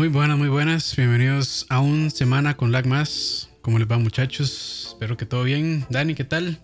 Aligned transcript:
Muy 0.00 0.08
buenas, 0.08 0.38
muy 0.38 0.48
buenas. 0.48 0.96
Bienvenidos 0.96 1.66
a 1.68 1.80
un 1.80 2.10
semana 2.10 2.56
con 2.56 2.72
Lag 2.72 2.86
Más. 2.86 3.50
¿Cómo 3.60 3.78
les 3.78 3.86
va, 3.86 3.98
muchachos? 3.98 4.86
Espero 4.92 5.18
que 5.18 5.26
todo 5.26 5.42
bien. 5.42 5.84
Dani, 5.90 6.14
¿qué 6.14 6.24
tal? 6.24 6.58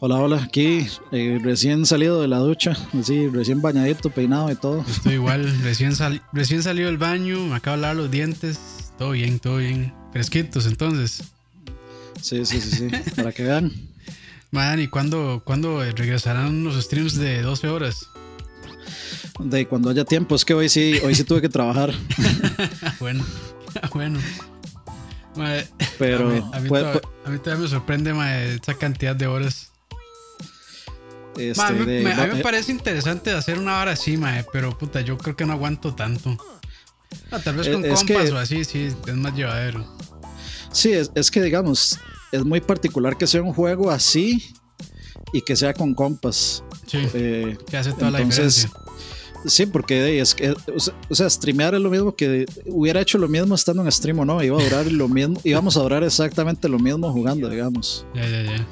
Hola, 0.00 0.16
hola. 0.16 0.42
Aquí 0.42 0.88
eh, 1.12 1.38
recién 1.40 1.86
salido 1.86 2.20
de 2.20 2.26
la 2.26 2.38
ducha, 2.38 2.76
así 2.98 3.28
recién 3.28 3.62
bañadito, 3.62 4.10
peinado 4.10 4.50
y 4.50 4.56
todo. 4.56 4.84
Estoy 4.88 5.12
igual. 5.12 5.44
recién, 5.62 5.92
recién 6.32 6.64
salido 6.64 6.88
del 6.88 6.98
baño, 6.98 7.38
me 7.38 7.54
acabo 7.54 7.76
de 7.76 7.82
lavar 7.82 7.96
los 7.96 8.10
dientes. 8.10 8.58
Todo 8.98 9.12
bien, 9.12 9.38
todo 9.38 9.58
bien. 9.58 9.94
Fresquitos, 10.12 10.66
entonces. 10.66 11.22
Sí, 12.20 12.44
sí, 12.44 12.60
sí, 12.60 12.90
sí. 12.90 13.12
Para 13.14 13.30
que 13.30 13.44
vean. 13.44 13.70
Man, 14.50 14.80
¿y 14.80 14.88
cuándo, 14.88 15.42
cuándo 15.44 15.84
regresarán 15.84 16.64
los 16.64 16.82
streams 16.82 17.14
de 17.14 17.42
12 17.42 17.68
horas? 17.68 18.08
De 19.40 19.66
cuando 19.66 19.90
haya 19.90 20.04
tiempo, 20.04 20.34
es 20.34 20.44
que 20.44 20.54
hoy 20.54 20.68
sí, 20.68 20.98
hoy 21.04 21.14
sí 21.14 21.24
tuve 21.24 21.40
que 21.40 21.48
trabajar. 21.48 21.92
bueno, 23.00 23.24
bueno. 23.92 24.18
Pero 25.98 26.30
a 26.52 26.60
mí, 26.60 26.68
todavía, 26.68 27.56
me 27.56 27.68
sorprende 27.68 28.56
esa 28.56 28.74
cantidad 28.74 29.14
de 29.14 29.26
horas. 29.26 29.70
Este, 31.36 31.62
a, 31.62 31.70
mí, 31.70 31.86
me, 31.86 32.10
eh, 32.10 32.42
parece 32.42 32.72
interesante 32.72 33.30
hacer 33.30 33.58
una 33.58 33.80
hora 33.80 33.92
así, 33.92 34.18
pero 34.52 34.76
puta, 34.76 35.00
yo 35.02 35.16
creo 35.16 35.36
que 35.36 35.46
no 35.46 35.52
aguanto 35.52 35.94
tanto. 35.94 36.36
tal 37.44 37.56
vez 37.56 37.68
con 37.68 37.82
compas 37.82 38.30
o 38.32 38.38
así, 38.38 38.64
sí, 38.64 38.88
es 39.06 39.14
más 39.14 39.34
llevadero. 39.34 39.86
Sí, 40.72 40.92
es, 40.92 41.30
que 41.30 41.42
digamos, 41.42 41.98
es 42.32 42.44
muy 42.44 42.60
particular 42.60 43.16
que 43.16 43.26
sea 43.26 43.42
un 43.42 43.52
juego 43.52 43.90
así 43.90 44.52
y 45.32 45.42
que 45.42 45.54
sea 45.56 45.72
con 45.74 45.94
compas. 45.94 46.64
Sí, 46.88 46.98
eh, 47.14 47.56
que 47.68 47.76
hace 47.76 47.92
toda 47.92 48.10
la 48.10 48.18
diferencia. 48.18 48.70
Sí, 49.44 49.66
porque 49.66 50.20
es 50.20 50.34
que, 50.34 50.52
o 51.08 51.14
sea, 51.14 51.30
streamear 51.30 51.74
es 51.74 51.80
lo 51.80 51.90
mismo 51.90 52.14
que 52.14 52.44
hubiera 52.66 53.00
hecho 53.00 53.18
lo 53.18 53.28
mismo 53.28 53.54
estando 53.54 53.82
en 53.84 53.92
stream 53.92 54.18
o 54.18 54.24
no, 54.24 54.42
iba 54.42 54.58
a 54.58 54.64
durar 54.64 54.90
lo 54.90 55.08
mismo, 55.08 55.40
íbamos 55.44 55.76
a 55.76 55.80
durar 55.80 56.02
exactamente 56.02 56.68
lo 56.68 56.78
mismo 56.78 57.12
jugando, 57.12 57.48
digamos. 57.48 58.04
Ya, 58.14 58.28
ya, 58.28 58.42
ya. 58.42 58.66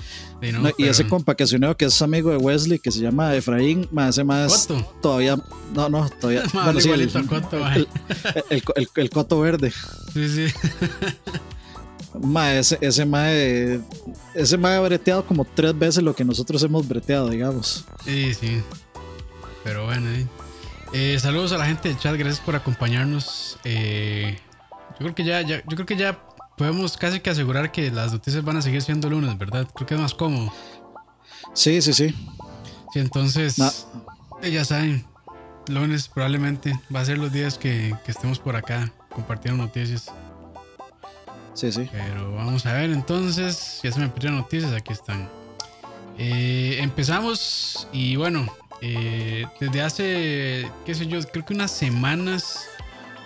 Y, 0.77 0.85
ese 0.85 1.07
compa 1.07 1.35
que 1.35 1.47
se 1.47 1.57
unió, 1.57 1.77
que 1.77 1.87
es 1.87 2.03
amigo 2.03 2.31
de 2.31 2.37
Wesley, 2.37 2.79
que 2.79 2.91
se 2.91 3.01
llama 3.01 3.35
Efraín, 3.35 3.89
más 3.91 4.17
ese 4.17 4.25
más 4.25 4.69
todavía, 5.01 5.37
no, 5.75 5.89
no, 5.89 6.11
todavía. 6.21 6.43
bueno, 6.53 6.81
sí, 6.81 6.91
el, 6.91 7.11
Coto, 7.27 7.67
el, 7.69 7.89
el, 8.51 8.89
el, 8.97 9.11
Coto 9.11 9.41
verde. 9.41 9.73
Sí, 10.13 10.29
sí. 10.29 10.47
Ma, 12.23 12.55
ese, 12.55 12.79
ese 12.81 13.05
mae, 13.05 13.81
ese 14.35 14.57
mae 14.57 14.77
ha 14.77 14.81
breteado 14.81 15.25
como 15.27 15.45
tres 15.45 15.79
veces 15.79 16.03
lo 16.03 16.15
que 16.15 16.25
nosotros 16.25 16.63
hemos 16.63 16.87
breteado, 16.87 17.29
digamos. 17.29 17.85
Sí, 18.05 18.35
sí. 18.35 18.63
Pero 19.65 19.87
bueno, 19.87 20.09
eh. 20.11 20.27
Eh, 20.93 21.19
saludos 21.19 21.53
a 21.53 21.59
la 21.59 21.67
gente 21.67 21.89
del 21.89 21.99
chat, 21.99 22.17
gracias 22.17 22.41
por 22.41 22.55
acompañarnos. 22.55 23.59
Eh, 23.65 24.39
yo 24.93 24.99
creo 24.99 25.15
que 25.15 25.25
ya, 25.25 25.43
yo 25.43 25.61
creo 25.63 25.87
que 25.87 25.97
ya 25.97 26.19
podemos 26.57 26.97
casi 26.97 27.21
que 27.21 27.31
asegurar 27.31 27.73
que 27.73 27.91
las 27.91 28.13
noticias 28.13 28.45
van 28.45 28.57
a 28.57 28.63
seguir 28.63 28.83
siendo 28.83 29.11
lunes, 29.11 29.37
¿verdad? 29.37 29.69
Creo 29.75 29.87
que 29.87 29.95
es 29.95 30.01
más 30.01 30.15
cómodo. 30.15 30.53
Sí, 31.53 31.83
sí, 31.83 31.93
sí. 31.93 32.15
Sí, 32.93 33.01
entonces, 33.01 33.59
eh, 34.43 34.51
ya 34.51 34.65
saben, 34.65 35.05
lunes 35.69 36.09
probablemente 36.09 36.79
va 36.95 37.01
a 37.01 37.05
ser 37.05 37.19
los 37.19 37.33
días 37.33 37.59
que, 37.59 37.95
estemos 38.07 38.39
por 38.39 38.57
acá 38.57 38.93
compartiendo 39.11 39.65
noticias. 39.65 40.11
Sí, 41.57 41.73
sí. 41.73 41.89
Pero 41.91 42.35
vamos 42.35 42.67
a 42.67 42.75
ver 42.75 42.91
entonces, 42.91 43.81
ya 43.83 43.91
se 43.91 43.99
me 43.99 44.09
pidieron 44.09 44.39
noticias, 44.39 44.73
aquí 44.73 44.93
están. 44.93 45.29
empezamos 46.19 47.89
y 47.93 48.17
bueno, 48.17 48.47
eh, 48.83 49.47
desde 49.59 49.83
hace, 49.83 50.71
qué 50.85 50.95
sé 50.95 51.07
yo, 51.07 51.21
creo 51.23 51.45
que 51.45 51.55
unas 51.55 51.71
semanas, 51.71 52.69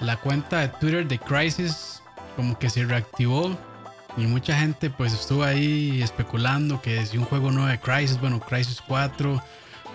la 0.00 0.16
cuenta 0.16 0.60
de 0.60 0.68
Twitter 0.68 1.06
de 1.06 1.18
Crisis 1.18 2.02
como 2.36 2.58
que 2.58 2.70
se 2.70 2.84
reactivó 2.84 3.58
y 4.16 4.22
mucha 4.22 4.58
gente 4.58 4.90
pues 4.90 5.12
estuvo 5.12 5.42
ahí 5.44 6.00
especulando 6.02 6.80
que 6.80 7.04
si 7.04 7.18
un 7.18 7.24
juego 7.24 7.50
nuevo 7.50 7.68
de 7.68 7.80
Crisis, 7.80 8.18
bueno, 8.20 8.40
Crisis 8.40 8.80
4 8.86 9.42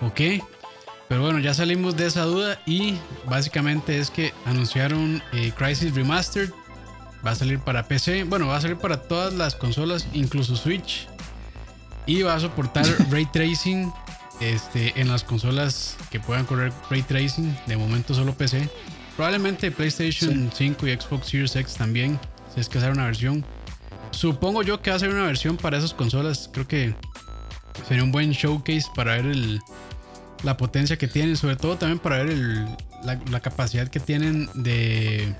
o 0.02 0.14
qué. 0.14 0.42
Pero 1.08 1.22
bueno, 1.22 1.38
ya 1.38 1.54
salimos 1.54 1.96
de 1.96 2.06
esa 2.06 2.22
duda 2.22 2.60
y 2.66 2.98
básicamente 3.26 3.98
es 3.98 4.10
que 4.10 4.34
anunciaron 4.44 5.22
eh, 5.32 5.52
Crisis 5.56 5.94
Remastered. 5.94 6.50
Va 7.26 7.32
a 7.32 7.34
salir 7.34 7.58
para 7.58 7.88
PC, 7.88 8.22
bueno, 8.22 8.46
va 8.46 8.56
a 8.56 8.60
salir 8.60 8.76
para 8.76 9.02
todas 9.02 9.32
las 9.34 9.56
consolas, 9.56 10.06
incluso 10.12 10.54
Switch. 10.54 11.08
Y 12.06 12.22
va 12.22 12.36
a 12.36 12.40
soportar 12.40 12.86
ray 13.10 13.26
tracing 13.26 13.92
este, 14.40 14.92
en 15.00 15.08
las 15.08 15.24
consolas 15.24 15.96
que 16.10 16.20
puedan 16.20 16.44
correr 16.44 16.72
ray 16.88 17.02
tracing, 17.02 17.56
de 17.66 17.76
momento 17.76 18.14
solo 18.14 18.32
PC. 18.34 18.68
Probablemente 19.16 19.72
PlayStation 19.72 20.50
5 20.54 20.86
y 20.86 20.94
Xbox 20.94 21.28
Series 21.28 21.56
X 21.56 21.74
también, 21.74 22.20
si 22.54 22.60
es 22.60 22.68
que 22.68 22.78
hacer 22.78 22.92
una 22.92 23.06
versión. 23.06 23.44
Supongo 24.12 24.62
yo 24.62 24.80
que 24.80 24.90
va 24.90 24.96
a 24.96 24.98
ser 25.00 25.08
una 25.08 25.24
versión 25.24 25.56
para 25.56 25.78
esas 25.78 25.94
consolas. 25.94 26.48
Creo 26.52 26.68
que 26.68 26.94
sería 27.88 28.04
un 28.04 28.12
buen 28.12 28.32
showcase 28.32 28.86
para 28.94 29.16
ver 29.16 29.26
el, 29.26 29.60
la 30.44 30.56
potencia 30.56 30.96
que 30.96 31.08
tienen, 31.08 31.36
sobre 31.36 31.56
todo 31.56 31.76
también 31.76 31.98
para 31.98 32.18
ver 32.18 32.30
el, 32.30 32.66
la, 33.04 33.40
capacidad 33.40 33.88
que 33.88 34.00
tienen 34.00 34.48
de 34.54 35.34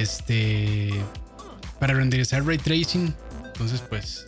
este 0.00 0.90
para 1.78 1.94
renderizar 1.94 2.44
ray 2.44 2.58
tracing. 2.58 3.14
Entonces, 3.46 3.82
pues, 3.88 4.24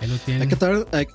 ahí 0.00 0.08
lo 0.08 0.16
tienen. 0.18 0.42
Hay 0.92 1.06
que, 1.06 1.12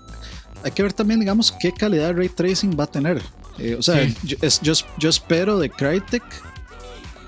hay 0.64 0.72
que 0.72 0.84
ver 0.84 0.94
también, 0.94 1.19
digamos, 1.19 1.52
qué 1.52 1.72
calidad 1.72 2.08
de 2.08 2.14
ray 2.14 2.30
tracing 2.30 2.78
va 2.78 2.86
a 2.86 2.88
tener. 2.88 3.22
Eh, 3.58 3.75
o 3.75 3.84
sea, 3.84 4.08
yo, 4.22 5.09
espero 5.09 5.59
de 5.59 5.70
Crytek 5.70 6.24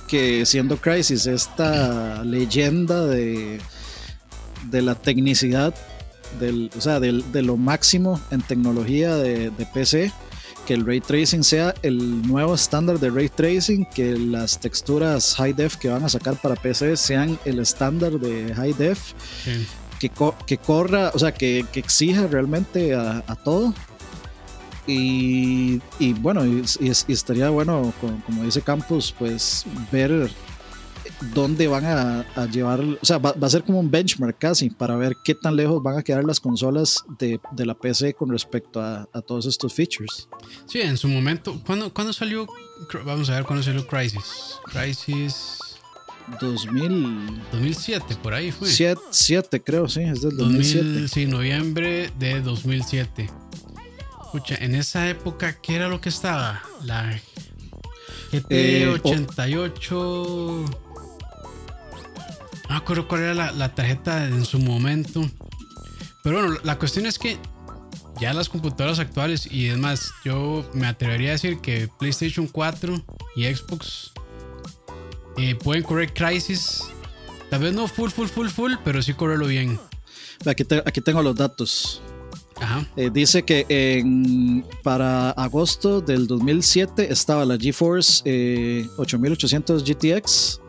que 0.08 0.46
siendo 0.46 0.78
Crisis 0.78 1.26
esta 1.26 2.24
leyenda 2.24 3.06
de, 3.06 3.60
de 4.70 4.82
la 4.82 4.96
tecnicidad, 4.96 5.74
del, 6.40 6.70
o 6.78 6.82
sea, 6.82 7.00
de 7.00 7.42
lo 7.42 7.58
máximo 7.58 8.20
en 8.32 8.42
tecnología 8.42 9.16
de, 9.16 9.50
de, 9.52 9.66
PC, 9.66 10.12
que 10.66 10.74
el 10.74 10.86
ray 10.86 11.02
tracing 11.02 11.44
sea 11.44 11.74
el 11.82 12.22
nuevo 12.28 12.56
estándar 12.56 13.00
de 13.00 13.10
ray 13.10 13.30
tracing, 13.30 13.86
que 13.86 14.18
las 14.18 14.60
texturas 14.60 15.36
high 15.36 15.54
def 15.54 15.76
que 15.78 15.90
van 15.90 16.04
a 16.04 16.10
sacar 16.10 16.36
para 16.36 16.56
PC 16.56 16.98
sean 16.98 17.38
el 17.46 17.60
estándar 17.60 18.20
de 18.20 18.54
high 18.54 18.74
def. 18.74 19.14
Sí 19.44 19.68
que, 20.46 20.58
corra, 20.58 21.12
o 21.14 21.20
sea, 21.20 21.34
que, 21.34 21.66
exija 21.74 22.28
realmente 22.28 22.94
a, 22.96 23.36
todo. 23.44 23.74
Y, 24.86 25.80
bueno, 26.20 26.46
y, 26.46 26.64
estaría 27.08 27.50
bueno, 27.50 27.94
como, 28.02 28.44
dice 28.44 28.62
Campos, 28.62 29.16
pues 29.18 29.66
ver 29.92 30.30
dónde 31.34 31.68
van 31.68 31.86
a, 31.86 32.46
llevar, 32.48 32.82
o 32.82 33.06
sea, 33.06 33.18
va, 33.18 33.34
a 33.40 33.50
ser 33.50 33.64
como 33.64 33.80
un 33.80 33.90
benchmark 33.90 34.38
casi 34.38 34.70
para 34.70 34.96
ver 34.96 35.16
qué 35.24 35.36
tan 35.36 35.56
lejos 35.56 35.82
van 35.82 35.98
a 35.98 36.04
quedar 36.04 36.24
las 36.24 36.40
consolas 36.40 37.04
de, 37.20 37.40
la 37.58 37.74
PC 37.74 38.14
con 38.14 38.30
respecto 38.30 38.82
a, 38.82 39.08
todos 39.26 39.46
estos 39.46 39.74
features. 39.74 40.28
Sí, 40.66 40.82
en 40.82 40.98
su 40.98 41.08
momento, 41.08 41.60
¿cuándo, 41.66 41.94
¿cuándo 41.94 42.14
salió? 42.14 42.48
Vamos 43.06 43.30
a 43.30 43.36
ver 43.36 43.46
cuándo 43.46 43.64
salió 43.64 43.86
Crisis. 43.88 44.60
Crisis 44.66 45.60
2000... 46.40 47.42
2007, 47.52 48.18
por 48.22 48.34
ahí 48.34 48.52
fue. 48.52 48.68
7, 48.68 49.62
creo, 49.64 49.88
sí, 49.88 50.02
es 50.02 50.22
del 50.22 50.38
2007. 50.38 51.08
sí, 51.08 51.26
noviembre 51.26 52.12
de 52.20 52.42
2007. 52.42 53.30
Escucha, 54.24 54.56
en 54.56 54.76
esa 54.76 55.08
época, 55.10 55.60
¿qué 55.62 55.76
era 55.76 55.88
lo 55.88 56.02
que 56.02 56.10
estaba? 56.10 56.64
La 56.84 57.20
GT 58.32 58.88
88. 59.04 60.66
No 60.66 60.93
me 62.74 62.80
acuerdo 62.80 63.08
cuál 63.08 63.22
era 63.22 63.52
la, 63.52 63.76
tarjeta 63.76 64.26
en 64.26 64.46
su 64.46 64.58
momento. 64.58 65.22
Pero 66.24 66.42
bueno, 66.42 66.58
la 66.64 66.80
cuestión 66.80 67.06
es 67.06 67.20
que 67.20 67.38
ya 68.20 68.34
las 68.34 68.50
computadoras 68.50 68.98
actuales, 68.98 69.48
y 69.52 69.68
es 69.68 69.78
más, 69.78 70.12
yo 70.26 70.68
me 70.74 70.88
atrevería 70.88 71.30
a 71.30 71.32
decir 71.34 71.60
que 71.60 71.88
PlayStation 72.00 72.48
4 72.48 73.00
y 73.36 73.46
Xbox 73.46 74.12
eh, 75.38 75.54
pueden 75.54 75.84
correr 75.84 76.16
Crisis. 76.16 76.84
Tal 77.52 77.62
vez 77.62 77.76
no 77.76 77.88
full, 77.88 78.10
full, 78.10 78.28
full, 78.28 78.48
full, 78.48 78.74
pero 78.84 79.04
sí 79.04 79.14
correrlo 79.14 79.46
bien. 79.46 79.80
Aquí, 80.44 80.66
aquí 80.84 81.00
tengo 81.02 81.22
los 81.22 81.36
datos. 81.36 82.02
Eh, 82.96 83.12
dice 83.14 83.44
que 83.44 83.68
en, 83.70 84.66
para 84.82 85.30
agosto 85.32 86.02
del 86.02 86.26
2007 86.26 87.12
estaba 87.12 87.46
la 87.46 87.58
GeForce 87.58 88.24
8800 88.98 89.84
eh, 89.84 89.94
GTX 89.94 90.63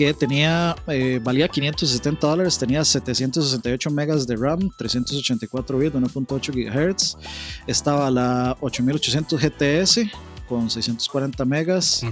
que 0.00 0.14
tenía 0.14 0.74
valía 1.22 1.46
570 1.46 2.26
dólares, 2.26 2.58
tenía 2.58 2.82
768 2.82 3.90
megas 3.90 4.26
de 4.26 4.34
RAM, 4.34 4.70
384 4.78 5.76
bits, 5.78 5.94
1.8 5.94 6.54
GHz. 6.54 7.18
Estaba 7.66 8.10
la 8.10 8.56
8800 8.62 9.38
GTS 9.38 10.10
con 10.48 10.70
640 10.70 11.44
megas. 11.44 12.02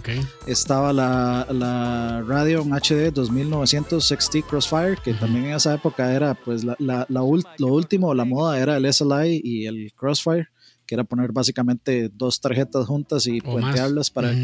Estaba 0.46 0.92
la, 0.92 1.46
la 1.50 2.22
Radeon 2.26 2.74
HD 2.74 3.10
2900 3.10 4.06
XT 4.06 4.46
Crossfire, 4.46 4.98
que 5.02 5.14
también 5.14 5.46
en 5.46 5.54
esa 5.54 5.72
época 5.72 6.12
era 6.12 6.34
pues 6.34 6.64
la, 6.64 6.76
la, 6.78 7.06
lo 7.08 7.68
último, 7.68 8.12
la 8.12 8.26
moda 8.26 8.60
era 8.60 8.76
el 8.76 8.92
SLI 8.92 9.40
y 9.42 9.64
el 9.64 9.94
Crossfire, 9.96 10.48
que 10.84 10.94
era 10.94 11.04
poner 11.04 11.32
básicamente 11.32 12.10
dos 12.12 12.38
tarjetas 12.38 12.86
juntas 12.86 13.26
y 13.26 13.40
puentearlas 13.40 14.10
para, 14.10 14.34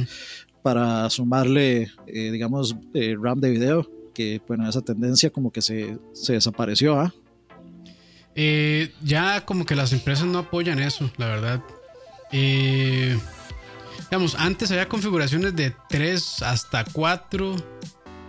para 0.64 1.10
sumarle, 1.10 1.90
eh, 2.06 2.30
digamos, 2.30 2.74
eh, 2.94 3.14
RAM 3.20 3.38
de 3.38 3.50
video, 3.50 3.90
que 4.14 4.40
bueno, 4.48 4.66
esa 4.66 4.80
tendencia 4.80 5.28
como 5.28 5.52
que 5.52 5.60
se, 5.60 5.98
se 6.14 6.32
desapareció, 6.32 6.98
¿ah? 6.98 7.12
Eh, 8.34 8.90
ya 9.02 9.44
como 9.44 9.66
que 9.66 9.74
las 9.74 9.92
empresas 9.92 10.24
no 10.24 10.38
apoyan 10.38 10.78
eso, 10.78 11.10
la 11.18 11.26
verdad. 11.26 11.62
Digamos, 14.04 14.36
antes 14.38 14.70
había 14.70 14.88
configuraciones 14.88 15.54
de 15.54 15.76
3 15.90 16.40
hasta 16.40 16.86
4 16.90 17.56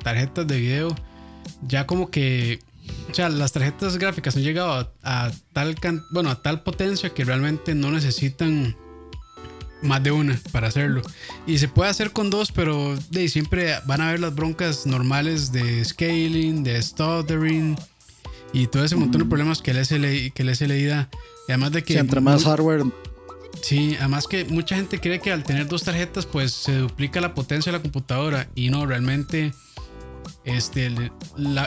tarjetas 0.03 0.45
de 0.45 0.59
video. 0.59 0.93
Ya 1.65 1.88
como 1.88 2.11
que, 2.11 2.59
o 3.09 3.13
sea, 3.13 3.29
las 3.29 3.53
tarjetas 3.53 3.97
gráficas 3.97 4.35
han 4.35 4.43
llegado 4.43 4.93
a, 5.03 5.31
tal, 5.53 5.77
bueno, 6.11 6.31
a 6.31 6.41
tal 6.41 6.63
potencia 6.63 7.13
que 7.13 7.23
realmente 7.23 7.75
no 7.75 7.91
necesitan 7.91 8.75
más 9.85 10.03
de 10.03 10.11
una 10.11 10.39
para 10.51 10.67
hacerlo. 10.67 11.01
Y 11.47 11.57
se 11.57 11.67
puede 11.67 11.89
hacer 11.89 12.11
con 12.11 12.29
dos, 12.29 12.51
pero 12.51 12.97
de, 13.09 13.27
siempre 13.29 13.75
van 13.85 14.01
a 14.01 14.09
haber 14.09 14.19
las 14.19 14.35
broncas 14.35 14.85
normales 14.85 15.51
de 15.51 15.83
scaling, 15.85 16.63
de 16.63 16.81
stuttering 16.81 17.77
y 18.53 18.67
todo 18.67 18.83
ese 18.83 18.95
montón 18.95 19.21
de 19.21 19.27
problemas 19.27 19.61
que 19.61 19.71
el 19.71 19.85
SLI, 19.85 20.31
que 20.31 20.43
el 20.43 20.55
SLI 20.55 20.85
da. 20.85 21.09
Y 21.47 21.51
además 21.51 21.71
de 21.71 21.83
que... 21.83 21.97
entre 21.97 22.21
más 22.21 22.43
hardware... 22.43 22.83
Sí, 23.61 23.95
además 23.99 24.27
que 24.27 24.45
mucha 24.45 24.75
gente 24.75 24.99
cree 24.99 25.19
que 25.19 25.31
al 25.31 25.43
tener 25.43 25.67
dos 25.67 25.83
tarjetas 25.83 26.25
pues 26.25 26.51
se 26.51 26.77
duplica 26.77 27.21
la 27.21 27.33
potencia 27.33 27.71
de 27.71 27.77
la 27.77 27.81
computadora 27.81 28.49
y 28.53 28.69
no, 28.69 28.85
realmente 28.85 29.53
este, 30.43 30.85
el, 30.88 31.11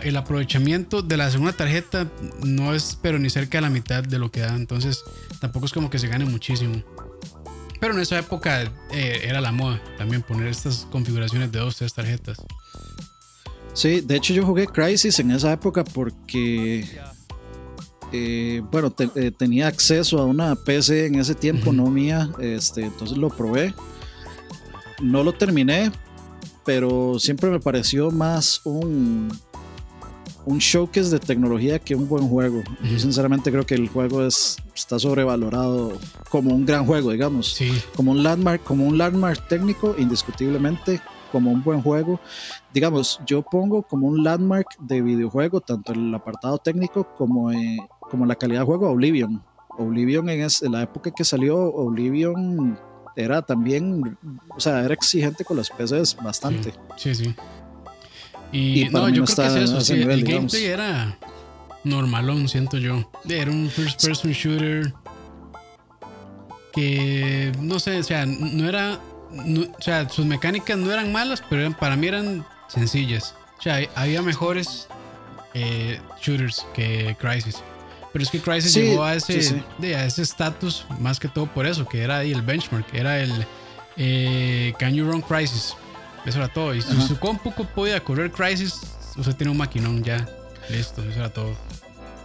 el 0.02 0.16
aprovechamiento 0.16 1.02
de 1.02 1.16
la 1.16 1.30
segunda 1.30 1.52
tarjeta 1.52 2.06
no 2.44 2.74
es 2.74 2.96
pero 3.00 3.18
ni 3.18 3.30
cerca 3.30 3.58
de 3.58 3.62
la 3.62 3.70
mitad 3.70 4.04
de 4.04 4.18
lo 4.18 4.30
que 4.30 4.40
da, 4.40 4.54
entonces 4.54 5.02
tampoco 5.40 5.66
es 5.66 5.72
como 5.72 5.90
que 5.90 5.98
se 5.98 6.08
gane 6.08 6.24
muchísimo. 6.24 6.82
Pero 7.80 7.94
en 7.94 8.00
esa 8.00 8.18
época 8.18 8.62
eh, 8.90 9.20
era 9.22 9.40
la 9.40 9.52
moda 9.52 9.80
también 9.96 10.22
poner 10.22 10.48
estas 10.48 10.86
configuraciones 10.90 11.52
de 11.52 11.58
dos, 11.60 11.76
tres 11.76 11.94
tarjetas. 11.94 12.38
Sí, 13.72 14.00
de 14.00 14.16
hecho 14.16 14.34
yo 14.34 14.44
jugué 14.44 14.66
Crisis 14.66 15.20
en 15.20 15.30
esa 15.30 15.52
época 15.52 15.84
porque, 15.84 16.84
eh, 18.12 18.62
bueno, 18.72 18.92
eh, 19.14 19.30
tenía 19.30 19.68
acceso 19.68 20.18
a 20.18 20.24
una 20.24 20.56
PC 20.56 21.06
en 21.06 21.16
ese 21.16 21.34
tiempo, 21.34 21.72
no 21.72 21.86
mía, 21.86 22.30
este, 22.40 22.86
entonces 22.86 23.16
lo 23.16 23.28
probé. 23.28 23.74
No 25.00 25.22
lo 25.22 25.32
terminé, 25.32 25.92
pero 26.64 27.20
siempre 27.20 27.50
me 27.50 27.60
pareció 27.60 28.10
más 28.10 28.60
un, 28.64 29.30
un 30.48 30.58
showcase 30.58 31.10
de 31.10 31.18
tecnología 31.18 31.78
que 31.78 31.94
un 31.94 32.08
buen 32.08 32.26
juego. 32.28 32.62
Yo 32.82 32.98
sinceramente 32.98 33.50
creo 33.50 33.66
que 33.66 33.74
el 33.74 33.88
juego 33.88 34.24
es, 34.24 34.56
está 34.74 34.98
sobrevalorado 34.98 35.92
como 36.30 36.54
un 36.54 36.64
gran 36.64 36.86
juego, 36.86 37.12
digamos. 37.12 37.58
Como 37.94 38.12
un 38.12 38.22
landmark, 38.22 38.64
como 38.64 38.86
un 38.86 38.96
landmark 38.96 39.46
técnico, 39.48 39.94
indiscutiblemente, 39.98 41.00
como 41.30 41.50
un 41.50 41.62
buen 41.62 41.82
juego. 41.82 42.18
Digamos, 42.72 43.20
yo 43.26 43.42
pongo 43.42 43.82
como 43.82 44.06
un 44.06 44.24
landmark 44.24 44.68
de 44.80 45.02
videojuego, 45.02 45.60
tanto 45.60 45.92
el 45.92 46.14
apartado 46.14 46.56
técnico 46.58 47.06
como, 47.16 47.52
en, 47.52 47.78
como 48.00 48.24
la 48.24 48.34
calidad 48.34 48.60
de 48.60 48.66
juego, 48.66 48.90
Oblivion. 48.90 49.42
Oblivion 49.76 50.28
en, 50.30 50.40
en 50.40 50.72
la 50.72 50.82
época 50.82 51.10
que 51.10 51.24
salió, 51.24 51.58
Oblivion 51.58 52.78
era 53.16 53.42
también, 53.42 54.16
o 54.56 54.60
sea, 54.60 54.84
era 54.84 54.94
exigente 54.94 55.44
con 55.44 55.56
las 55.56 55.70
PCs 55.70 56.16
bastante. 56.22 56.72
Sí, 56.96 57.14
sí. 57.14 57.34
Y, 58.52 58.88
no, 58.90 59.08
yo 59.08 59.24
creo 59.24 59.36
que 59.36 59.62
es 59.62 59.70
eso. 59.70 59.94
el 59.94 60.24
gameplay 60.24 60.64
era 60.64 61.18
normalón, 61.84 62.48
siento 62.48 62.78
yo. 62.78 63.10
Era 63.28 63.50
un 63.50 63.70
first 63.70 64.04
person 64.04 64.32
shooter 64.32 64.92
que 66.72 67.52
no 67.60 67.78
sé, 67.78 67.98
o 67.98 68.02
sea, 68.02 68.26
no 68.26 68.68
era. 68.68 69.00
o 69.30 69.82
sea, 69.82 70.08
sus 70.08 70.24
mecánicas 70.24 70.78
no 70.78 70.92
eran 70.92 71.12
malas, 71.12 71.42
pero 71.48 71.70
para 71.76 71.96
mí 71.96 72.06
eran 72.06 72.46
sencillas. 72.68 73.34
O 73.58 73.62
sea, 73.62 73.80
había 73.94 74.22
mejores 74.22 74.88
eh, 75.54 76.00
shooters 76.20 76.66
que 76.74 77.16
Crisis. 77.20 77.62
Pero 78.12 78.22
es 78.22 78.30
que 78.30 78.40
Crisis 78.40 78.74
llegó 78.74 79.04
a 79.04 79.14
ese 79.14 79.62
ese 79.82 80.22
estatus 80.22 80.86
más 80.98 81.20
que 81.20 81.28
todo 81.28 81.46
por 81.46 81.66
eso, 81.66 81.86
que 81.86 82.02
era 82.02 82.18
ahí 82.18 82.32
el 82.32 82.42
benchmark, 82.42 82.86
era 82.94 83.20
el 83.20 83.46
eh, 83.96 84.72
Can 84.78 84.94
You 84.94 85.10
Run 85.10 85.20
Crisis. 85.20 85.74
Eso 86.28 86.38
era 86.38 86.48
todo. 86.48 86.74
Y 86.74 86.82
si 86.82 87.00
su 87.00 87.18
compu 87.18 87.52
podía 87.74 88.04
correr 88.04 88.30
Crisis, 88.30 88.80
usted 89.16 89.34
tiene 89.34 89.50
un 89.50 89.56
maquinón 89.56 90.02
ya. 90.04 90.28
Listo, 90.68 91.02
eso 91.02 91.18
era 91.18 91.32
todo. 91.32 91.52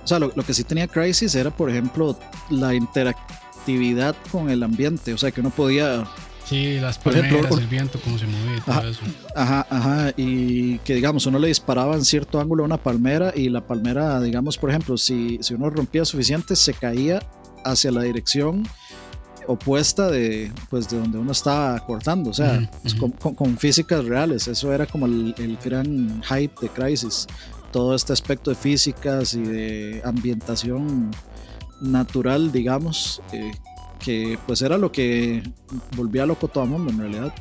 O 0.04 0.08
sea, 0.08 0.20
lo, 0.20 0.32
que 0.32 0.54
sí 0.54 0.66
tenía 0.66 0.88
Crisis 0.88 1.34
era, 1.36 1.50
por 1.50 1.70
ejemplo, 1.70 2.20
la 2.50 2.74
interactividad 2.74 4.14
con 4.30 4.50
el 4.50 4.62
ambiente. 4.62 5.14
O 5.14 5.18
sea, 5.18 5.32
que 5.32 5.40
uno 5.40 5.50
podía 5.52 6.06
Sí, 6.44 6.78
las 6.82 7.00
palmeras, 7.00 7.58
el 7.58 7.68
viento, 7.68 8.02
cómo 8.04 8.18
se 8.18 8.28
movía 8.28 8.58
y 8.58 8.62
todo 8.62 8.90
eso. 8.90 9.00
Ajá, 9.34 9.66
ajá. 9.70 10.14
Y 10.18 10.80
que, 10.80 10.96
digamos, 10.96 11.26
uno 11.26 11.40
le 11.40 11.48
disparaba 11.48 11.96
en 11.96 12.04
cierto 12.04 12.42
ángulo 12.42 12.64
a 12.64 12.66
una 12.66 12.78
palmera 12.78 13.32
y 13.34 13.48
la 13.48 13.66
palmera, 13.66 14.20
digamos, 14.20 14.58
por 14.58 14.70
ejemplo, 14.70 14.98
si, 14.98 15.40
si 15.42 15.54
uno 15.54 15.70
rompía 15.70 16.04
suficiente, 16.04 16.58
se 16.58 16.74
caía 16.74 17.22
hacia 17.64 17.92
la 17.92 18.02
dirección 18.02 18.68
opuesta 19.48 20.10
de, 20.10 20.52
pues, 20.70 20.90
de 20.90 21.00
donde 21.00 21.18
uno 21.18 21.32
estaba 21.32 21.80
cortando, 21.86 22.30
o 22.30 22.34
sea, 22.34 22.70
pues, 22.82 22.96
Con, 22.96 23.58
físicas 23.58 24.06
reales. 24.06 24.48
Eso 24.48 24.74
era 24.74 24.86
como 24.86 25.06
el, 25.06 25.58
gran 25.64 26.22
hype 26.24 26.54
de 26.62 26.70
Crisis. 26.70 27.28
Todo 27.72 27.96
este 27.96 28.14
aspecto 28.14 28.52
de 28.52 28.56
físicas 28.56 29.34
y 29.34 29.42
de 29.42 30.02
ambientación 30.06 31.12
natural, 31.82 32.52
digamos, 32.52 33.22
eh, 33.32 33.52
que 34.00 34.38
pues 34.46 34.62
era 34.62 34.78
lo 34.78 34.92
que 34.92 35.44
volvía 35.96 36.26
loco 36.26 36.48
todo 36.48 36.66
el 36.66 36.70
mundo 36.70 36.92
en 36.92 37.00
realidad. 37.00 37.34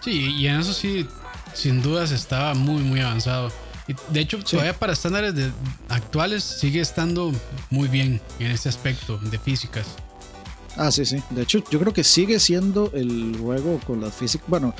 Sí, 0.00 0.34
y 0.36 0.46
en 0.46 0.60
eso 0.60 0.72
sí, 0.72 1.06
sin 1.54 1.82
dudas 1.82 2.10
estaba 2.10 2.54
muy, 2.54 2.82
muy 2.82 3.00
avanzado. 3.00 3.52
Y 3.86 3.94
de 4.12 4.20
hecho, 4.20 4.38
todavía 4.42 4.78
para 4.78 4.92
estándares 4.92 5.34
de, 5.34 5.50
actuales 5.88 6.44
sigue 6.44 6.80
estando 6.80 7.32
muy 7.70 7.88
bien 7.88 8.20
en 8.38 8.50
este 8.50 8.68
aspecto 8.68 9.18
de 9.18 9.38
físicas. 9.38 9.86
Ah, 10.76 10.90
sí, 10.90 11.04
sí. 11.04 11.22
De 11.30 11.42
hecho, 11.42 11.62
yo 11.70 11.78
creo 11.78 11.92
que 11.92 12.04
sigue 12.04 12.38
siendo 12.38 12.90
el 12.94 13.36
juego 13.40 13.80
con 13.86 14.00
la 14.00 14.10
física. 14.10 14.44
Bueno, 14.46 14.74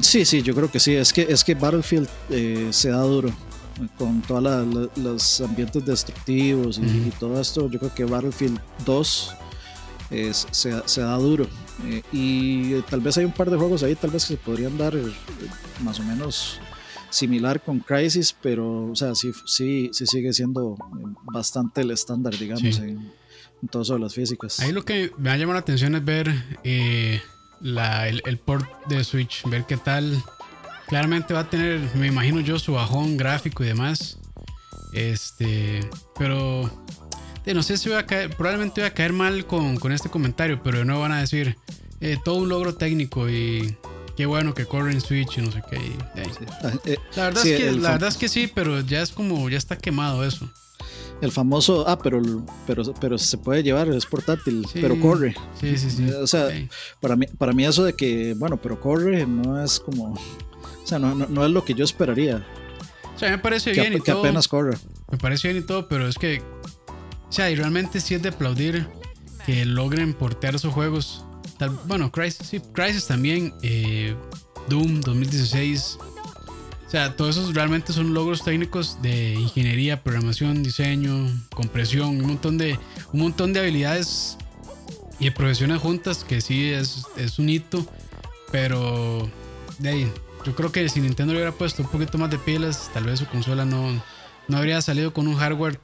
sí, 0.00 0.24
sí, 0.24 0.42
yo 0.42 0.54
creo 0.54 0.70
que 0.70 0.80
sí. 0.80 0.94
Es 0.94 1.12
que, 1.12 1.22
es 1.22 1.44
que 1.44 1.54
Battlefield 1.54 2.08
eh, 2.30 2.68
se 2.70 2.90
da 2.90 3.00
duro 3.00 3.30
con 3.96 4.20
todos 4.22 4.90
los 4.96 5.40
ambientes 5.40 5.84
destructivos 5.84 6.78
y, 6.78 7.10
todo 7.18 7.40
esto. 7.40 7.68
Yo 7.70 7.78
creo 7.78 7.94
que 7.94 8.04
Battlefield 8.04 8.58
2 8.84 9.34
se, 10.50 11.00
da 11.00 11.16
duro. 11.16 11.46
Eh, 11.86 12.02
y 12.12 12.80
tal 12.82 13.00
vez 13.00 13.16
hay 13.18 13.24
un 13.24 13.32
par 13.32 13.50
de 13.50 13.56
juegos 13.56 13.82
ahí, 13.82 13.94
tal 13.94 14.10
vez 14.10 14.26
que 14.26 14.34
se 14.34 14.38
podrían 14.38 14.76
dar 14.76 14.94
eh, 14.94 15.12
más 15.82 15.98
o 15.98 16.02
menos 16.02 16.60
similar 17.10 17.60
con 17.62 17.80
Crisis, 17.80 18.34
pero 18.40 18.90
o 18.90 18.96
sea, 18.96 19.14
sí, 19.14 19.32
sí, 19.44 19.90
sí 19.92 20.06
sigue 20.06 20.32
siendo 20.32 20.76
bastante 21.22 21.80
el 21.80 21.90
estándar, 21.90 22.36
digamos, 22.38 22.78
en 22.78 23.12
todo 23.68 23.82
de 23.82 23.98
las 24.00 24.14
físicas. 24.14 24.60
Ahí 24.60 24.72
lo 24.72 24.84
que 24.84 25.12
me 25.18 25.30
ha 25.30 25.36
llamado 25.36 25.54
la 25.54 25.60
atención 25.60 25.94
es 25.94 26.04
ver 26.04 26.32
eh, 26.64 27.20
el, 27.62 28.38
port 28.38 28.66
de 28.86 29.04
Switch, 29.04 29.42
ver 29.48 29.64
qué 29.66 29.76
tal. 29.76 30.22
Claramente 30.88 31.34
va 31.34 31.40
a 31.40 31.50
tener, 31.50 31.80
me 31.94 32.06
imagino 32.06 32.40
yo, 32.40 32.58
su 32.58 32.72
bajón 32.72 33.16
gráfico 33.16 33.62
y 33.62 33.68
demás. 33.68 34.18
Este, 34.92 35.80
pero 36.18 36.70
no 37.46 37.62
sé 37.62 37.76
si 37.76 37.88
voy 37.88 37.98
a 37.98 38.06
caer, 38.06 38.30
probablemente 38.36 38.80
voy 38.80 38.88
a 38.88 38.94
caer 38.94 39.12
mal 39.12 39.46
con, 39.46 39.92
este 39.92 40.08
comentario, 40.08 40.62
pero 40.62 40.84
no 40.84 41.00
van 41.00 41.12
a 41.12 41.20
decir 41.20 41.56
eh, 42.00 42.16
todo 42.24 42.36
un 42.36 42.48
logro 42.48 42.74
técnico 42.74 43.28
y 43.28 43.76
qué 44.16 44.26
bueno 44.26 44.54
que 44.54 44.66
corre 44.66 44.92
en 44.92 45.00
Switch 45.00 45.38
y 45.38 45.42
no 45.42 45.52
sé 45.52 45.62
qué. 45.70 45.78
Ah, 46.62 46.72
eh, 46.84 46.96
la, 47.16 47.24
verdad 47.24 47.46
es 47.46 47.58
que, 47.58 47.72
la 47.72 47.90
verdad 47.92 48.08
es 48.08 48.16
que 48.16 48.28
sí, 48.28 48.50
pero 48.52 48.80
ya 48.80 49.02
es 49.02 49.12
como, 49.12 49.48
ya 49.48 49.58
está 49.58 49.78
quemado 49.78 50.24
eso. 50.24 50.50
El 51.20 51.32
famoso, 51.32 51.86
ah, 51.86 51.98
pero, 51.98 52.22
pero, 52.66 52.82
pero 52.94 53.18
se 53.18 53.36
puede 53.36 53.62
llevar, 53.62 53.88
es 53.88 54.06
portátil, 54.06 54.66
pero 54.72 54.98
corre. 54.98 55.34
Sí, 55.60 55.76
sí, 55.76 55.90
sí. 55.90 56.10
O 56.10 56.26
sea, 56.26 56.48
para, 57.00 57.14
mí, 57.16 57.26
para 57.26 57.52
mí 57.52 57.64
eso 57.66 57.84
de 57.84 57.92
que, 57.92 58.34
bueno, 58.34 58.56
pero 58.56 58.80
corre 58.80 59.26
no 59.26 59.62
es 59.62 59.78
como, 59.80 60.14
o 60.14 60.86
sea, 60.86 60.98
no, 60.98 61.14
no, 61.14 61.44
es 61.44 61.50
lo 61.50 61.64
que 61.64 61.74
yo 61.74 61.84
esperaría. 61.84 62.46
O 63.14 63.18
sea, 63.18 63.30
me 63.30 63.38
parece 63.38 63.72
bien 63.72 63.92
y 63.92 64.00
que 64.00 64.10
apenas 64.10 64.48
corre. 64.48 64.78
Me 65.10 65.18
parece 65.18 65.48
bien 65.48 65.62
y 65.62 65.66
todo, 65.66 65.88
pero 65.88 66.08
es 66.08 66.16
que, 66.16 66.40
o 67.28 67.32
sea, 67.32 67.50
y 67.50 67.54
realmente 67.54 68.00
sí 68.00 68.14
es 68.14 68.22
de 68.22 68.30
aplaudir 68.30 68.86
que 69.44 69.64
logren 69.66 70.14
portear 70.14 70.54
esos 70.54 70.72
juegos. 70.72 71.24
bueno, 71.84 72.10
Crisis, 72.10 72.46
sí, 72.46 72.60
Crisis 72.72 73.06
también, 73.06 73.52
eh, 73.62 74.14
Doom 74.68 75.00
2016 75.00 75.98
o 76.90 76.92
sea, 76.92 77.14
todos 77.14 77.36
esos 77.36 77.54
realmente 77.54 77.92
son 77.92 78.12
logros 78.14 78.42
técnicos 78.42 79.00
de 79.00 79.34
ingeniería, 79.34 80.02
programación, 80.02 80.64
diseño, 80.64 81.28
compresión, 81.54 82.08
un 82.08 82.26
montón 82.26 82.58
de, 82.58 82.80
un 83.12 83.20
montón 83.20 83.52
de 83.52 83.60
habilidades 83.60 84.36
y 85.20 85.26
de 85.26 85.30
profesiones 85.30 85.80
juntas 85.80 86.24
que 86.24 86.40
sí 86.40 86.68
es, 86.68 87.06
es 87.16 87.38
un 87.38 87.48
hito. 87.48 87.86
Pero 88.50 89.30
de 89.78 89.88
ahí, 89.88 90.12
yo 90.44 90.56
creo 90.56 90.72
que 90.72 90.88
si 90.88 91.00
Nintendo 91.00 91.32
le 91.32 91.38
hubiera 91.38 91.52
puesto 91.52 91.80
un 91.84 91.88
poquito 91.88 92.18
más 92.18 92.28
de 92.28 92.38
pilas, 92.38 92.90
tal 92.92 93.04
vez 93.04 93.20
su 93.20 93.26
consola 93.26 93.64
no, 93.64 94.02
no 94.48 94.56
habría 94.56 94.82
salido 94.82 95.12
con 95.12 95.28
un 95.28 95.36
hardware 95.36 95.78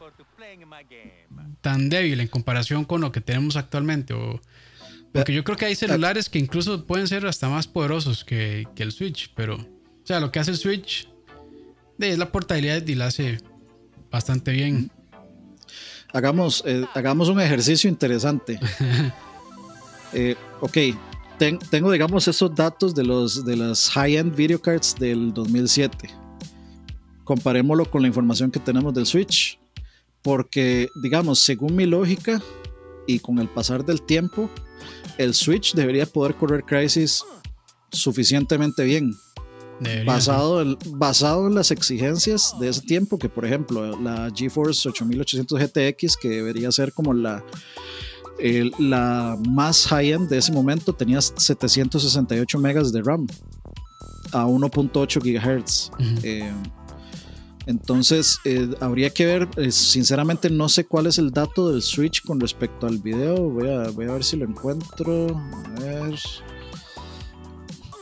tan 1.61 1.89
débil 1.89 2.19
en 2.19 2.27
comparación 2.27 2.85
con 2.85 3.01
lo 3.01 3.13
que 3.13 3.21
tenemos 3.21 3.55
actualmente. 3.55 4.13
O, 4.13 4.41
Porque 5.13 5.33
yo 5.33 5.45
creo 5.45 5.57
que 5.57 5.67
hay 5.67 5.77
celulares 5.77 6.29
que 6.29 6.41
incluso 6.41 6.85
pueden 6.85 7.07
ser 7.07 7.27
hasta 7.27 7.49
más 7.49 7.69
poderosos 7.69 8.25
que, 8.25 8.67
el 8.77 8.91
Switch, 8.91 9.33
pero, 9.37 9.65
o 10.07 10.09
sea, 10.09 10.21
lo 10.21 10.31
que 10.31 10.39
hace 10.39 10.53
el 10.53 10.57
Switch 10.57 11.09
es 11.99 12.17
la 12.17 12.31
portabilidad 12.31 12.87
y 12.87 12.95
la 12.95 13.07
hace 13.07 13.39
bastante 14.09 14.53
bien. 14.53 14.89
Hagamos, 16.13 16.63
eh, 16.65 16.87
hagamos 16.95 17.29
un 17.29 17.41
ejercicio 17.41 17.91
interesante. 17.91 18.61
Eh, 20.13 20.37
ok, 20.61 20.79
tengo, 21.69 21.91
digamos, 21.91 22.27
esos 22.29 22.55
datos 22.55 22.95
de, 22.95 23.03
los, 23.03 23.45
de 23.45 23.57
las 23.57 23.91
high-end 23.91 24.35
video 24.35 24.63
cards 24.63 24.95
del 24.99 25.35
2007. 25.35 26.09
Comparémoslo 27.25 27.91
con 27.91 28.03
la 28.03 28.09
información 28.09 28.53
que 28.53 28.61
tenemos 28.61 28.95
del 28.95 29.05
Switch. 29.05 29.59
Porque, 30.23 30.89
digamos, 31.03 31.41
según 31.41 31.75
mi 31.75 31.85
lógica 31.85 32.41
y 33.07 33.19
con 33.19 33.41
el 33.41 33.49
pasar 33.49 33.85
del 33.85 34.01
tiempo, 34.01 34.49
el 35.19 35.35
Switch 35.35 35.75
debería 35.75 36.07
poder 36.07 36.37
correr 36.37 36.63
Crisis 36.63 37.23
suficientemente 37.91 38.85
bien. 38.85 39.13
Basado 40.07 40.63
en, 40.63 40.79
basado 40.93 41.47
en 41.47 41.55
las 41.55 41.71
exigencias 41.71 42.55
de 42.59 42.69
ese 42.69 42.81
tiempo, 42.81 43.19
que 43.19 43.29
por 43.29 43.45
ejemplo 43.45 44.01
la 44.01 44.31
GeForce 44.35 44.89
8800 44.89 45.61
GTX, 45.61 46.17
que 46.17 46.29
debería 46.29 46.73
ser 46.73 46.93
como 46.93 47.13
la, 47.13 47.45
la 48.79 49.39
más 49.49 49.87
high-end 49.87 50.29
de 50.29 50.39
ese 50.39 50.53
momento, 50.53 50.95
tenía 50.95 51.21
768 51.21 52.59
megas 52.59 52.93
de 52.93 53.03
RAM 53.03 53.27
a 54.33 54.47
1.8 54.47 55.21
GHz. 55.21 55.91
Entonces, 57.67 58.39
eh, 58.45 58.71
habría 58.81 59.11
que 59.11 59.27
ver, 59.27 59.49
eh, 59.57 59.73
sinceramente 59.73 60.49
no 60.51 60.69
sé 60.69 60.87
cuál 60.87 61.07
es 61.07 61.19
el 61.19 61.33
dato 61.33 61.71
del 61.73 61.83
Switch 61.83 62.23
con 62.25 62.39
respecto 62.39 62.87
al 62.87 62.99
video. 62.99 63.51
Voy 63.51 63.69
a, 63.69 63.91
voy 63.91 64.07
a 64.07 64.13
ver 64.13 64.23
si 64.25 64.37
lo 64.37 64.45
encuentro. 64.45 65.37
A 65.77 65.81
ver. 65.81 66.15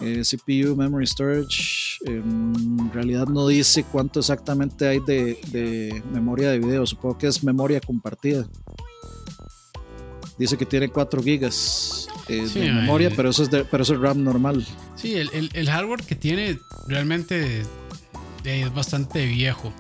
Eh, 0.00 0.22
CPU, 0.22 0.76
Memory 0.76 1.06
Storage. 1.06 1.98
En 2.06 2.90
realidad 2.92 3.26
no 3.26 3.46
dice 3.46 3.84
cuánto 3.84 4.20
exactamente 4.20 4.86
hay 4.86 5.00
de, 5.00 6.02
memoria 6.12 6.50
de 6.50 6.58
video. 6.58 6.86
Supongo 6.86 7.18
que 7.18 7.26
es 7.26 7.42
memoria 7.42 7.80
compartida. 7.80 8.46
Dice 10.36 10.56
que 10.56 10.66
tiene 10.66 10.88
4 10.88 11.22
gigas 11.22 12.08
de 12.26 12.72
memoria, 12.72 13.10
pero 13.14 13.30
eso, 13.30 13.44
es 13.44 13.50
de, 13.50 13.64
pero 13.64 13.84
eso 13.84 13.94
es 13.94 14.00
RAM 14.00 14.24
normal. 14.24 14.66
Sí, 14.96 15.14
el, 15.14 15.50
el 15.52 15.70
hardware 15.70 16.02
que 16.02 16.16
tiene 16.16 16.58
realmente 16.88 17.62
es 18.44 18.74
bastante 18.74 19.26
viejo. 19.26 19.72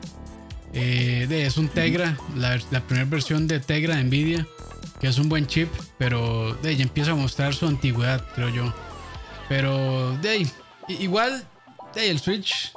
Eh, 0.72 1.26
es 1.30 1.56
un 1.56 1.68
Tegra, 1.68 2.18
la, 2.36 2.58
primera 2.80 3.08
versión 3.08 3.46
de 3.46 3.60
Tegra 3.60 3.96
de 3.96 4.04
Nvidia, 4.04 4.46
que 5.00 5.06
es 5.06 5.18
un 5.18 5.28
buen 5.28 5.46
chip, 5.46 5.68
pero 5.98 6.54
de 6.62 6.76
ya 6.76 6.82
empieza 6.82 7.12
a 7.12 7.14
mostrar 7.14 7.54
su 7.54 7.66
antigüedad, 7.66 8.24
creo 8.34 8.48
yo. 8.48 8.74
Pero 9.48 10.16
de 10.18 10.46
igual, 10.88 11.44
de 11.94 12.10
el 12.10 12.18
Switch 12.18 12.72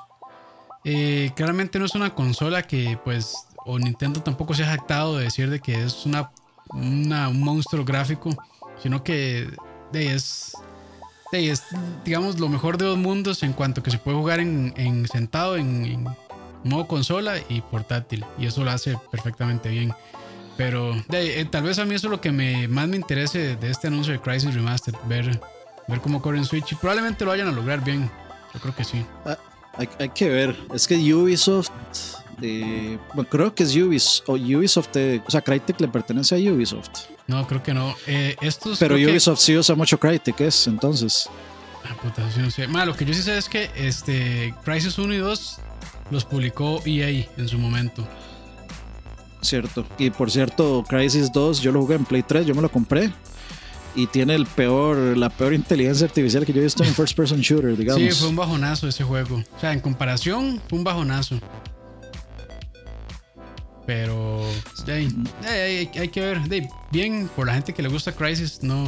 eh, 0.84 1.32
claramente 1.36 1.80
no 1.80 1.86
es 1.86 1.96
una 1.96 2.14
consola 2.14 2.64
que, 2.64 3.00
pues, 3.04 3.36
o 3.66 3.78
Nintendo 3.80 4.22
tampoco 4.22 4.54
se 4.54 4.64
ha 4.64 4.68
jactado 4.68 5.18
de 5.18 5.26
decir 5.26 5.50
de 5.50 5.60
que 5.60 5.84
es 5.84 6.06
una, 6.06 6.32
un 6.74 7.40
monstruo 7.42 7.84
gráfico, 7.84 8.30
sino 8.82 9.04
que 9.04 9.50
de, 9.92 10.14
es 10.14 10.54
es, 11.32 11.64
digamos, 12.06 12.40
lo 12.40 12.50
mejor 12.50 12.78
de 12.78 12.86
dos 12.86 12.98
mundos 12.98 13.44
en 13.44 13.54
cuanto 13.54 13.84
que 13.84 13.92
se 13.92 13.98
puede 13.98 14.18
jugar 14.18 14.40
en, 14.40 15.08
sentado, 15.12 15.58
en, 15.58 16.08
modo 16.64 16.88
consola 16.88 17.36
y 17.50 17.62
portátil. 17.62 18.26
Y 18.38 18.46
eso 18.46 18.64
lo 18.64 18.72
hace 18.72 18.98
perfectamente 19.12 19.70
bien. 19.70 19.94
Pero 20.58 20.96
eh, 21.12 21.46
tal 21.50 21.64
vez 21.64 21.78
a 21.80 21.86
mí 21.86 21.96
eso 21.96 22.08
es 22.08 22.12
lo 22.12 22.20
que 22.20 22.32
me, 22.32 22.68
más 22.68 22.88
me 22.88 22.96
interese 22.96 23.56
de 23.56 23.70
este 23.70 23.88
anuncio 23.88 24.14
de 24.14 24.20
Crisis 24.20 24.54
Remastered, 24.54 24.98
ver, 25.08 25.40
ver 25.88 26.02
cómo 26.02 26.22
corre 26.22 26.38
en 26.38 26.46
Switch. 26.46 26.72
Y 26.72 26.76
probablemente 26.76 27.26
lo 27.26 27.32
vayan 27.32 27.48
a 27.48 27.52
lograr 27.52 27.84
bien. 27.84 28.10
Yo 28.54 28.60
creo 28.60 28.76
que 28.76 28.84
sí. 28.84 29.06
Ah, 29.26 29.38
hay, 29.78 30.10
que 30.10 30.30
ver. 30.30 30.56
Es 30.74 30.88
que 30.88 30.96
Ubisoft 31.14 31.70
bueno, 32.40 33.30
creo 33.30 33.54
que 33.54 33.64
es 33.64 33.76
Ubisoft, 33.76 34.30
o 34.30 34.34
Ubisoft, 34.34 34.90
o 35.26 35.32
sea, 35.32 35.42
Crytek 35.42 35.82
le 35.82 35.88
pertenece 35.88 36.36
a 36.36 36.54
Ubisoft. 36.54 36.90
No, 37.26 37.48
creo 37.48 37.64
que 37.64 37.74
no. 37.74 37.96
Eh, 38.06 38.36
estos 38.42 38.78
Pero 38.78 38.96
Ubisoft 38.96 39.40
sí 39.40 39.58
usa 39.58 39.76
mucho 39.76 40.00
Crytek, 40.00 40.40
es 40.42 40.68
entonces. 40.68 41.30
Ah, 41.84 41.96
puta, 42.02 42.22
no 42.38 42.52
sé. 42.52 42.68
lo 42.68 42.96
que 42.96 43.06
yo 43.06 43.14
sí 43.14 43.22
sé 43.22 43.38
es 43.38 43.50
que 43.50 43.72
este 43.76 44.54
Crisis 44.64 44.98
1 44.98 45.14
y 45.14 45.18
2 45.18 45.58
los 46.12 46.26
publicó 46.26 46.82
EA 46.86 47.28
en 47.38 47.48
su 47.48 47.58
momento. 47.58 48.08
Cierto. 49.42 49.86
Y 49.98 50.10
por 50.10 50.30
cierto, 50.30 50.84
Crisis 50.88 51.32
2 51.32 51.62
yo 51.62 51.72
lo 51.72 51.82
jugué 51.82 51.96
en 51.96 52.06
Play 52.06 52.24
3, 52.24 52.46
yo 52.46 52.54
me 52.54 52.62
lo 52.62 52.72
compré. 52.72 53.12
Y 53.98 54.06
tiene 54.06 54.36
el 54.36 54.46
peor, 54.46 55.18
la 55.18 55.32
peor 55.32 55.56
inteligencia 55.56 56.06
artificial 56.06 56.46
que 56.46 56.54
yo 56.54 56.60
he 56.60 56.66
visto 56.66 56.84
en 56.84 56.94
first 56.94 57.18
person 57.18 57.42
shooter, 57.42 57.76
digamos. 57.76 58.00
Sí, 58.00 58.12
fue 58.12 58.30
un 58.30 58.36
bajonazo 58.36 58.88
ese 58.88 59.04
juego. 59.04 59.38
O 59.38 59.60
sea, 59.60 59.74
en 59.74 59.80
comparación, 59.80 60.62
fue 60.70 60.78
un 60.78 60.84
bajonazo. 60.84 61.40
Pero 63.88 64.46
hay, 64.86 65.88
que 65.88 66.22
ver. 66.22 66.42
bien, 66.92 67.28
por 67.36 67.48
la 67.48 67.56
gente 67.56 67.74
que 67.74 67.82
le 67.82 67.90
gusta 67.90 68.12
Crisis, 68.12 68.62
no, 68.62 68.88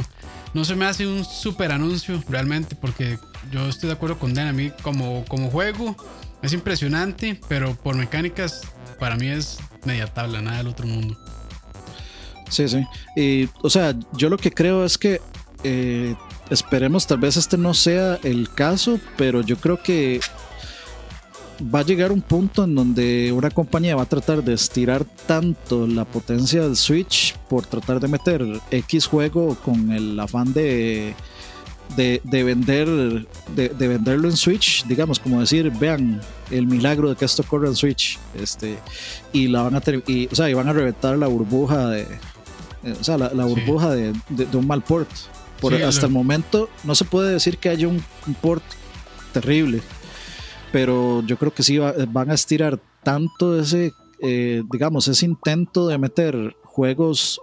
no 0.54 0.64
se 0.64 0.76
me 0.76 0.84
hace 0.84 1.08
un 1.08 1.24
super 1.24 1.72
anuncio 1.72 2.22
realmente, 2.28 2.76
porque 2.76 3.18
yo 3.50 3.68
estoy 3.68 3.88
de 3.88 3.94
acuerdo 3.94 4.16
con 4.16 4.32
Dan. 4.32 4.46
A 4.46 4.52
mí, 4.52 4.70
como, 4.82 5.24
como 5.24 5.50
juego, 5.50 5.96
es 6.40 6.52
impresionante, 6.52 7.40
pero 7.48 7.74
por 7.74 7.96
mecánicas, 7.96 8.62
para 9.00 9.16
mí 9.16 9.26
es 9.26 9.58
media 9.84 10.06
tabla, 10.06 10.40
nada 10.40 10.58
del 10.58 10.68
otro 10.68 10.86
mundo. 10.86 11.18
Sí, 12.50 12.68
sí. 12.68 12.84
Y, 13.16 13.48
o 13.62 13.70
sea, 13.70 13.94
yo 14.12 14.28
lo 14.28 14.36
que 14.36 14.50
creo 14.50 14.84
es 14.84 14.98
que 14.98 15.20
eh, 15.64 16.14
esperemos, 16.50 17.06
tal 17.06 17.18
vez 17.18 17.36
este 17.36 17.56
no 17.56 17.74
sea 17.74 18.18
el 18.22 18.50
caso, 18.50 18.98
pero 19.16 19.40
yo 19.42 19.56
creo 19.56 19.82
que 19.82 20.20
va 21.62 21.80
a 21.80 21.84
llegar 21.84 22.10
un 22.12 22.22
punto 22.22 22.64
en 22.64 22.74
donde 22.74 23.32
una 23.32 23.50
compañía 23.50 23.96
va 23.96 24.02
a 24.02 24.06
tratar 24.06 24.42
de 24.42 24.54
estirar 24.54 25.04
tanto 25.26 25.86
la 25.86 26.04
potencia 26.04 26.62
del 26.62 26.76
Switch 26.76 27.36
por 27.48 27.66
tratar 27.66 28.00
de 28.00 28.08
meter 28.08 28.42
X 28.70 29.06
juego 29.06 29.54
con 29.56 29.92
el 29.92 30.18
afán 30.18 30.52
de, 30.52 31.14
de, 31.96 32.44
vender 32.44 32.88
de, 33.54 33.88
venderlo 33.88 34.28
en 34.28 34.36
Switch, 34.36 34.86
digamos, 34.86 35.18
como 35.18 35.40
decir, 35.40 35.70
vean 35.70 36.20
el 36.50 36.66
milagro 36.66 37.10
de 37.10 37.16
que 37.16 37.24
esto 37.24 37.42
corre 37.42 37.68
en 37.68 37.76
Switch, 37.76 38.18
este, 38.34 38.78
y 39.32 39.48
la 39.48 39.62
van 39.62 39.76
a 39.76 39.82
y, 40.06 40.28
o 40.30 40.34
sea, 40.34 40.48
y 40.48 40.54
van 40.54 40.68
a 40.68 40.72
reventar 40.72 41.18
la 41.18 41.26
burbuja 41.26 41.88
de 41.88 42.06
eh, 42.84 42.96
o 42.98 43.04
sea, 43.04 43.18
la, 43.18 43.44
burbuja 43.44 43.90
de, 43.90 44.12
un 44.52 44.66
mal 44.66 44.82
port. 44.82 45.10
Por, 45.60 45.74
hasta 45.74 46.06
el 46.06 46.12
momento 46.12 46.70
no 46.84 46.94
se 46.94 47.04
puede 47.04 47.32
decir 47.32 47.58
que 47.58 47.68
haya 47.68 47.86
un 47.86 48.02
port 48.40 48.62
terrible 49.32 49.82
pero 50.72 51.22
yo 51.26 51.36
creo 51.36 51.52
que 51.52 51.62
sí 51.62 51.78
van 51.78 52.30
a 52.30 52.34
estirar 52.34 52.80
tanto 53.02 53.58
ese, 53.58 53.92
eh, 54.20 54.62
digamos, 54.70 55.08
ese 55.08 55.26
intento 55.26 55.88
de 55.88 55.98
meter 55.98 56.56
juegos 56.64 57.40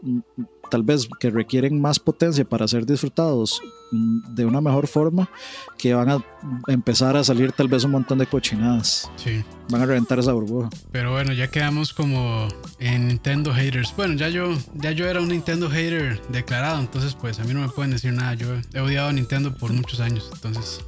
tal 0.69 0.83
vez 0.83 1.07
que 1.19 1.29
requieren 1.29 1.81
más 1.81 1.99
potencia 1.99 2.45
para 2.45 2.67
ser 2.67 2.85
disfrutados 2.85 3.61
mm, 3.91 4.35
de 4.35 4.45
una 4.45 4.61
mejor 4.61 4.87
forma, 4.87 5.29
que 5.77 5.93
van 5.93 6.09
a 6.09 6.23
empezar 6.67 7.15
a 7.17 7.23
salir 7.23 7.51
tal 7.51 7.67
vez 7.67 7.83
un 7.83 7.91
montón 7.91 8.19
de 8.19 8.25
cochinadas. 8.25 9.09
Sí. 9.15 9.43
Van 9.69 9.81
a 9.81 9.85
reventar 9.85 10.19
esa 10.19 10.33
burbuja. 10.33 10.69
Pero 10.91 11.11
bueno, 11.11 11.33
ya 11.33 11.49
quedamos 11.49 11.93
como 11.93 12.47
en 12.79 13.07
Nintendo 13.07 13.53
haters. 13.53 13.93
Bueno, 13.95 14.15
ya 14.15 14.29
yo, 14.29 14.53
ya 14.75 14.91
yo 14.91 15.07
era 15.07 15.21
un 15.21 15.29
Nintendo 15.29 15.69
hater 15.69 16.21
declarado, 16.29 16.79
entonces 16.79 17.15
pues 17.15 17.39
a 17.39 17.43
mí 17.43 17.53
no 17.53 17.61
me 17.61 17.69
pueden 17.69 17.91
decir 17.91 18.13
nada. 18.13 18.33
Yo 18.35 18.47
he 18.73 18.79
odiado 18.79 19.09
a 19.09 19.13
Nintendo 19.13 19.53
por 19.53 19.73
muchos 19.73 19.99
años, 19.99 20.29
entonces 20.33 20.81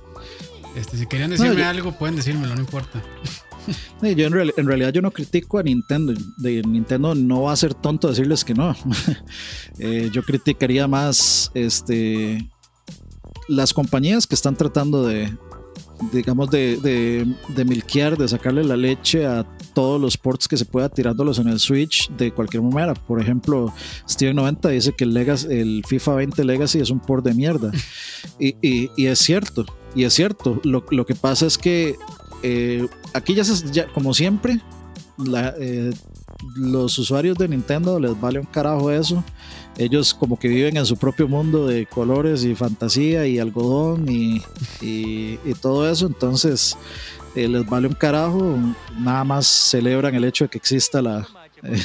este, 0.75 0.97
si 0.97 1.07
querían 1.07 1.31
decirme 1.31 1.63
algo, 1.63 1.91
pueden 1.91 2.15
decírmelo, 2.15 2.55
no 2.55 2.61
importa. 2.61 3.01
Yo 4.01 4.27
en, 4.27 4.67
realidad 4.67 4.93
yo 4.93 5.01
no 5.01 5.11
critico 5.11 5.59
a 5.59 5.63
Nintendo. 5.63 6.13
De, 6.37 6.61
Nintendo 6.63 7.15
no 7.15 7.43
va 7.43 7.53
a 7.53 7.55
ser 7.55 7.73
tonto 7.73 8.07
decirles 8.07 8.43
que 8.43 8.53
no. 8.53 8.75
Eh, 9.81 10.09
yo 10.11 10.23
criticaría 10.23 10.89
más 10.89 11.51
este, 11.53 12.49
las 13.47 13.73
compañías 13.73 14.27
que 14.27 14.35
están 14.35 14.57
tratando 14.57 15.05
de, 15.05 15.31
digamos, 16.11 16.49
de, 16.49 16.77
de, 16.77 17.25
de, 17.55 17.65
milkear, 17.65 18.17
de 18.17 18.27
sacarle 18.27 18.63
la 18.63 18.77
leche 18.77 19.25
a 19.25 19.45
todos 19.73 19.99
los 19.99 20.17
ports 20.17 20.47
que 20.47 20.57
se 20.57 20.65
pueda 20.65 20.89
tirándolos 20.89 21.39
en 21.39 21.47
el 21.47 21.59
Switch 21.59 22.09
de 22.11 22.31
cualquier 22.31 22.63
manera. 22.63 22.93
Por 22.93 23.21
ejemplo, 23.21 23.73
Steven90 24.07 24.69
dice 24.69 24.93
que 24.93 25.03
el, 25.03 25.13
Legacy, 25.13 25.47
el 25.49 25.83
FIFA 25.87 26.15
20 26.15 26.43
Legacy 26.43 26.79
es 26.79 26.89
un 26.89 26.99
port 26.99 27.23
de 27.25 27.33
mierda. 27.33 27.71
Y, 28.37 28.55
y, 28.61 28.91
y 28.97 29.07
es 29.07 29.19
cierto, 29.19 29.65
y 29.95 30.03
es 30.03 30.13
cierto. 30.13 30.59
Lo, 30.63 30.85
lo 30.91 31.05
que 31.05 31.15
pasa 31.15 31.45
es 31.45 31.57
que 31.57 31.95
eh, 32.43 32.87
aquí 33.13 33.33
ya, 33.33 33.43
se, 33.43 33.85
como 33.93 34.13
siempre, 34.13 34.59
eh, 35.59 35.91
los 36.55 36.97
usuarios 36.97 37.37
de 37.37 37.47
Nintendo 37.47 37.99
les 37.99 38.19
vale 38.19 38.39
un 38.39 38.45
carajo 38.45 38.91
eso. 38.91 39.23
Ellos 39.77 40.13
como 40.13 40.37
que 40.37 40.47
viven 40.47 40.77
en 40.77 40.85
su 40.85 40.97
propio 40.97 41.27
mundo 41.27 41.67
de 41.67 41.85
colores 41.85 42.43
y 42.43 42.55
fantasía 42.55 43.25
y 43.27 43.39
algodón 43.39 44.05
y, 44.09 44.41
todo 45.61 45.89
eso. 45.89 46.07
Entonces 46.07 46.77
eh, 47.35 47.47
les 47.47 47.65
vale 47.65 47.87
un 47.87 47.93
carajo. 47.93 48.57
Nada 48.97 49.23
más 49.23 49.47
celebran 49.47 50.15
el 50.15 50.23
hecho 50.23 50.45
de 50.45 50.49
que 50.49 50.57
exista 50.57 51.01
la, 51.01 51.27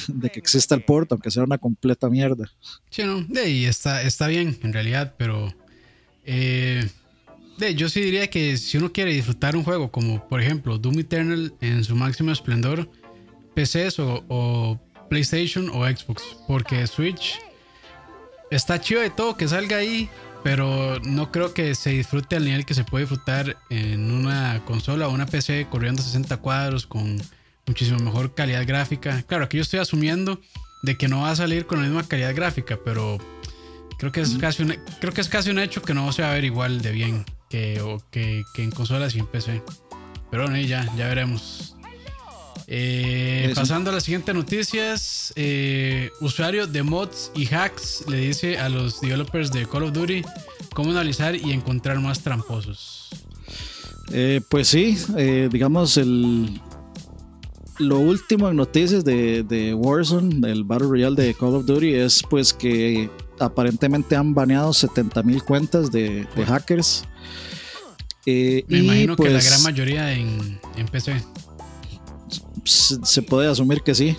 de 0.09 0.31
que 0.31 0.39
exista 0.39 0.75
el 0.75 0.85
port, 0.85 1.11
aunque 1.13 1.31
sea 1.31 1.45
una 1.45 1.59
completa 1.59 2.09
mierda. 2.09 2.51
Sí, 2.91 3.03
no, 3.05 3.25
y 3.45 3.65
está, 3.65 4.03
está 4.03 4.29
bien 4.29 4.59
en 4.63 4.73
realidad, 4.73 5.15
pero 5.17 5.53
yo 7.75 7.89
sí 7.89 8.01
diría 8.01 8.29
que 8.29 8.57
si 8.57 8.79
uno 8.79 8.93
quiere 8.93 9.13
disfrutar 9.13 9.57
un 9.57 9.65
juego 9.65 9.91
como 9.91 10.27
por 10.29 10.41
ejemplo 10.41 10.79
Doom 10.79 11.01
Eternal 11.01 11.55
en 11.61 11.85
su 11.85 11.95
máximo 11.95 12.33
esplendor, 12.33 12.89
PCs 13.55 13.99
o, 14.01 14.25
o 14.29 14.81
PlayStation 15.09 15.71
o 15.71 15.87
Xbox, 15.87 16.23
porque 16.49 16.87
Switch 16.87 17.39
está 18.51 18.81
chido 18.81 19.01
de 19.01 19.11
todo 19.11 19.37
que 19.37 19.49
salga 19.49 19.77
ahí, 19.77 20.09
pero 20.43 21.01
no 21.01 21.31
creo 21.31 21.55
que 21.55 21.75
se 21.75 21.91
disfrute 21.91 22.37
al 22.37 22.45
nivel 22.45 22.67
que 22.67 22.75
se 22.75 22.85
puede 22.85 23.05
disfrutar 23.05 23.57
en 23.71 24.11
una 24.11 24.63
consola 24.65 25.09
o 25.09 25.13
una 25.13 25.27
PC 25.27 25.67
corriendo 25.71 26.03
60 26.03 26.37
cuadros 26.39 26.87
con 26.87 27.21
muchísimo 27.67 27.99
mejor 27.99 28.35
calidad 28.35 28.67
gráfica. 28.67 29.23
Claro, 29.23 29.45
aquí 29.45 29.57
yo 29.57 29.63
estoy 29.63 29.81
asumiendo 29.81 30.41
de 30.83 30.97
que 30.97 31.09
no 31.09 31.23
va 31.23 31.31
a 31.31 31.37
salir 31.37 31.67
con 31.67 31.81
la 31.81 31.87
misma 31.87 32.07
calidad 32.07 32.35
gráfica, 32.35 32.79
pero 32.85 33.19
creo 33.99 34.13
que 34.13 34.21
es 34.21 34.37
casi 34.37 34.63
un, 34.63 34.77
creo 35.01 35.13
que 35.13 35.21
es 35.21 35.29
casi 35.29 35.51
un 35.51 35.59
hecho 35.59 35.81
que 35.83 35.95
no 35.95 36.13
se 36.13 36.23
va 36.23 36.31
a 36.31 36.35
ver 36.35 36.45
igual 36.45 36.83
de 36.83 36.93
bien 36.93 37.25
que, 38.11 38.45
que, 38.53 38.63
en 38.63 38.71
consolas 38.71 39.15
y 39.15 39.21
en 39.21 39.27
PC. 39.27 39.63
Pero 40.31 40.45
bueno, 40.45 40.59
ya, 40.61 40.85
ya 40.97 41.09
veremos. 41.09 41.77
Eh, 42.67 43.53
pasando 43.55 43.91
a 43.91 43.93
las 43.93 44.05
siguientes 44.05 44.35
noticias, 44.35 45.33
eh, 45.37 46.11
usuario 46.21 46.67
de 46.67 46.83
mods 46.83 47.31
y 47.35 47.47
hacks 47.55 48.05
le 48.09 48.19
dice 48.19 48.59
a 48.59 48.69
los 48.71 49.01
developers 49.01 49.53
de 49.53 49.67
Call 49.67 49.85
of 49.85 49.93
Duty 49.93 50.23
cómo 50.73 50.91
analizar 50.91 51.37
y 51.37 51.53
encontrar 51.53 52.01
más 52.01 52.21
tramposos. 52.21 53.11
Eh, 54.13 54.41
pues 54.49 54.69
sí, 54.69 54.99
digamos 55.51 55.97
el, 55.99 56.61
lo 57.79 57.99
último 57.99 58.49
en 58.49 58.57
noticias 58.57 59.05
de, 59.05 59.43
de, 59.43 59.75
Warzone, 59.75 60.47
del 60.47 60.65
Battle 60.65 60.89
Royale 60.89 61.23
de 61.23 61.35
Call 61.35 61.57
of 61.57 61.67
Duty, 61.67 61.95
es 61.95 62.23
pues 62.29 62.53
que 62.55 63.11
aparentemente 63.39 64.17
han 64.17 64.35
baneado 64.35 64.73
70 64.73 65.23
mil 65.23 65.43
cuentas 65.43 65.91
de, 65.91 66.27
hackers. 66.47 67.05
Me 68.27 68.65
imagino 68.69 69.17
que 69.17 69.25
la 69.25 69.39
pues 69.39 69.49
gran 69.49 69.63
mayoría 69.63 70.13
en, 70.13 70.59
en 70.77 70.87
PC 70.89 71.23
se 72.65 73.23
puede 73.23 73.49
asumir 73.49 73.83
que 73.83 73.95
sí. 73.95 74.17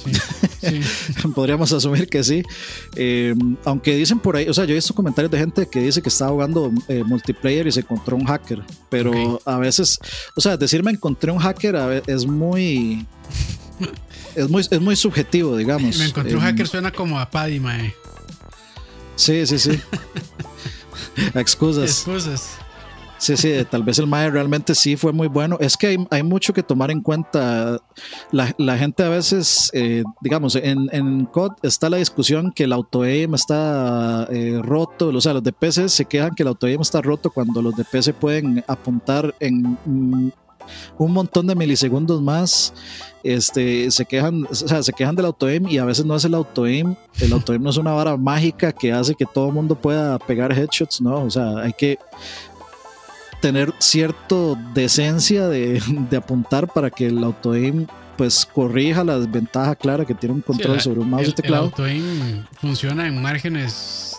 Podríamos 1.35 1.71
asumir 1.73 2.07
que 2.07 2.23
sí. 2.23 2.43
Eh, 2.95 3.33
aunque 3.63 3.95
dicen 3.95 4.19
por 4.19 4.35
ahí, 4.35 4.47
o 4.47 4.53
sea, 4.53 4.65
yo 4.65 4.71
he 4.71 4.75
visto 4.75 4.93
comentarios 4.93 5.31
de 5.31 5.39
gente 5.39 5.67
que 5.67 5.79
dice 5.81 6.01
que 6.01 6.09
está 6.09 6.27
jugando 6.27 6.71
eh, 6.87 7.03
multiplayer 7.03 7.67
y 7.67 7.71
se 7.71 7.81
encontró 7.81 8.15
un 8.15 8.25
hacker. 8.25 8.63
Pero 8.89 9.41
a 9.45 9.57
veces, 9.57 9.99
o 10.35 10.41
sea, 10.41 10.57
decirme 10.57 10.91
encontré 10.91 11.31
un 11.31 11.39
hacker 11.39 12.03
es 12.07 12.25
muy. 12.25 13.05
es 14.35 14.49
muy, 14.49 14.65
es 14.69 14.81
muy 14.81 14.95
subjetivo, 14.95 15.57
digamos. 15.57 15.97
Me 15.97 16.05
encontré 16.05 16.35
un 16.35 16.43
eh, 16.43 16.45
hacker 16.45 16.67
suena 16.67 16.91
como 16.91 17.19
a 17.19 17.29
Paddy, 17.29 17.59
mae. 17.59 17.93
Sí, 19.15 19.45
sí, 19.45 19.59
sí. 19.59 19.81
Excusas. 21.33 21.83
Excusas. 21.83 22.57
Sí, 23.17 23.37
sí, 23.37 23.53
tal 23.71 23.81
vez 23.83 23.97
el 23.97 24.07
MAE 24.07 24.29
realmente 24.29 24.75
sí 24.75 24.97
fue 24.97 25.13
muy 25.13 25.27
bueno. 25.27 25.57
Es 25.59 25.77
que 25.77 25.97
hay, 26.11 26.23
mucho 26.23 26.53
que 26.53 26.61
tomar 26.61 26.91
en 26.91 27.01
cuenta. 27.01 27.79
La, 28.31 28.77
gente 28.77 29.03
a 29.03 29.09
veces, 29.09 29.71
eh, 29.73 30.03
digamos, 30.21 30.55
en, 30.55 30.89
en 30.91 31.25
COD 31.25 31.53
está 31.63 31.89
la 31.89 31.97
discusión 31.97 32.51
que 32.51 32.65
el 32.65 32.73
auto-aim 32.73 33.33
está 33.33 34.27
eh, 34.29 34.59
roto. 34.61 35.07
O 35.07 35.21
sea, 35.21 35.33
los 35.33 35.43
de 35.43 35.53
PC 35.53 35.89
se 35.89 36.05
quejan 36.05 36.35
que 36.35 36.43
el 36.43 36.49
auto-aim 36.49 36.81
está 36.81 37.01
roto 37.01 37.29
cuando 37.31 37.61
los 37.61 37.75
de 37.75 37.85
PC 37.85 38.13
pueden 38.13 38.63
apuntar 38.67 39.33
en 39.39 39.77
un 40.97 41.13
montón 41.13 41.47
de 41.47 41.55
milisegundos 41.55 42.21
más. 42.21 42.73
Este, 43.23 43.89
se 43.89 44.05
quejan, 44.05 44.45
o 44.49 44.53
sea, 44.53 44.83
se 44.83 44.93
quejan 44.93 45.15
del 45.15 45.25
auto-aim 45.25 45.67
y 45.67 45.79
a 45.79 45.85
veces 45.85 46.05
no 46.05 46.15
es 46.15 46.25
el 46.25 46.35
auto-aim. 46.35 46.95
El 47.19 47.33
auto-aim 47.33 47.61
no 47.61 47.71
es 47.71 47.77
una 47.77 47.91
vara 47.91 48.17
mágica 48.17 48.71
que 48.71 48.93
hace 48.93 49.15
que 49.15 49.25
todo 49.25 49.47
el 49.47 49.53
mundo 49.53 49.75
pueda 49.75 50.19
pegar 50.19 50.51
headshots, 50.51 51.01
¿no? 51.01 51.23
O 51.23 51.29
sea, 51.31 51.57
hay 51.59 51.73
que 51.73 51.97
tener 53.41 53.73
cierto 53.79 54.57
decencia 54.73 55.47
de, 55.47 55.81
apuntar 56.17 56.67
para 56.71 56.89
que 56.89 57.07
el 57.07 57.23
auto-aim 57.23 57.87
pues 58.17 58.45
corrija 58.45 59.03
la 59.03 59.19
desventaja 59.19 59.75
clara 59.75 60.05
que 60.05 60.13
tiene 60.13 60.35
un 60.35 60.41
control 60.41 60.79
sobre 60.79 61.01
un 61.01 61.09
mouse 61.09 61.27
y 61.27 61.33
teclado. 61.33 61.65
El 61.65 61.69
auto-aim 61.69 62.45
funciona 62.59 63.07
en 63.07 63.21
márgenes 63.21 64.15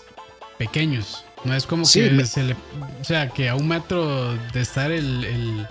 pequeños. 0.58 1.24
No 1.44 1.54
es 1.54 1.66
como 1.66 1.82
que 1.84 2.24
se 2.26 2.42
le, 2.42 2.54
o 3.00 3.04
sea, 3.04 3.28
que 3.28 3.48
a 3.48 3.54
un 3.54 3.68
metro 3.68 4.34
de 4.52 4.60
estar 4.60 4.90
el, 4.90 5.24
el 5.24 5.66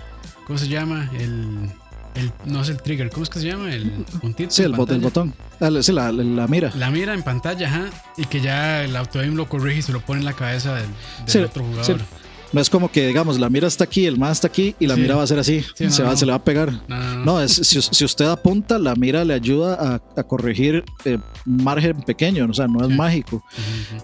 ¿cómo 0.46 0.58
se 0.58 0.68
llama? 0.68 1.10
El, 1.18 1.70
el, 2.14 2.32
no 2.44 2.62
es 2.62 2.68
el 2.68 2.80
trigger, 2.80 3.10
¿cómo 3.10 3.24
es 3.24 3.30
que 3.30 3.40
se 3.40 3.48
llama? 3.48 3.72
El 3.72 3.90
puntito. 4.20 4.50
Sí, 4.50 4.62
el, 4.62 4.72
botón. 4.72 5.34
Ah, 5.60 5.70
sí, 5.82 5.92
la, 5.92 6.12
la, 6.12 6.46
mira. 6.46 6.72
La 6.76 6.90
mira 6.90 7.12
en 7.14 7.22
pantalla, 7.22 7.68
ajá. 7.68 7.90
Y 8.16 8.24
que 8.26 8.40
ya 8.40 8.84
el 8.84 8.96
auto-aim 8.96 9.34
lo 9.34 9.48
corrige 9.48 9.80
y 9.80 9.82
se 9.82 9.92
lo 9.92 10.00
pone 10.00 10.20
en 10.20 10.24
la 10.24 10.32
cabeza 10.32 10.74
del, 10.74 11.44
otro 11.44 11.64
jugador. 11.64 12.00
No 12.56 12.62
es 12.62 12.70
como 12.70 12.90
que, 12.90 13.06
digamos, 13.06 13.38
la 13.38 13.50
mira 13.50 13.68
está 13.68 13.84
aquí, 13.84 14.06
el 14.06 14.16
más 14.16 14.38
está 14.38 14.46
aquí 14.46 14.74
y 14.80 14.86
la 14.86 14.96
mira 14.96 15.14
va 15.14 15.22
a 15.22 15.26
ser 15.26 15.38
así. 15.38 15.62
se, 15.74 16.02
va, 16.02 16.16
se 16.16 16.24
le 16.24 16.32
va 16.32 16.36
a 16.36 16.42
pegar. 16.42 16.72
No, 16.88 17.38
es, 17.38 17.52
si, 17.52 18.02
usted 18.02 18.24
apunta, 18.24 18.78
la 18.78 18.94
mira 18.94 19.26
le 19.26 19.34
ayuda 19.34 20.00
a, 20.16 20.22
corregir 20.22 20.82
eh, 21.04 21.18
margen 21.44 22.00
pequeño, 22.00 22.46
o 22.48 22.54
sea, 22.54 22.66
no 22.66 22.82
es 22.82 22.88
mágico. 22.88 23.44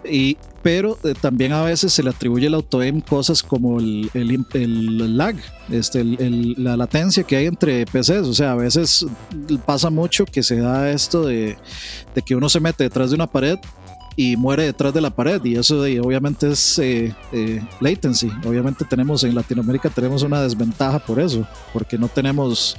y, 0.04 0.36
pero 0.60 0.98
eh, 1.02 1.14
también 1.18 1.54
a 1.54 1.62
veces 1.62 1.94
se 1.94 2.02
le 2.02 2.10
atribuye 2.10 2.46
el 2.46 2.52
auto-aim 2.52 3.00
cosas 3.00 3.42
como 3.42 3.80
el, 3.80 4.10
el, 4.12 5.16
lag, 5.16 5.34
este, 5.70 6.04
la 6.04 6.76
latencia 6.76 7.22
que 7.22 7.36
hay 7.36 7.46
entre 7.46 7.86
PCs. 7.86 8.26
O 8.26 8.34
sea, 8.34 8.52
a 8.52 8.56
veces 8.56 9.06
pasa 9.64 9.88
mucho 9.88 10.26
que 10.26 10.42
se 10.42 10.56
da 10.56 10.90
esto 10.90 11.24
de, 11.24 11.56
de 12.14 12.20
que 12.20 12.36
uno 12.36 12.50
se 12.50 12.60
mete 12.60 12.84
detrás 12.84 13.08
de 13.08 13.14
una 13.14 13.28
pared 13.28 13.58
y 14.16 14.36
muere 14.36 14.64
detrás 14.64 14.92
de 14.92 15.00
la 15.00 15.10
pared 15.10 15.42
y 15.44 15.56
eso 15.56 15.80
obviamente 15.80 16.50
es 16.50 16.78
eh, 16.78 17.14
eh, 17.32 17.62
latency. 17.80 18.30
Obviamente 18.44 18.84
tenemos 18.84 19.24
en 19.24 19.34
Latinoamérica 19.34 19.88
tenemos 19.90 20.22
una 20.22 20.42
desventaja 20.42 20.98
por 20.98 21.20
eso, 21.20 21.46
porque 21.72 21.98
no 21.98 22.08
tenemos 22.08 22.76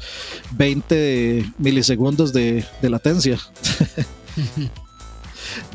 20 0.52 1.54
milisegundos 1.58 2.34
de, 2.34 2.66
latencia. 2.82 3.40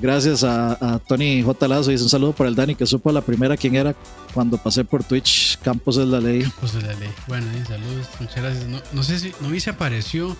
Gracias 0.00 0.44
a, 0.44 1.00
Tony 1.06 1.42
J. 1.42 1.68
Lazo 1.68 1.90
y 1.92 1.94
un 1.96 2.08
saludo 2.08 2.32
para 2.32 2.48
el 2.48 2.54
Dani 2.54 2.74
que 2.74 2.86
supo 2.86 3.12
la 3.12 3.20
primera 3.20 3.56
quién 3.56 3.76
era 3.76 3.94
cuando 4.34 4.56
pasé 4.58 4.84
por 4.84 5.04
Twitch. 5.04 5.58
Campos 5.58 5.96
es 5.96 6.06
la 6.06 6.20
ley. 6.20 6.42
Campos 6.42 6.74
es 6.74 6.82
la 6.82 6.94
ley. 6.94 7.10
Bueno, 7.26 7.46
saludos, 7.66 8.08
muchas 8.20 8.36
gracias. 8.36 8.66
No, 8.92 9.02
sé 9.02 9.18
si, 9.18 9.32
no 9.40 9.48
vi 9.48 9.60
si 9.60 9.70
apareció. 9.70 10.36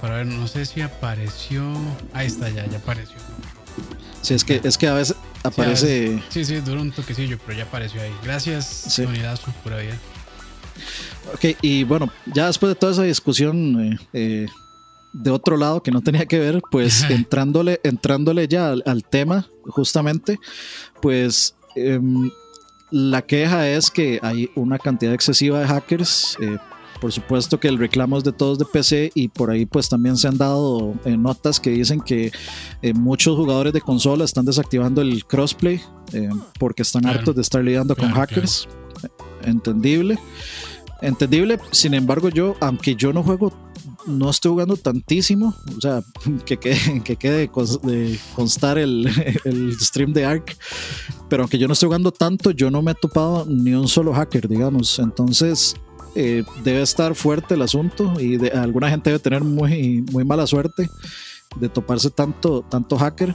Para 0.00 0.16
ver, 0.16 0.26
no 0.26 0.48
sé 0.48 0.66
si 0.66 0.80
apareció. 0.80 1.62
Ahí 2.12 2.26
está, 2.26 2.48
ya, 2.48 2.66
ya 2.66 2.78
apareció. 2.78 3.16
Sí, 4.26 4.34
es 4.34 4.42
que, 4.42 4.60
es 4.64 4.76
que 4.76 4.88
a 4.88 4.94
veces 4.94 5.14
aparece. 5.44 6.20
Sí, 6.30 6.44
sí, 6.44 6.56
duró 6.56 6.82
un 6.82 6.90
toquecillo, 6.90 7.38
pero 7.46 7.58
ya 7.58 7.62
apareció 7.62 8.02
ahí. 8.02 8.10
Gracias, 8.24 8.66
sí. 8.66 9.04
por 9.62 9.72
ahí. 9.72 9.88
Ok, 11.32 11.56
y 11.62 11.84
bueno, 11.84 12.10
ya 12.34 12.48
después 12.48 12.70
de 12.70 12.74
toda 12.74 12.90
esa 12.90 13.04
discusión 13.04 13.80
eh, 13.80 13.98
eh, 14.12 14.46
de 15.12 15.30
otro 15.30 15.56
lado 15.56 15.80
que 15.80 15.92
no 15.92 16.00
tenía 16.00 16.26
que 16.26 16.40
ver, 16.40 16.60
pues 16.72 17.04
entrándole, 17.08 17.78
entrándole 17.84 18.48
ya 18.48 18.70
al, 18.72 19.04
tema, 19.04 19.46
justamente, 19.68 20.40
pues 21.00 21.54
em, 21.76 22.28
la 22.90 23.22
queja 23.22 23.68
es 23.68 23.92
que 23.92 24.18
hay 24.22 24.50
una 24.56 24.80
cantidad 24.80 25.14
excesiva 25.14 25.60
de 25.60 25.68
hackers. 25.68 26.36
Por 27.00 27.12
supuesto 27.12 27.60
que 27.60 27.68
el 27.68 27.78
reclamo 27.78 28.16
es 28.18 28.24
de 28.24 28.32
todos 28.32 28.58
de 28.58 28.64
PC 28.64 29.12
y 29.14 29.28
por 29.28 29.50
ahí 29.50 29.66
pues 29.66 29.88
también 29.88 30.16
se 30.16 30.28
han 30.28 30.38
dado 30.38 30.94
eh, 31.04 31.16
notas 31.16 31.60
que 31.60 31.70
dicen 31.70 32.00
que 32.00 32.32
eh, 32.82 32.94
muchos 32.94 33.36
jugadores 33.36 33.72
de 33.72 33.80
consola 33.80 34.24
están 34.24 34.46
desactivando 34.46 35.02
el 35.02 35.26
crossplay 35.26 35.80
eh, 36.12 36.30
porque 36.58 36.82
están 36.82 37.06
hartos 37.06 37.34
de 37.34 37.42
estar 37.42 37.62
lidiando 37.62 37.94
con 37.94 38.10
hackers. 38.12 38.68
Entendible. 39.42 40.18
Entendible, 41.02 41.58
sin 41.72 41.92
embargo 41.92 42.30
yo, 42.30 42.54
aunque 42.60 42.94
yo 42.94 43.12
no 43.12 43.22
juego, 43.22 43.52
no 44.06 44.30
estoy 44.30 44.52
jugando 44.52 44.76
tantísimo, 44.76 45.54
o 45.76 45.80
sea, 45.80 46.02
que 46.46 46.56
quede, 46.56 47.02
que 47.02 47.16
quede 47.16 47.50
de 47.82 48.18
constar 48.34 48.78
el, 48.78 49.06
el 49.44 49.78
stream 49.78 50.14
de 50.14 50.24
Ark, 50.24 50.56
pero 51.28 51.42
aunque 51.42 51.58
yo 51.58 51.66
no 51.66 51.74
estoy 51.74 51.88
jugando 51.88 52.12
tanto, 52.12 52.50
yo 52.50 52.70
no 52.70 52.80
me 52.80 52.92
he 52.92 52.94
topado 52.94 53.44
ni 53.46 53.74
un 53.74 53.88
solo 53.88 54.14
hacker, 54.14 54.48
digamos. 54.48 54.98
Entonces, 54.98 55.76
eh, 56.16 56.44
debe 56.64 56.82
estar 56.82 57.14
fuerte 57.14 57.54
el 57.54 57.62
asunto 57.62 58.14
y 58.18 58.38
de, 58.38 58.50
alguna 58.50 58.88
gente 58.88 59.10
debe 59.10 59.20
tener 59.20 59.44
muy, 59.44 60.02
muy 60.10 60.24
mala 60.24 60.46
suerte 60.46 60.88
de 61.60 61.68
toparse 61.68 62.10
tanto, 62.10 62.62
tanto 62.62 62.96
hacker, 62.96 63.34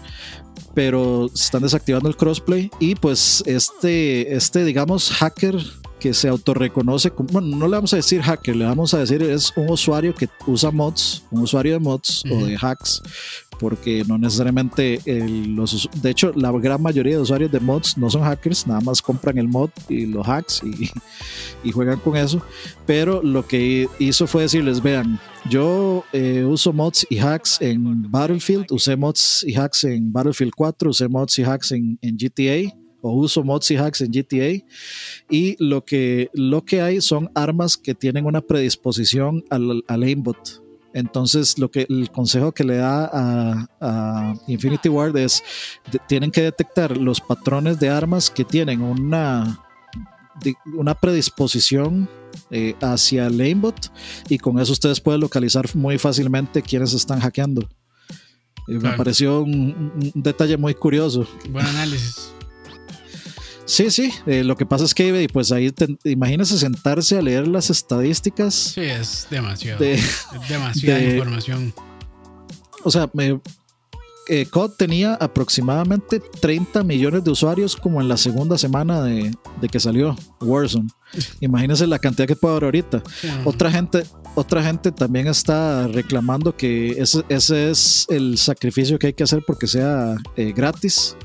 pero 0.73 1.27
están 1.33 1.61
desactivando 1.61 2.09
el 2.09 2.15
crossplay 2.15 2.71
y 2.79 2.95
pues 2.95 3.43
este, 3.45 4.35
este 4.35 4.65
digamos, 4.65 5.11
hacker 5.11 5.55
que 5.99 6.13
se 6.15 6.27
autorreconoce 6.27 7.11
como, 7.11 7.29
bueno, 7.29 7.55
no 7.55 7.67
le 7.67 7.77
vamos 7.77 7.93
a 7.93 7.97
decir 7.97 8.21
hacker, 8.21 8.55
le 8.55 8.65
vamos 8.65 8.93
a 8.95 8.99
decir 8.99 9.21
es 9.21 9.53
un 9.55 9.69
usuario 9.69 10.15
que 10.15 10.27
usa 10.47 10.71
mods, 10.71 11.23
un 11.29 11.43
usuario 11.43 11.73
de 11.73 11.79
mods 11.79 12.23
o 12.31 12.45
de 12.45 12.57
hacks, 12.59 13.01
porque 13.61 14.03
no 14.07 14.17
necesariamente 14.17 14.99
los, 15.05 15.87
de 16.01 16.09
hecho 16.09 16.33
la 16.35 16.51
gran 16.53 16.81
mayoría 16.81 17.17
de 17.17 17.21
usuarios 17.21 17.51
de 17.51 17.59
mods 17.59 17.95
no 17.95 18.09
son 18.09 18.23
hackers, 18.23 18.65
nada 18.65 18.81
más 18.81 19.03
compran 19.03 19.37
el 19.37 19.47
mod 19.47 19.69
y 19.87 20.07
los 20.07 20.27
hacks 20.27 20.63
y, 20.63 20.89
y 21.63 21.71
juegan 21.71 21.99
con 21.99 22.17
eso, 22.17 22.41
pero 22.87 23.21
lo 23.21 23.47
que 23.47 23.87
hizo 23.99 24.25
fue 24.25 24.41
decirles, 24.41 24.81
vean, 24.81 25.19
Yo 25.47 26.03
eh, 26.11 26.43
uso 26.43 26.73
mods 26.73 27.05
y 27.07 27.19
hacks 27.19 27.61
en 27.61 28.11
Battlefield, 28.11 28.71
usé 28.71 28.95
mods 28.95 29.45
y 29.47 29.55
hacks 29.55 29.83
en 29.83 30.11
Battlefield 30.11 30.53
4, 30.55 30.89
usé 30.89 31.07
mods 31.07 31.37
y 31.37 31.43
hacks 31.43 31.71
en, 31.71 31.99
en 32.01 32.17
GTA 32.17 32.75
o 33.01 33.13
uso 33.13 33.43
mods 33.43 33.69
y 33.69 33.75
hacks 33.75 34.01
en 34.01 34.11
GTA 34.11 34.65
y 35.29 35.55
lo 35.59 35.85
que, 35.85 36.31
lo 36.33 36.65
que 36.65 36.81
hay 36.81 36.99
son 36.99 37.29
armas 37.35 37.77
que 37.77 37.93
tienen 37.93 38.25
una 38.25 38.41
predisposición 38.41 39.43
al, 39.51 39.83
al 39.87 40.03
aimbot. 40.03 40.60
Entonces, 40.93 41.57
lo 41.57 41.71
que 41.71 41.85
el 41.89 42.11
consejo 42.11 42.51
que 42.51 42.63
le 42.63 42.77
da 42.77 43.09
a, 43.11 43.67
a 43.79 44.33
Infinity 44.47 44.89
Ward 44.89 45.15
es 45.17 45.43
de, 45.91 45.99
tienen 46.07 46.31
que 46.31 46.41
detectar 46.41 46.97
los 46.97 47.21
patrones 47.21 47.79
de 47.79 47.89
armas 47.89 48.29
que 48.29 48.43
tienen 48.43 48.81
una, 48.81 49.59
de, 50.43 50.55
una 50.73 50.93
predisposición 50.93 52.09
eh, 52.49 52.75
hacia 52.81 53.27
el 53.27 53.39
aimbot 53.39 53.91
y 54.27 54.37
con 54.37 54.59
eso 54.59 54.73
ustedes 54.73 54.99
pueden 54.99 55.21
localizar 55.21 55.65
muy 55.75 55.97
fácilmente 55.97 56.61
quiénes 56.61 56.93
están 56.93 57.19
hackeando. 57.19 57.61
Eh, 58.67 58.77
claro. 58.77 58.81
Me 58.81 58.91
pareció 58.97 59.41
un, 59.41 60.11
un, 60.13 60.21
detalle 60.21 60.57
muy 60.57 60.75
curioso. 60.75 61.25
Buen 61.49 61.65
análisis. 61.65 62.33
Sí, 63.71 63.89
sí. 63.89 64.11
Eh, 64.25 64.43
lo 64.43 64.57
que 64.57 64.65
pasa 64.65 64.83
es 64.83 64.93
que, 64.93 65.29
pues 65.31 65.49
ahí, 65.53 65.71
te, 65.71 65.87
imagínese 66.03 66.57
sentarse 66.57 67.17
a 67.17 67.21
leer 67.21 67.47
las 67.47 67.69
estadísticas. 67.69 68.53
Sí, 68.53 68.81
es 68.81 69.27
demasiado. 69.29 69.79
De, 69.79 69.93
es 69.93 70.27
demasiada 70.49 70.99
de, 70.99 71.11
información. 71.11 71.73
O 72.83 72.91
sea, 72.91 73.09
me, 73.13 73.39
eh, 74.27 74.45
COD 74.47 74.71
tenía 74.77 75.13
aproximadamente 75.13 76.19
30 76.19 76.83
millones 76.83 77.23
de 77.23 77.31
usuarios 77.31 77.77
como 77.77 78.01
en 78.01 78.09
la 78.09 78.17
segunda 78.17 78.57
semana 78.57 79.03
de, 79.03 79.31
de 79.61 79.69
que 79.69 79.79
salió 79.79 80.17
Warzone. 80.41 80.89
Imagínense 81.39 81.87
la 81.87 81.99
cantidad 81.99 82.27
que 82.27 82.35
puede 82.35 82.55
haber 82.55 82.65
ahorita. 82.65 83.01
Sí. 83.21 83.29
Otra 83.45 83.71
gente, 83.71 84.03
otra 84.35 84.63
gente 84.63 84.91
también 84.91 85.27
está 85.27 85.87
reclamando 85.87 86.55
que 86.55 86.91
ese, 86.91 87.23
ese, 87.29 87.69
es 87.69 88.05
el 88.09 88.37
sacrificio 88.37 88.97
que 88.97 89.07
hay 89.07 89.13
que 89.13 89.23
hacer 89.23 89.43
porque 89.45 89.67
sea 89.67 90.15
eh, 90.35 90.53
gratis. 90.55 91.15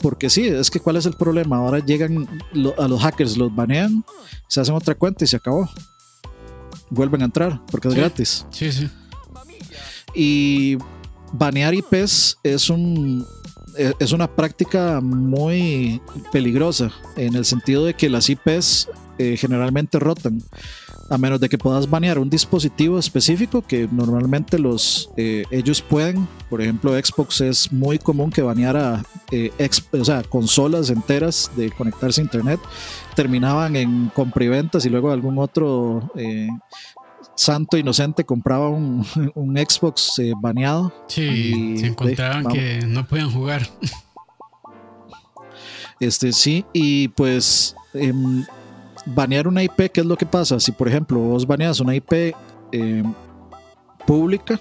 Porque 0.00 0.30
sí, 0.30 0.46
es 0.46 0.70
que 0.70 0.80
cuál 0.80 0.96
es 0.96 1.06
el 1.06 1.14
problema. 1.14 1.56
Ahora 1.56 1.84
llegan 1.84 2.28
lo, 2.52 2.78
a 2.80 2.88
los 2.88 3.00
hackers, 3.02 3.36
los 3.36 3.54
banean, 3.54 4.04
se 4.48 4.60
hacen 4.60 4.74
otra 4.74 4.94
cuenta 4.94 5.24
y 5.24 5.26
se 5.26 5.36
acabó. 5.36 5.68
Vuelven 6.90 7.22
a 7.22 7.24
entrar 7.26 7.60
porque 7.70 7.88
es 7.88 7.94
sí. 7.94 8.00
gratis. 8.00 8.46
Sí, 8.50 8.72
sí. 8.72 8.90
Y 10.14 10.76
banear 11.32 11.74
IPs 11.74 12.38
es 12.42 12.68
un 12.68 13.26
es 13.98 14.12
una 14.12 14.28
práctica 14.28 15.00
muy 15.00 16.02
peligrosa 16.30 16.92
en 17.16 17.34
el 17.34 17.46
sentido 17.46 17.86
de 17.86 17.94
que 17.94 18.10
las 18.10 18.28
IPs 18.28 18.88
eh, 19.18 19.36
generalmente 19.38 19.98
rotan 19.98 20.42
a 21.08 21.18
menos 21.18 21.40
de 21.40 21.48
que 21.48 21.58
puedas 21.58 21.88
banear 21.88 22.18
un 22.18 22.30
dispositivo 22.30 22.98
específico 22.98 23.62
que 23.62 23.88
normalmente 23.90 24.58
los 24.58 25.10
eh, 25.16 25.44
ellos 25.50 25.82
pueden 25.82 26.26
por 26.48 26.60
ejemplo 26.60 26.92
Xbox 26.92 27.40
es 27.40 27.72
muy 27.72 27.98
común 27.98 28.30
que 28.30 28.42
baneara 28.42 29.02
eh, 29.30 29.52
ex, 29.58 29.84
o 29.92 30.04
sea, 30.04 30.22
consolas 30.22 30.90
enteras 30.90 31.50
de 31.56 31.70
conectarse 31.70 32.20
a 32.20 32.24
internet 32.24 32.60
terminaban 33.14 33.76
en 33.76 34.10
compriventas 34.14 34.84
y 34.86 34.90
luego 34.90 35.10
algún 35.10 35.38
otro 35.38 36.10
eh, 36.16 36.48
santo 37.34 37.76
inocente 37.76 38.24
compraba 38.24 38.68
un, 38.68 39.06
un 39.34 39.56
Xbox 39.56 40.20
baneado. 40.40 40.92
Sí, 41.08 41.22
y 41.22 41.78
se 41.78 41.86
encontraban 41.88 42.46
que 42.46 42.80
no 42.86 43.06
podían 43.06 43.30
jugar. 43.30 43.68
Este 46.02 46.32
sí, 46.32 46.64
y 46.72 47.06
pues 47.08 47.76
eh, 47.94 48.12
banear 49.06 49.48
una 49.48 49.62
IP, 49.62 49.90
¿qué 49.92 50.00
es 50.00 50.06
lo 50.06 50.16
que 50.16 50.26
pasa? 50.26 50.58
Si 50.60 50.72
por 50.72 50.88
ejemplo 50.88 51.18
vos 51.18 51.46
baneas 51.46 51.80
una 51.80 51.94
IP 51.94 52.34
eh, 52.72 53.02
pública, 54.06 54.60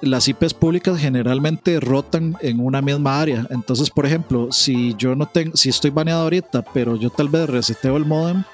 las 0.00 0.28
IPs 0.28 0.54
públicas 0.54 0.98
generalmente 0.98 1.80
rotan 1.80 2.36
en 2.40 2.60
una 2.60 2.82
misma 2.82 3.20
área. 3.20 3.46
Entonces, 3.50 3.90
por 3.90 4.06
ejemplo, 4.06 4.52
si 4.52 4.94
yo 4.94 5.14
no 5.14 5.26
tengo, 5.26 5.56
si 5.56 5.70
estoy 5.70 5.90
baneado 5.90 6.22
ahorita, 6.22 6.62
pero 6.74 6.96
yo 6.96 7.10
tal 7.10 7.28
vez 7.28 7.48
reseteo 7.48 7.96
el 7.96 8.04
modem, 8.04 8.44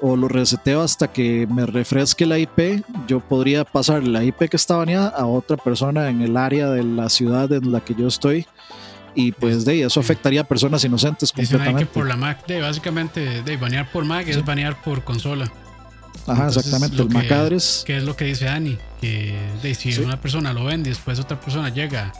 o 0.00 0.16
lo 0.16 0.28
reseteo 0.28 0.82
hasta 0.82 1.08
que 1.08 1.46
me 1.50 1.66
refresque 1.66 2.26
la 2.26 2.38
IP, 2.38 2.84
yo 3.06 3.20
podría 3.20 3.64
pasar 3.64 4.06
la 4.06 4.24
IP 4.24 4.48
que 4.48 4.56
está 4.56 4.76
baneada 4.76 5.08
a 5.08 5.26
otra 5.26 5.56
persona 5.56 6.08
en 6.10 6.22
el 6.22 6.36
área 6.36 6.70
de 6.70 6.82
la 6.82 7.08
ciudad 7.08 7.50
en 7.52 7.72
la 7.72 7.80
que 7.80 7.94
yo 7.94 8.06
estoy. 8.06 8.46
Y 9.16 9.32
pues 9.32 9.64
de 9.64 9.82
eso 9.82 9.98
afectaría 9.98 10.42
a 10.42 10.44
personas 10.44 10.84
inocentes 10.84 11.32
Dicen 11.34 11.58
completamente. 11.58 11.88
que 11.88 11.94
por 11.94 12.06
la 12.06 12.16
Mac, 12.16 12.46
de, 12.46 12.60
básicamente, 12.60 13.42
de 13.42 13.56
banear 13.56 13.90
por 13.90 14.04
Mac 14.04 14.26
sí. 14.26 14.32
es 14.32 14.44
banear 14.44 14.80
por 14.82 15.02
consola. 15.04 15.50
Ajá, 16.26 16.48
Entonces, 16.48 16.66
exactamente, 16.66 17.02
el 17.02 17.08
MAC 17.08 17.32
address. 17.32 17.82
Que 17.86 17.96
es 17.96 18.04
lo 18.04 18.14
que 18.14 18.26
dice 18.26 18.44
Dani, 18.44 18.76
que 19.00 19.34
de, 19.62 19.74
si 19.74 19.92
sí. 19.92 20.00
una 20.02 20.20
persona 20.20 20.52
lo 20.52 20.64
vende 20.64 20.90
y 20.90 20.92
después 20.92 21.18
otra 21.18 21.40
persona 21.40 21.70
llega, 21.70 22.12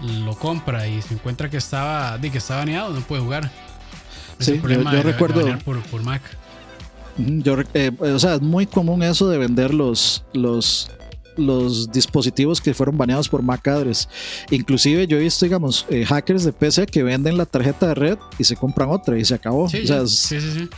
lo 0.00 0.38
compra 0.38 0.86
y 0.86 1.02
se 1.02 1.14
encuentra 1.14 1.50
que 1.50 1.56
estaba, 1.56 2.18
de, 2.18 2.30
que 2.30 2.38
está 2.38 2.56
baneado, 2.56 2.92
no 2.92 3.00
puede 3.00 3.22
jugar. 3.22 3.50
Es 4.38 4.46
sí, 4.46 4.60
yo, 4.62 4.68
yo 4.68 5.02
recuerdo. 5.02 5.58
Por, 5.64 5.82
por 5.82 6.02
Mac. 6.02 6.22
Yo, 7.16 7.56
eh, 7.74 7.90
o 7.98 8.18
sea, 8.18 8.34
es 8.34 8.42
muy 8.42 8.66
común 8.66 9.02
eso 9.02 9.28
de 9.28 9.38
vender 9.38 9.74
los, 9.74 10.24
los, 10.32 10.88
los 11.38 11.90
dispositivos 11.90 12.60
que 12.60 12.74
fueron 12.74 12.98
baneados 12.98 13.28
por 13.28 13.42
MAC 13.42 13.68
address. 13.68 14.08
Inclusive 14.50 15.06
yo 15.06 15.16
he 15.16 15.20
visto, 15.20 15.44
digamos, 15.46 15.86
eh, 15.88 16.04
hackers 16.04 16.44
de 16.44 16.52
PC 16.52 16.86
que 16.86 17.02
venden 17.02 17.38
la 17.38 17.46
tarjeta 17.46 17.88
de 17.88 17.94
red 17.94 18.18
y 18.38 18.44
se 18.44 18.56
compran 18.56 18.90
otra 18.90 19.18
y 19.18 19.24
se 19.24 19.34
acabó. 19.34 19.68
Sí, 19.68 19.82
o 19.84 19.86
sea, 19.86 20.02
es, 20.02 20.10
sí, 20.18 20.40
sí, 20.40 20.50
sí. 20.52 20.68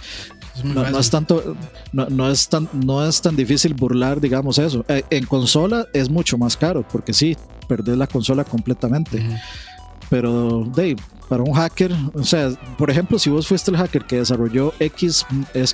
Es 0.57 0.65
no, 0.65 0.89
no, 0.91 0.99
es 0.99 1.11
tanto, 1.11 1.57
no, 1.93 2.07
no, 2.07 2.31
es 2.31 2.49
tan, 2.49 2.69
no 2.73 3.07
es 3.07 3.21
tan 3.21 3.37
difícil 3.37 3.75
burlar, 3.75 4.21
digamos, 4.21 4.59
eso. 4.59 4.85
Eh, 4.89 5.03
en 5.11 5.27
consola 5.27 5.87
es 5.93 6.11
mucho 6.11 6.37
más 6.39 6.57
caro 6.57 6.87
porque 6.91 7.13
sí, 7.13 7.37
perdés 7.69 7.97
la 7.97 8.07
consola 8.07 8.45
completamente. 8.45 9.19
Uh 9.19 9.21
-huh. 9.21 9.41
Pero, 10.11 10.65
Dave, 10.75 10.97
para 11.31 11.45
un 11.45 11.53
hacker, 11.53 11.95
o 12.13 12.25
sea, 12.25 12.51
por 12.77 12.91
ejemplo, 12.91 13.17
si 13.17 13.31
vos 13.31 13.47
fuiste 13.47 13.71
el 13.71 13.77
hacker 13.77 14.05
que 14.05 14.17
desarrolló 14.17 14.75
X, 14.81 15.25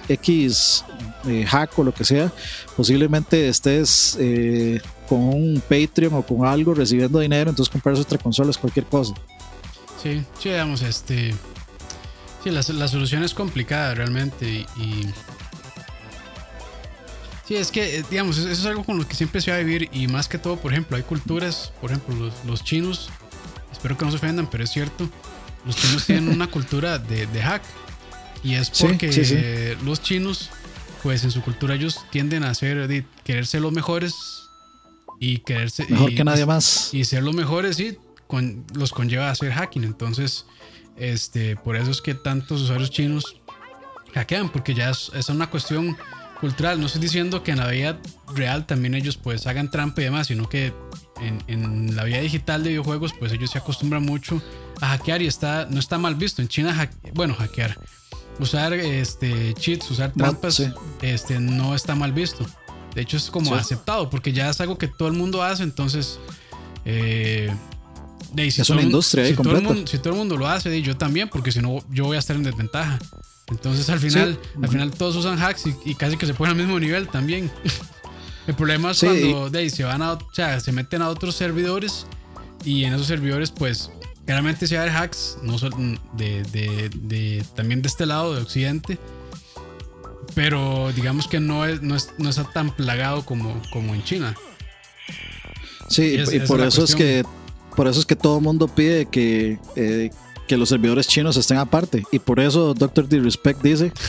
X 0.06 0.84
eh, 1.26 1.46
hack 1.46 1.78
o 1.78 1.82
lo 1.82 1.94
que 1.94 2.04
sea, 2.04 2.30
posiblemente 2.76 3.48
estés 3.48 4.18
eh, 4.20 4.82
con 5.08 5.20
un 5.20 5.62
Patreon 5.66 6.12
o 6.12 6.22
con 6.22 6.46
algo 6.46 6.74
recibiendo 6.74 7.20
dinero, 7.20 7.48
entonces 7.48 7.72
compras 7.72 7.98
otra 7.98 8.18
consola 8.18 8.50
es 8.50 8.58
cualquier 8.58 8.84
cosa. 8.84 9.14
Sí, 10.02 10.22
sí, 10.38 10.50
digamos, 10.50 10.82
este. 10.82 11.34
Sí, 12.44 12.50
la, 12.50 12.60
la 12.74 12.86
solución 12.86 13.24
es 13.24 13.32
complicada 13.32 13.94
realmente 13.94 14.66
y. 14.76 15.06
Sí, 17.48 17.54
es 17.56 17.70
que, 17.70 18.04
digamos, 18.10 18.36
eso 18.36 18.50
es 18.50 18.66
algo 18.66 18.84
con 18.84 18.98
lo 18.98 19.08
que 19.08 19.14
siempre 19.14 19.40
se 19.40 19.50
va 19.52 19.56
a 19.56 19.60
vivir 19.60 19.88
y 19.90 20.06
más 20.06 20.28
que 20.28 20.36
todo, 20.36 20.58
por 20.58 20.72
ejemplo, 20.72 20.98
hay 20.98 21.02
culturas, 21.02 21.72
por 21.80 21.92
ejemplo, 21.92 22.14
los, 22.14 22.34
los 22.44 22.62
chinos, 22.62 23.08
espero 23.72 23.96
que 23.96 24.04
no 24.04 24.10
se 24.10 24.18
ofendan, 24.18 24.50
pero 24.50 24.62
es 24.62 24.70
cierto, 24.70 25.08
los 25.66 25.76
chinos 25.76 26.06
tienen 26.06 26.28
una 26.28 26.46
cultura 26.46 26.98
de, 26.98 27.26
de, 27.26 27.42
hack. 27.42 27.62
Y 28.42 28.54
es 28.54 28.70
porque 28.70 29.12
sí, 29.12 29.24
sí, 29.24 29.36
sí. 29.36 29.84
los 29.84 30.00
chinos, 30.00 30.50
pues 31.02 31.24
en 31.24 31.32
su 31.32 31.42
cultura 31.42 31.74
ellos 31.74 31.98
tienden 32.10 32.44
a 32.44 32.54
ser, 32.54 32.86
de, 32.86 33.04
querer 33.24 33.46
ser 33.46 33.62
los 33.62 33.72
mejores 33.72 34.14
y 35.18 35.38
quererse... 35.38 35.86
Mejor 35.88 36.12
y, 36.12 36.14
que 36.14 36.24
nadie 36.24 36.46
más. 36.46 36.94
Y 36.94 37.04
ser 37.04 37.24
los 37.24 37.34
mejores, 37.34 37.76
sí, 37.76 37.98
con, 38.28 38.64
los 38.74 38.92
conlleva 38.92 39.28
a 39.28 39.30
hacer 39.32 39.52
hacking. 39.52 39.82
Entonces, 39.82 40.46
este, 40.96 41.56
por 41.56 41.74
eso 41.76 41.90
es 41.90 42.00
que 42.00 42.14
tantos 42.14 42.62
usuarios 42.62 42.90
chinos 42.90 43.36
hackean, 44.14 44.50
porque 44.50 44.74
ya 44.74 44.90
es, 44.90 45.10
es 45.14 45.28
una 45.28 45.50
cuestión 45.50 45.96
cultural. 46.40 46.78
No 46.78 46.86
estoy 46.86 47.00
diciendo 47.00 47.42
que 47.42 47.50
en 47.50 47.58
la 47.58 47.68
vida 47.68 47.98
real 48.32 48.66
también 48.66 48.94
ellos 48.94 49.16
pues 49.16 49.48
hagan 49.48 49.70
trampa 49.70 50.02
y 50.02 50.04
demás, 50.04 50.28
sino 50.28 50.48
que 50.48 50.72
en, 51.20 51.42
en, 51.48 51.96
la 51.96 52.04
vida 52.04 52.20
digital 52.20 52.62
de 52.62 52.70
videojuegos, 52.70 53.12
pues 53.18 53.32
ellos 53.32 53.50
se 53.50 53.58
acostumbran 53.58 54.04
mucho 54.04 54.40
a 54.80 54.88
hackear 54.88 55.22
y 55.22 55.26
está, 55.26 55.66
no 55.70 55.78
está 55.78 55.98
mal 55.98 56.14
visto. 56.14 56.42
En 56.42 56.48
China, 56.48 56.90
bueno, 57.14 57.34
hackear, 57.34 57.78
usar 58.38 58.72
este, 58.72 59.54
cheats, 59.54 59.90
usar 59.90 60.12
trampas, 60.12 60.54
sí. 60.54 60.68
este, 61.02 61.40
no 61.40 61.74
está 61.74 61.94
mal 61.94 62.12
visto. 62.12 62.44
De 62.94 63.02
hecho, 63.02 63.16
es 63.16 63.30
como 63.30 63.50
sí. 63.50 63.60
aceptado 63.60 64.08
porque 64.08 64.32
ya 64.32 64.48
es 64.48 64.60
algo 64.60 64.78
que 64.78 64.88
todo 64.88 65.08
el 65.08 65.14
mundo 65.14 65.42
hace. 65.42 65.62
Entonces, 65.62 66.18
eh, 66.84 67.54
si 68.36 68.60
es 68.60 68.70
una 68.70 68.82
industria 68.82 69.26
si, 69.26 69.34
todo 69.34 69.56
el 69.56 69.62
mundo, 69.62 69.86
si 69.86 69.98
todo 69.98 70.12
el 70.12 70.18
mundo 70.18 70.36
lo 70.36 70.46
hace, 70.46 70.82
yo 70.82 70.96
también, 70.96 71.28
porque 71.28 71.52
si 71.52 71.60
no, 71.60 71.78
yo 71.90 72.04
voy 72.04 72.16
a 72.16 72.20
estar 72.20 72.36
en 72.36 72.42
desventaja. 72.42 72.98
Entonces, 73.48 73.88
al 73.90 74.00
final, 74.00 74.38
sí. 74.42 74.60
al 74.62 74.68
final 74.68 74.90
todos 74.90 75.14
usan 75.16 75.40
hacks 75.40 75.66
y, 75.66 75.76
y, 75.84 75.94
casi 75.94 76.16
que 76.16 76.26
se 76.26 76.34
ponen 76.34 76.52
al 76.52 76.56
mismo 76.56 76.80
nivel 76.80 77.08
también. 77.08 77.50
El 78.46 78.54
problema 78.54 78.92
es 78.92 78.98
sí, 78.98 79.06
cuando 79.06 79.50
de, 79.50 79.68
se 79.70 79.84
van 79.84 80.02
a, 80.02 80.12
o 80.12 80.28
sea, 80.32 80.60
se 80.60 80.72
meten 80.72 81.02
a 81.02 81.08
otros 81.08 81.34
servidores 81.34 82.06
y 82.64 82.84
en 82.84 82.94
esos 82.94 83.06
servidores, 83.06 83.50
pues, 83.50 83.90
claramente 84.26 84.66
se 84.66 84.76
va 84.76 84.84
a 84.84 85.02
hacks, 85.02 85.38
no 85.42 85.56
de, 85.58 86.42
de, 86.42 86.90
de, 86.94 87.44
también 87.54 87.80
de 87.80 87.88
este 87.88 88.06
lado, 88.06 88.34
de 88.34 88.42
Occidente. 88.42 88.98
Pero 90.34 90.92
digamos 90.94 91.28
que 91.28 91.40
no, 91.40 91.64
es, 91.64 91.80
no, 91.80 91.96
es, 91.96 92.12
no 92.18 92.28
está 92.28 92.44
tan 92.44 92.74
plagado 92.74 93.24
como, 93.24 93.62
como 93.72 93.94
en 93.94 94.04
China. 94.04 94.36
Sí, 95.88 96.16
y, 96.16 96.18
es, 96.20 96.32
y 96.32 96.40
por 96.40 96.60
eso 96.60 96.84
es 96.84 96.94
que 96.94 97.24
por 97.76 97.86
eso 97.86 98.00
es 98.00 98.06
que 98.06 98.16
todo 98.16 98.38
el 98.38 98.42
mundo 98.42 98.68
pide 98.68 99.06
que, 99.06 99.58
eh, 99.76 100.10
que 100.48 100.56
los 100.56 100.70
servidores 100.70 101.06
chinos 101.06 101.36
estén 101.36 101.58
aparte. 101.58 102.02
Y 102.10 102.18
por 102.18 102.40
eso 102.40 102.74
Dr. 102.74 103.08
D-Respect 103.08 103.62
dice 103.62 103.92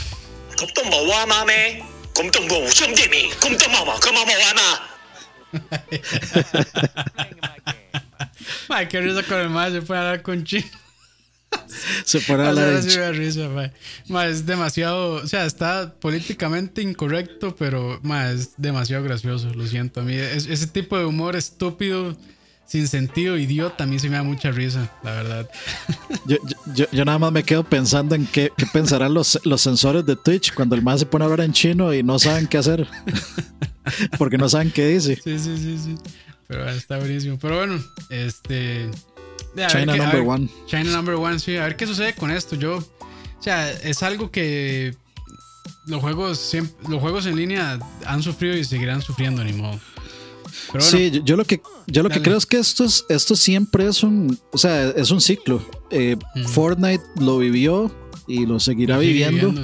Ay, 8.68 8.88
qué 8.88 9.00
risa 9.00 9.22
con 9.22 9.38
el 9.38 9.50
más 9.50 9.72
se 9.72 9.82
puede 9.82 10.00
hablar 10.00 10.22
con 10.22 10.44
chino. 10.44 10.66
Se 12.04 12.20
pone 12.20 12.44
a 12.44 12.48
hablar 12.48 12.68
en 12.68 13.14
risa, 13.14 13.72
es 14.26 14.46
demasiado, 14.46 15.12
o 15.14 15.26
sea, 15.26 15.44
está 15.44 15.94
políticamente 16.00 16.82
incorrecto, 16.82 17.54
pero 17.56 18.00
ma, 18.02 18.30
es 18.30 18.52
demasiado 18.56 19.02
gracioso, 19.04 19.52
lo 19.54 19.66
siento. 19.66 20.00
A 20.00 20.04
mí 20.04 20.14
ese 20.14 20.66
tipo 20.66 20.98
de 20.98 21.04
humor 21.04 21.36
estúpido 21.36 22.16
sin 22.68 22.86
sentido, 22.86 23.38
idiota, 23.38 23.84
a 23.84 23.86
mí 23.86 23.98
se 23.98 24.10
me 24.10 24.16
da 24.16 24.22
mucha 24.22 24.50
risa, 24.50 24.92
la 25.02 25.12
verdad. 25.12 25.50
Yo, 26.26 26.36
yo, 26.74 26.84
yo 26.92 27.04
nada 27.04 27.18
más 27.18 27.32
me 27.32 27.42
quedo 27.42 27.64
pensando 27.64 28.14
en 28.14 28.26
qué, 28.26 28.52
qué 28.56 28.66
pensarán 28.66 29.14
los, 29.14 29.40
los 29.44 29.62
sensores 29.62 30.04
de 30.04 30.16
Twitch 30.16 30.52
cuando 30.52 30.74
el 30.74 30.82
más 30.82 31.00
se 31.00 31.06
pone 31.06 31.24
a 31.24 31.28
hablar 31.28 31.46
en 31.46 31.52
chino 31.52 31.94
y 31.94 32.02
no 32.02 32.18
saben 32.18 32.46
qué 32.46 32.58
hacer. 32.58 32.86
Porque 34.18 34.36
no 34.36 34.50
saben 34.50 34.70
qué 34.70 34.86
dice. 34.86 35.16
Sí, 35.16 35.38
sí, 35.38 35.56
sí, 35.56 35.78
sí. 35.78 35.94
Pero 36.48 36.68
está 36.70 36.98
buenísimo. 36.98 37.38
Pero 37.40 37.58
bueno, 37.58 37.82
este. 38.10 38.90
China 39.68 39.96
number 39.96 40.20
one. 40.20 40.48
China 40.66 40.90
number 40.90 41.14
one, 41.14 41.38
sí. 41.38 41.56
A 41.56 41.64
ver 41.64 41.76
qué 41.76 41.86
sucede 41.86 42.14
con 42.14 42.30
esto. 42.30 42.56
Yo. 42.56 42.78
O 42.78 43.42
sea, 43.42 43.70
es 43.70 44.02
algo 44.02 44.30
que 44.32 44.96
los 45.86 46.00
juegos, 46.00 46.56
los 46.88 47.00
juegos 47.00 47.26
en 47.26 47.36
línea 47.36 47.78
han 48.06 48.22
sufrido 48.22 48.56
y 48.56 48.64
seguirán 48.64 49.00
sufriendo, 49.00 49.44
ni 49.44 49.52
modo 49.52 49.78
sí, 50.78 51.22
yo, 51.24 51.36
lo 51.36 51.44
que 51.44 51.60
yo 51.86 52.02
lo 52.02 52.10
que 52.10 52.22
creo 52.22 52.36
es 52.36 52.46
que 52.46 52.58
esto 52.58 52.84
es, 52.84 53.04
esto 53.08 53.36
siempre 53.36 53.86
es 53.86 54.02
un, 54.02 54.38
o 54.52 54.58
sea, 54.58 54.90
es 54.90 55.10
un 55.10 55.20
ciclo. 55.20 55.64
Eh, 55.90 56.16
Fortnite 56.46 57.02
lo 57.20 57.38
vivió 57.38 57.90
y 58.26 58.46
lo 58.46 58.60
seguirá 58.60 58.98
viviendo. 58.98 59.54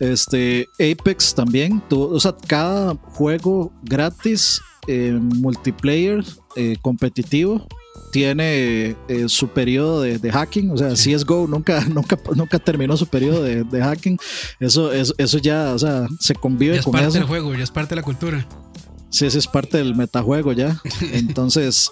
Este 0.00 0.68
Apex 0.74 1.34
también, 1.34 1.82
o 1.90 2.20
sea, 2.20 2.34
cada 2.46 2.94
juego 2.94 3.72
gratis 3.82 4.60
eh, 4.88 5.12
multiplayer 5.12 6.24
eh, 6.56 6.76
competitivo 6.82 7.66
tiene 8.10 8.96
su 9.26 9.48
periodo 9.48 10.00
de, 10.00 10.32
hacking, 10.32 10.70
o 10.70 10.78
sea, 10.78 10.94
CSGO 10.94 11.46
nunca, 11.46 11.84
nunca, 11.94 12.18
nunca 12.34 12.58
terminó 12.58 12.96
su 12.96 13.06
periodo 13.06 13.42
de, 13.42 13.82
hacking. 13.82 14.18
Eso, 14.60 14.92
eso, 14.92 15.14
eso, 15.18 15.38
ya, 15.38 15.74
o 15.74 15.78
sea, 15.78 16.06
se 16.18 16.34
convive 16.34 16.74
ya 16.74 16.80
es 16.80 16.86
parte 16.86 17.18
del 17.18 17.24
juego, 17.24 17.54
ya 17.54 17.64
es 17.64 17.70
parte 17.70 17.90
de 17.90 17.96
la 17.96 18.02
cultura. 18.02 18.48
Sí, 19.10 19.26
ese 19.26 19.38
es 19.38 19.46
parte 19.46 19.78
del 19.78 19.94
metajuego 19.94 20.52
ya. 20.52 20.80
Entonces, 21.12 21.90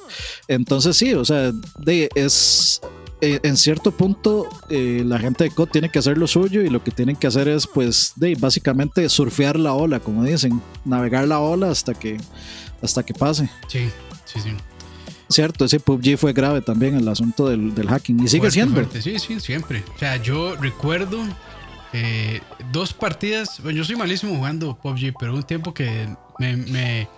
entonces 0.48 0.96
sí, 0.96 1.14
o 1.14 1.24
sea, 1.24 1.52
de, 1.78 2.08
es 2.14 2.80
eh, 3.22 3.40
en 3.42 3.56
cierto 3.56 3.92
punto 3.92 4.46
eh, 4.68 5.02
la 5.04 5.18
gente 5.18 5.44
de 5.44 5.50
COD 5.50 5.68
tiene 5.70 5.90
que 5.90 5.98
hacer 5.98 6.18
lo 6.18 6.26
suyo 6.26 6.62
y 6.62 6.68
lo 6.68 6.84
que 6.84 6.90
tienen 6.90 7.16
que 7.16 7.26
hacer 7.26 7.48
es 7.48 7.66
pues 7.66 8.12
de 8.16 8.34
básicamente 8.34 9.08
surfear 9.08 9.58
la 9.58 9.72
ola, 9.72 10.00
como 10.00 10.22
dicen, 10.22 10.60
navegar 10.84 11.26
la 11.26 11.40
ola 11.40 11.70
hasta 11.70 11.94
que 11.94 12.18
hasta 12.82 13.04
que 13.04 13.14
pase. 13.14 13.48
Sí, 13.68 13.88
sí, 14.26 14.40
sí. 14.40 14.50
Cierto, 15.28 15.64
ese 15.64 15.80
PUBG 15.80 16.18
fue 16.18 16.32
grave 16.32 16.60
también 16.60 16.94
el 16.94 17.08
asunto 17.08 17.48
del, 17.48 17.72
hacking 17.88 18.22
y 18.22 18.28
sigue 18.28 18.50
siendo. 18.50 18.86
Sí, 19.00 19.18
sí, 19.18 19.40
siempre. 19.40 19.82
O 19.94 19.98
sea, 19.98 20.16
yo 20.18 20.54
recuerdo 20.56 21.18
eh, 21.92 22.40
dos 22.70 22.92
partidas, 22.92 23.60
bueno, 23.62 23.78
yo 23.78 23.84
soy 23.84 23.96
malísimo 23.96 24.36
jugando 24.36 24.76
PUBG, 24.76 25.14
pero 25.18 25.34
un 25.34 25.42
tiempo 25.42 25.72
que 25.72 26.06
me, 26.38 26.56
me, 26.56 27.08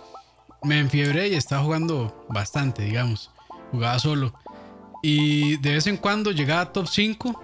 me 0.63 0.79
enfiebré 0.79 1.27
y 1.27 1.35
estaba 1.35 1.61
jugando 1.63 2.25
bastante, 2.29 2.83
digamos. 2.83 3.31
Jugaba 3.71 3.99
solo. 3.99 4.33
Y 5.01 5.57
de 5.57 5.73
vez 5.73 5.87
en 5.87 5.97
cuando 5.97 6.31
llegaba 6.31 6.61
a 6.61 6.71
top 6.71 6.87
5. 6.87 7.43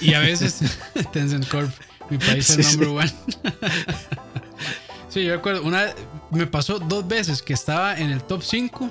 Y 0.00 0.14
a 0.14 0.20
veces 0.20 0.78
Tencent 1.12 1.48
Corp, 1.48 1.70
mi 2.10 2.18
país 2.18 2.50
es 2.50 2.76
number 2.76 2.88
one. 2.88 3.12
sí, 5.08 5.24
yo 5.24 5.34
recuerdo, 5.34 5.62
una 5.62 5.86
me 6.30 6.46
pasó 6.46 6.78
dos 6.78 7.06
veces 7.06 7.42
que 7.42 7.54
estaba 7.54 7.96
en 7.98 8.10
el 8.10 8.22
top 8.22 8.42
5 8.42 8.90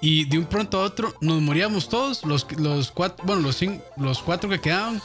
y 0.00 0.26
de 0.26 0.38
un 0.38 0.46
pronto 0.46 0.80
a 0.80 0.84
otro 0.84 1.14
nos 1.20 1.40
moríamos 1.40 1.88
todos, 1.88 2.24
los, 2.24 2.50
los 2.58 2.90
cuatro, 2.90 3.24
bueno, 3.26 3.42
los, 3.42 3.56
cinco, 3.56 3.84
los 3.96 4.20
cuatro 4.20 4.48
que 4.48 4.60
quedaban 4.60 5.00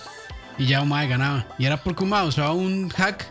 y 0.57 0.67
ya 0.67 0.81
un 0.81 0.89
ganaba. 0.89 1.47
Y 1.57 1.65
era 1.65 1.81
porque 1.81 2.03
un 2.03 2.13
usaba 2.13 2.53
un 2.53 2.89
hack 2.89 3.25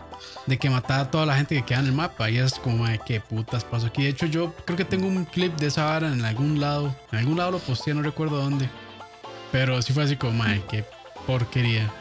de 0.45 0.57
que 0.57 0.69
mataba 0.69 1.01
a 1.01 1.11
toda 1.11 1.25
la 1.25 1.35
gente 1.35 1.55
que 1.55 1.63
queda 1.63 1.79
en 1.79 1.87
el 1.87 1.93
mapa. 1.93 2.29
Y 2.29 2.37
es 2.37 2.53
como, 2.55 2.87
de 2.87 2.99
qué 2.99 3.19
putas 3.19 3.63
pasó 3.63 3.87
aquí. 3.87 4.03
De 4.03 4.09
hecho, 4.09 4.25
yo 4.25 4.53
creo 4.65 4.77
que 4.77 4.85
tengo 4.85 5.07
un 5.07 5.25
clip 5.25 5.55
de 5.57 5.67
esa 5.67 5.85
vara 5.85 6.11
en 6.11 6.23
algún 6.25 6.59
lado. 6.59 6.95
En 7.11 7.19
algún 7.19 7.37
lado 7.37 7.51
lo 7.51 7.59
posteé, 7.59 7.93
no 7.93 8.01
recuerdo 8.01 8.37
dónde. 8.37 8.69
Pero 9.51 9.81
sí 9.81 9.93
fue 9.93 10.03
así 10.03 10.15
como, 10.15 10.33
madre, 10.33 10.63
qué 10.69 10.85
porquería. 11.25 11.91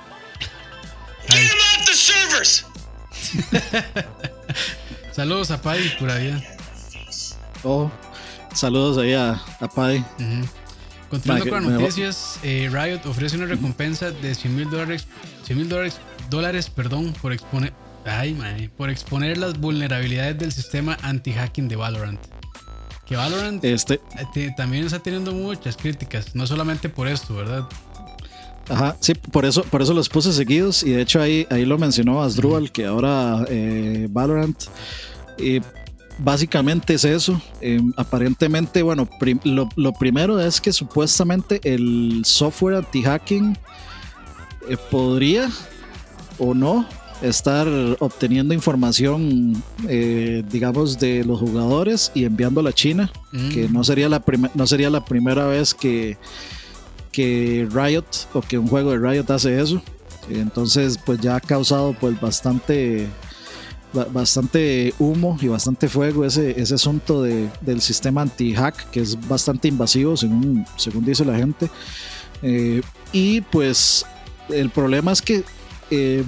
Saludos 5.13 5.51
a 5.51 5.61
Paddy 5.61 5.89
por 5.99 6.11
allá. 6.11 6.43
Oh, 7.63 7.91
saludos 8.55 8.99
ahí 8.99 9.13
a, 9.13 9.41
a 9.61 9.69
Paddy. 9.69 10.05
Continuando 11.11 11.51
con 11.51 11.63
las 11.65 11.81
noticias, 11.81 12.41
eh, 12.43 12.71
Riot 12.73 13.07
ofrece 13.07 13.37
una 13.37 13.45
recompensa 13.45 14.11
de 14.11 14.35
100 14.35 14.57
mil 14.57 14.71
dólares, 14.71 15.07
100 15.45 15.59
mil 15.59 15.69
dólares, 15.69 15.99
dólares 16.31 16.71
perdón, 16.71 17.13
por 17.21 17.33
exponer, 17.33 17.75
Ay, 18.05 18.71
por 18.77 18.91
exponer 18.91 19.39
las 19.39 19.59
vulnerabilidades 19.59 20.39
del 20.39 20.53
sistema 20.53 20.99
anti-hacking 21.03 21.69
de 21.69 21.77
Valorant. 21.77 22.21
Que 23.07 23.17
Valorant 23.17 23.65
este, 23.65 24.01
eh, 24.35 24.53
también 24.57 24.87
está 24.87 24.99
teniendo 24.99 25.33
muchas 25.33 25.77
críticas, 25.77 26.35
no 26.35 26.47
solamente 26.47 26.89
por 26.89 27.07
esto, 27.09 27.35
¿verdad? 27.35 27.69
Ajá, 28.69 28.97
sí, 29.01 29.15
por 29.15 29.45
eso, 29.45 29.65
por 29.65 29.83
eso 29.83 29.93
los 29.93 30.09
puse 30.09 30.33
seguidos 30.33 30.83
y 30.83 30.91
de 30.91 31.03
hecho 31.03 31.21
ahí, 31.21 31.47
ahí 31.51 31.65
lo 31.65 31.79
mencionó 31.79 32.23
Asdrúbal, 32.23 32.71
que 32.71 32.87
ahora 32.87 33.45
eh, 33.49 34.07
Valorant 34.11 34.57
eh, 35.39 35.61
básicamente 36.19 36.95
es 36.95 37.05
eso. 37.05 37.41
aparentemente, 37.97 38.83
bueno, 38.83 39.09
lo, 39.45 39.69
lo, 39.77 39.93
primero 39.93 40.41
es 40.41 40.61
que 40.61 40.73
supuestamente 40.73 41.61
el 41.65 42.23
software 42.25 42.77
anti-hacking 42.77 43.59
podría 44.91 45.51
o 46.39 46.55
no 46.55 46.87
estar 47.23 47.69
obteniendo 48.01 48.53
información, 48.53 49.63
eh, 49.89 50.43
digamos, 50.51 50.99
de 50.99 51.25
los 51.25 51.41
jugadores 51.41 52.11
y 52.15 52.25
enviándola 52.25 52.71
a 52.71 52.73
China, 52.73 53.13
que 53.53 53.69
mm. 53.69 53.73
no 53.73 53.85
sería, 53.85 54.09
la 54.09 54.23
no 54.55 54.67
sería 54.67 54.91
la 54.91 55.05
primera 55.05 55.47
vez 55.47 55.75
que, 55.75 56.19
que 57.13 57.69
Riot 57.71 58.05
o 58.35 58.41
que 58.41 58.59
un 58.59 58.67
juego 58.67 58.91
de 58.91 58.99
Riot 58.99 59.31
hace 59.33 59.61
eso. 59.61 59.83
Entonces, 60.29 60.99
pues 61.05 61.21
ya 61.21 61.37
ha 61.37 61.41
causado 61.41 61.95
pues 61.99 62.21
bastante 62.21 63.09
bastante 64.11 64.95
humo 64.99 65.37
y 65.39 65.49
bastante 65.49 65.87
fuego 65.87 66.25
ese, 66.25 66.59
ese 66.59 66.77
asunto 66.77 67.23
de, 67.23 67.51
del 67.61 67.83
sistema 67.83 68.23
anti-hack 68.23 68.89
que 68.91 69.01
es 69.01 69.29
bastante 69.29 69.69
invasivo 69.69 70.17
según, 70.17 70.65
según 70.77 71.05
dice 71.05 71.27
la 71.27 71.37
gente 71.37 71.69
eh, 72.43 72.81
y 73.13 73.43
pues 73.43 74.07
el 74.49 74.71
problema 74.71 75.13
es 75.13 75.21
que 75.21 75.45
eh, 75.91 76.25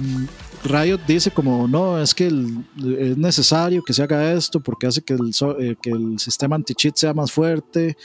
Riot 0.65 0.99
dice 1.07 1.31
como 1.31 1.67
no, 1.67 2.01
es 2.01 2.13
que 2.13 2.27
es 2.27 3.17
necesario 3.17 3.83
que 3.83 3.93
se 3.93 4.03
haga 4.03 4.33
esto 4.33 4.59
porque 4.59 4.87
hace 4.87 5.01
que 5.01 5.13
el, 5.13 5.31
eh, 5.59 5.75
que 5.81 5.91
el 5.91 6.19
sistema 6.19 6.55
anti-cheat 6.55 6.95
sea 6.95 7.13
más 7.13 7.31
fuerte, 7.31 7.97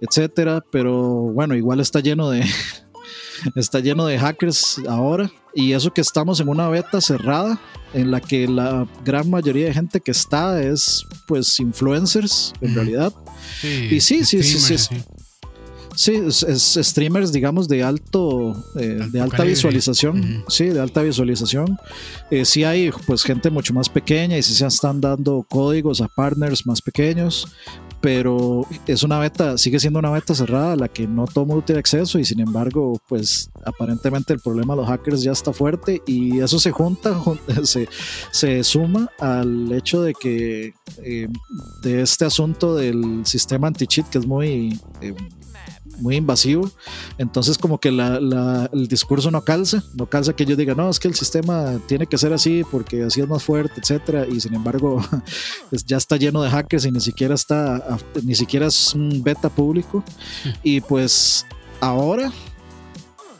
etcétera, 0.00 0.64
pero 0.70 0.92
bueno, 1.32 1.54
igual 1.54 1.80
está 1.80 2.00
lleno 2.00 2.30
de 2.30 2.44
está 3.54 3.80
lleno 3.80 4.06
de 4.06 4.18
hackers 4.18 4.80
ahora. 4.88 5.30
Y 5.54 5.72
eso 5.72 5.92
que 5.92 6.02
estamos 6.02 6.40
en 6.40 6.48
una 6.48 6.68
beta 6.68 7.00
cerrada 7.00 7.58
en 7.94 8.10
la 8.10 8.20
que 8.20 8.46
la 8.46 8.86
gran 9.04 9.30
mayoría 9.30 9.66
de 9.66 9.74
gente 9.74 10.00
que 10.00 10.10
está 10.10 10.60
es 10.60 11.06
pues 11.26 11.58
influencers 11.60 12.52
en 12.60 12.74
realidad. 12.74 13.12
y 13.62 14.00
sí, 14.00 14.24
sí, 14.24 14.42
sí, 14.42 14.76
sí, 14.76 14.96
Sí, 15.96 16.12
es, 16.14 16.78
streamers, 16.82 17.32
digamos, 17.32 17.68
de 17.68 17.82
alto, 17.82 18.54
eh, 18.78 19.00
de 19.10 19.20
alta 19.20 19.44
visualización. 19.44 20.44
Sí, 20.46 20.66
de 20.66 20.78
alta 20.78 21.02
visualización. 21.02 21.78
Eh, 22.30 22.44
sí 22.44 22.64
hay, 22.64 22.90
pues, 23.06 23.22
gente 23.22 23.48
mucho 23.50 23.72
más 23.72 23.88
pequeña 23.88 24.36
y 24.36 24.42
sí 24.42 24.54
se 24.54 24.66
están 24.66 25.00
dando 25.00 25.44
códigos 25.48 26.02
a 26.02 26.08
partners 26.08 26.66
más 26.66 26.82
pequeños. 26.82 27.48
Pero 28.02 28.66
es 28.86 29.02
una 29.02 29.18
beta, 29.18 29.56
sigue 29.56 29.80
siendo 29.80 29.98
una 29.98 30.10
beta 30.10 30.34
cerrada 30.34 30.74
a 30.74 30.76
la 30.76 30.86
que 30.86 31.08
no 31.08 31.24
todo 31.26 31.46
mundo 31.46 31.64
tiene 31.64 31.78
acceso 31.78 32.18
y 32.18 32.26
sin 32.26 32.40
embargo, 32.40 33.00
pues 33.08 33.50
aparentemente 33.64 34.34
el 34.34 34.40
problema 34.40 34.74
de 34.74 34.82
los 34.82 34.88
hackers 34.88 35.22
ya 35.22 35.32
está 35.32 35.52
fuerte 35.52 36.02
y 36.06 36.38
eso 36.40 36.60
se 36.60 36.70
junta, 36.72 37.18
se, 37.64 37.88
se 38.30 38.62
suma 38.64 39.10
al 39.18 39.72
hecho 39.72 40.02
de 40.02 40.12
que 40.12 40.74
eh, 41.02 41.28
de 41.82 42.02
este 42.02 42.26
asunto 42.26 42.76
del 42.76 43.24
sistema 43.24 43.68
anti-cheat 43.68 44.08
que 44.10 44.18
es 44.18 44.26
muy 44.26 44.78
muy 45.98 46.16
invasivo. 46.16 46.70
Entonces 47.18 47.58
como 47.58 47.78
que 47.78 47.88
el 47.88 48.88
discurso 48.88 49.30
no 49.30 49.42
calza, 49.42 49.82
no 49.94 50.06
calza 50.06 50.34
que 50.34 50.44
ellos 50.44 50.58
digan, 50.58 50.76
no, 50.76 50.88
es 50.88 50.98
que 50.98 51.08
el 51.08 51.14
sistema 51.14 51.78
tiene 51.86 52.06
que 52.06 52.18
ser 52.18 52.32
así 52.32 52.62
porque 52.70 53.04
así 53.04 53.20
es 53.20 53.28
más 53.28 53.42
fuerte, 53.42 53.80
etcétera. 53.80 54.26
Y 54.26 54.40
sin 54.40 54.54
embargo 54.54 55.02
ya 55.86 55.96
está 55.96 56.16
lleno 56.16 56.42
de 56.42 56.50
hackers 56.50 56.84
y 56.86 56.90
ni 56.90 57.00
siquiera 57.00 57.34
está, 57.34 57.98
ni 58.22 58.34
siquiera 58.34 58.66
es 58.66 58.94
un 58.94 59.22
beta 59.22 59.48
público. 59.48 60.02
Y 60.62 60.80
pues 60.80 61.46
ahora 61.80 62.32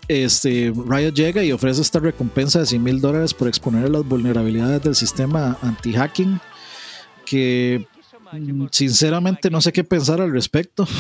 este, 0.08 0.72
Riot 0.72 1.12
llega 1.12 1.42
y 1.42 1.52
ofrece 1.52 1.82
esta 1.82 1.98
recompensa 1.98 2.60
de 2.60 2.66
100 2.66 2.82
mil 2.82 3.00
dólares 3.00 3.34
por 3.34 3.48
exponer 3.48 3.90
las 3.90 4.04
vulnerabilidades 4.04 4.82
del 4.82 4.94
sistema 4.94 5.58
anti-hacking, 5.62 6.40
que 7.24 7.86
mm, 8.32 8.66
sinceramente 8.70 9.50
no 9.50 9.60
sé 9.60 9.72
qué 9.72 9.82
pensar 9.82 10.20
al 10.20 10.30
respecto. 10.30 10.86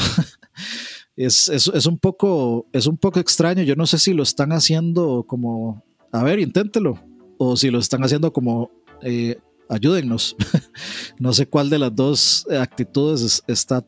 es, 1.16 1.48
es, 1.48 1.86
un 1.86 1.98
poco, 1.98 2.66
es 2.72 2.86
un 2.86 2.98
poco 2.98 3.20
extraño. 3.20 3.62
Yo 3.62 3.74
no 3.74 3.86
sé 3.86 3.98
si 3.98 4.12
lo 4.12 4.22
están 4.22 4.52
haciendo 4.52 5.24
como, 5.26 5.82
a 6.12 6.22
ver, 6.22 6.38
inténtelo, 6.38 7.02
o 7.38 7.56
si 7.56 7.70
lo 7.70 7.78
están 7.78 8.04
haciendo 8.04 8.32
como, 8.32 8.70
eh, 9.02 9.38
ayúdennos. 9.68 10.36
no 11.18 11.32
sé 11.32 11.46
cuál 11.46 11.70
de 11.70 11.78
las 11.78 11.94
dos 11.94 12.46
actitudes 12.50 13.42
está 13.46 13.84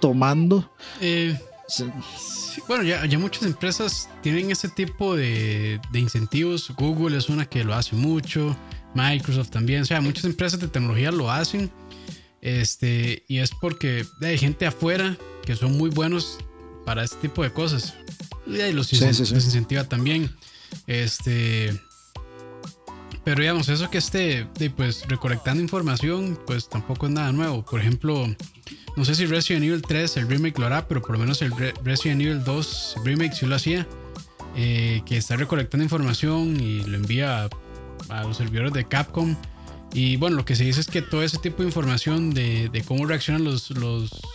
tomando. 0.00 0.70
Eh, 1.00 1.38
bueno, 2.68 2.84
ya, 2.84 3.04
ya, 3.06 3.18
muchas 3.18 3.44
empresas 3.44 4.08
tienen 4.22 4.50
ese 4.50 4.68
tipo 4.68 5.16
de, 5.16 5.80
de, 5.90 5.98
incentivos. 5.98 6.70
Google 6.76 7.16
es 7.16 7.28
una 7.28 7.46
que 7.46 7.64
lo 7.64 7.74
hace 7.74 7.96
mucho, 7.96 8.56
Microsoft 8.94 9.50
también. 9.50 9.82
O 9.82 9.84
sea, 9.86 10.00
muchas 10.00 10.24
empresas 10.26 10.60
de 10.60 10.68
tecnología 10.68 11.10
lo 11.10 11.30
hacen. 11.30 11.70
Este, 12.46 13.24
y 13.26 13.38
es 13.38 13.50
porque 13.60 14.06
hay 14.22 14.38
gente 14.38 14.66
afuera 14.66 15.18
que 15.44 15.56
son 15.56 15.76
muy 15.76 15.90
buenos 15.90 16.38
para 16.84 17.02
este 17.02 17.16
tipo 17.16 17.42
de 17.42 17.52
cosas. 17.52 17.94
Y 18.46 18.60
ahí 18.60 18.72
los, 18.72 18.92
incentiva 18.92 19.82
también. 19.82 20.32
Este. 20.86 21.76
Pero 23.24 23.40
digamos, 23.40 23.68
eso 23.68 23.90
que 23.90 23.98
esté 23.98 24.46
pues 24.76 25.08
recolectando 25.08 25.60
información, 25.60 26.38
pues 26.46 26.68
tampoco 26.68 27.06
es 27.06 27.12
nada 27.12 27.32
nuevo. 27.32 27.64
Por 27.64 27.80
ejemplo, 27.80 28.24
no 28.96 29.04
sé 29.04 29.16
si 29.16 29.26
Resident 29.26 29.64
Evil 29.64 29.82
3, 29.82 30.16
el 30.18 30.28
remake 30.28 30.60
lo 30.60 30.66
hará, 30.66 30.86
pero 30.86 31.02
por 31.02 31.10
lo 31.10 31.18
menos 31.18 31.42
el 31.42 31.50
Resident 31.82 32.22
Evil 32.22 32.44
2 32.44 32.94
remake 33.04 33.34
sí 33.34 33.46
lo 33.46 33.56
hacía. 33.56 33.88
Eh, 34.54 35.02
que 35.04 35.16
está 35.16 35.34
recolectando 35.34 35.82
información 35.82 36.60
y 36.60 36.84
lo 36.84 36.96
envía 36.96 37.48
a, 38.08 38.22
los 38.22 38.36
servidores 38.36 38.72
de 38.72 38.84
Capcom. 38.84 39.34
Y 39.92 40.16
bueno, 40.16 40.36
lo 40.36 40.44
que 40.44 40.56
se 40.56 40.64
dice 40.64 40.80
es 40.80 40.88
que 40.88 41.00
todo 41.00 41.22
ese 41.22 41.38
tipo 41.38 41.62
de 41.62 41.68
información 41.68 42.34
de, 42.34 42.82
cómo 42.86 43.06
reaccionan 43.06 43.44
los, 43.44 43.72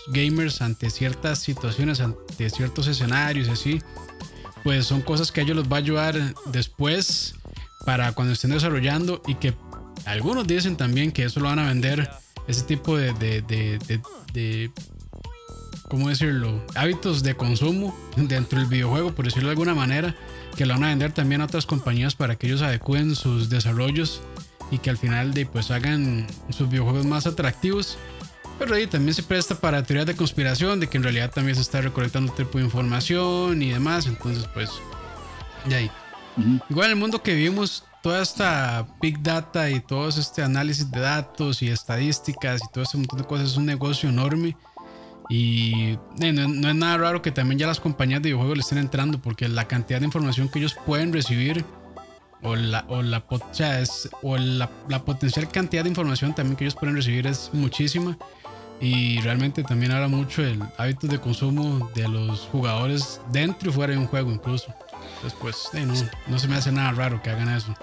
gamers 0.07 0.61
ante 0.61 0.89
ciertas 0.89 1.39
situaciones, 1.39 1.99
ante 1.99 2.49
ciertos 2.49 2.87
escenarios 2.87 3.47
y 3.47 3.51
así, 3.51 3.81
pues 4.63 4.85
son 4.85 5.01
cosas 5.01 5.31
que 5.31 5.41
a 5.41 5.43
ellos 5.43 5.55
los 5.55 5.71
va 5.71 5.77
a 5.77 5.79
ayudar 5.79 6.35
después 6.47 7.35
para 7.85 8.13
cuando 8.13 8.33
estén 8.33 8.51
desarrollando 8.51 9.21
y 9.27 9.35
que 9.35 9.53
algunos 10.05 10.47
dicen 10.47 10.77
también 10.77 11.11
que 11.11 11.25
eso 11.25 11.39
lo 11.39 11.47
van 11.47 11.59
a 11.59 11.67
vender, 11.67 12.09
ese 12.47 12.63
tipo 12.63 12.97
de, 12.97 13.13
de, 13.13 13.41
de, 13.41 14.01
de, 14.33 14.71
¿cómo 15.89 16.09
decirlo? 16.09 16.65
Hábitos 16.75 17.21
de 17.21 17.35
consumo 17.35 17.95
dentro 18.15 18.59
del 18.59 18.67
videojuego, 18.67 19.13
por 19.13 19.25
decirlo 19.25 19.49
de 19.49 19.53
alguna 19.53 19.75
manera, 19.75 20.15
que 20.55 20.65
lo 20.65 20.73
van 20.73 20.85
a 20.85 20.87
vender 20.87 21.11
también 21.11 21.41
a 21.41 21.45
otras 21.45 21.65
compañías 21.65 22.15
para 22.15 22.35
que 22.35 22.47
ellos 22.47 22.61
adecúen 22.61 23.15
sus 23.15 23.49
desarrollos 23.49 24.21
y 24.71 24.79
que 24.79 24.89
al 24.89 24.97
final 24.97 25.33
de, 25.33 25.45
pues 25.45 25.69
hagan 25.69 26.25
sus 26.49 26.69
videojuegos 26.69 27.05
más 27.05 27.27
atractivos. 27.27 27.97
Pero 28.57 28.75
ahí 28.75 28.87
también 28.87 29.13
se 29.13 29.23
presta 29.23 29.55
para 29.55 29.83
teorías 29.83 30.05
de 30.05 30.15
conspiración, 30.15 30.79
de 30.79 30.87
que 30.87 30.97
en 30.97 31.03
realidad 31.03 31.31
también 31.31 31.55
se 31.55 31.61
está 31.61 31.81
recolectando 31.81 32.31
tipo 32.33 32.57
de 32.57 32.63
información 32.63 33.61
y 33.61 33.71
demás. 33.71 34.07
Entonces, 34.07 34.47
pues, 34.53 34.69
de 35.65 35.75
ahí. 35.75 35.91
Igual 36.69 36.85
en 36.87 36.91
el 36.91 36.97
mundo 36.97 37.21
que 37.21 37.33
vivimos, 37.33 37.83
toda 38.01 38.21
esta 38.21 38.87
big 39.01 39.21
data 39.21 39.69
y 39.69 39.79
todo 39.79 40.07
este 40.09 40.41
análisis 40.41 40.89
de 40.89 40.99
datos 40.99 41.61
y 41.61 41.69
estadísticas 41.69 42.61
y 42.63 42.71
todo 42.71 42.83
ese 42.83 42.97
montón 42.97 43.19
de 43.19 43.25
cosas 43.25 43.51
es 43.51 43.57
un 43.57 43.65
negocio 43.65 44.09
enorme. 44.09 44.55
Y 45.29 45.97
eh, 46.19 46.33
no, 46.33 46.69
es 46.69 46.75
nada 46.75 46.97
raro 46.97 47.21
que 47.21 47.31
también 47.31 47.59
ya 47.59 47.67
las 47.67 47.79
compañías 47.79 48.21
de 48.21 48.29
videojuegos 48.29 48.57
le 48.57 48.61
estén 48.61 48.77
entrando 48.79 49.21
porque 49.21 49.47
la 49.47 49.67
cantidad 49.67 49.99
de 49.99 50.05
información 50.05 50.49
que 50.49 50.59
ellos 50.59 50.75
pueden 50.85 51.13
recibir 51.13 51.63
o 52.43 52.55
la, 52.55 52.85
o 52.87 53.01
la, 53.01 53.23
o 54.21 54.37
la, 54.37 54.69
la 54.87 55.05
potencial 55.05 55.47
cantidad 55.49 55.83
de 55.83 55.89
información 55.89 56.33
también 56.33 56.55
que 56.55 56.63
ellos 56.65 56.75
pueden 56.75 56.95
recibir 56.95 57.27
es 57.27 57.49
muchísima. 57.53 58.17
Y 58.79 59.21
realmente 59.21 59.63
también 59.63 59.91
habla 59.91 60.07
mucho 60.07 60.41
del 60.41 60.59
hábito 60.77 61.05
de 61.05 61.19
consumo 61.19 61.91
de 61.93 62.07
los 62.07 62.41
jugadores 62.51 63.21
dentro 63.31 63.69
y 63.69 63.73
fuera 63.73 63.93
de 63.93 63.99
un 63.99 64.07
juego 64.07 64.31
incluso. 64.31 64.73
Después, 65.23 65.69
no, 66.27 66.39
se 66.39 66.47
me 66.47 66.55
hace 66.55 66.71
nada 66.71 66.91
raro 66.91 67.21
que 67.21 67.29
hagan 67.29 67.49
eso. 67.49 67.75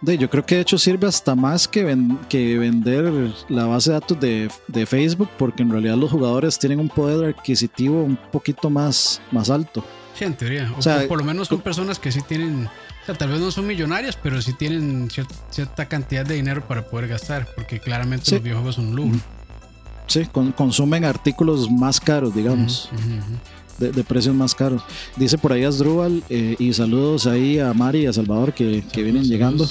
De, 0.00 0.16
yo 0.18 0.30
creo 0.30 0.46
que 0.46 0.56
de 0.56 0.60
hecho 0.60 0.78
sirve 0.78 1.08
hasta 1.08 1.34
más 1.34 1.66
que, 1.66 1.96
que 2.28 2.58
vender 2.58 3.32
la 3.48 3.66
base 3.66 3.90
de 3.90 3.94
datos 3.94 4.20
de, 4.20 4.50
de, 4.68 4.86
Facebook, 4.86 5.28
porque 5.38 5.62
en 5.62 5.70
realidad 5.70 5.96
los 5.96 6.10
jugadores 6.10 6.58
tienen 6.58 6.80
un 6.80 6.88
poder 6.88 7.34
adquisitivo 7.34 8.02
un 8.02 8.16
poquito 8.16 8.70
más, 8.70 9.20
más 9.32 9.50
alto. 9.50 9.84
Sí, 10.14 10.24
en 10.24 10.34
teoría. 10.34 10.72
O, 10.76 10.82
sea, 10.82 11.06
por 11.08 11.18
lo 11.18 11.24
menos 11.24 11.48
son 11.48 11.60
personas 11.60 11.98
que 11.98 12.12
sí 12.12 12.20
tienen, 12.22 12.68
o 13.02 13.06
sea, 13.06 13.14
tal 13.14 13.30
vez 13.30 13.40
no 13.40 13.50
son 13.50 13.66
millonarias, 13.66 14.18
pero 14.22 14.40
sí 14.40 14.52
tienen 14.52 15.08
cierta, 15.50 15.86
cantidad 15.86 16.24
de 16.24 16.34
dinero 16.34 16.66
para 16.66 16.88
poder 16.88 17.08
gastar, 17.08 17.48
porque 17.54 17.80
claramente 17.80 18.30
los 18.30 18.42
videojuegos 18.42 18.74
son 18.76 18.88
un 18.88 18.96
lujo. 18.96 19.16
Sí, 20.06 20.26
consumen 20.56 21.04
artículos 21.04 21.70
más 21.70 22.00
caros, 22.00 22.34
digamos 22.34 22.90
de, 23.90 24.04
precios 24.04 24.34
más 24.34 24.54
caros. 24.54 24.82
Dice 25.16 25.38
por 25.38 25.52
ahí 25.52 25.64
Asdrúbal 25.64 26.22
eh, 26.28 26.56
y 26.58 26.72
saludos 26.72 27.26
ahí 27.26 27.58
a 27.58 27.72
Mari 27.72 28.02
y 28.02 28.06
a 28.06 28.12
Salvador 28.12 28.52
que, 28.52 28.84
vienen 28.94 29.24
llegando. 29.24 29.68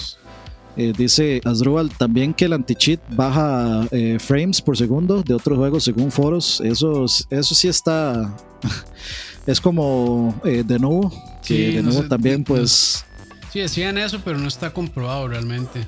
Eh, 0.77 0.93
dice 0.97 1.41
Asdrúbal 1.43 1.89
también 1.89 2.33
que 2.33 2.45
el 2.45 2.53
anti-cheat 2.53 3.01
baja 3.09 3.87
eh, 3.91 4.17
frames 4.19 4.61
por 4.61 4.77
segundo 4.77 5.21
de 5.21 5.33
otros 5.33 5.57
juegos 5.57 5.83
según 5.83 6.11
foros. 6.11 6.61
Eso, 6.63 7.05
eso 7.05 7.55
sí 7.55 7.67
está. 7.67 8.35
es 9.45 9.61
como 9.61 10.35
de 10.43 10.79
nuevo. 10.79 11.11
Que 11.45 11.71
de 11.71 11.83
nuevo 11.83 12.03
también, 12.03 12.43
pues. 12.43 13.05
Sí, 13.51 13.59
decían 13.59 13.97
eso, 13.97 14.21
pero 14.23 14.37
no 14.37 14.47
está 14.47 14.71
comprobado 14.71 15.27
realmente. 15.27 15.85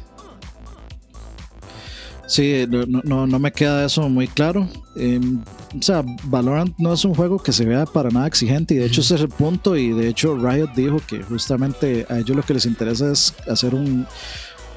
Sí, 2.28 2.66
no, 2.68 3.28
no, 3.28 3.40
me 3.40 3.52
queda 3.52 3.86
eso 3.86 4.10
muy 4.10 4.28
claro. 4.28 4.68
Em, 4.96 5.42
o 5.78 5.82
sea, 5.82 6.04
Valorant 6.24 6.74
no 6.78 6.94
es 6.94 7.06
un 7.06 7.14
juego 7.14 7.38
que 7.38 7.52
se 7.52 7.66
vea 7.66 7.86
para 7.86 8.10
nada 8.10 8.28
exigente 8.28 8.74
y 8.74 8.78
de 8.78 8.86
hecho 8.86 9.02
ese 9.02 9.16
es 9.16 9.22
el 9.22 9.30
punto 9.30 9.76
y 9.76 9.92
de 9.92 10.08
hecho 10.08 10.36
Riot 10.36 10.72
dijo 10.76 11.02
que 11.06 11.22
justamente 11.24 12.06
a 12.10 12.20
ellos 12.20 12.36
lo 12.36 12.44
que 12.44 12.54
les 12.54 12.66
interesa 12.66 13.12
es 13.12 13.34
hacer 13.48 13.76
un, 13.76 14.08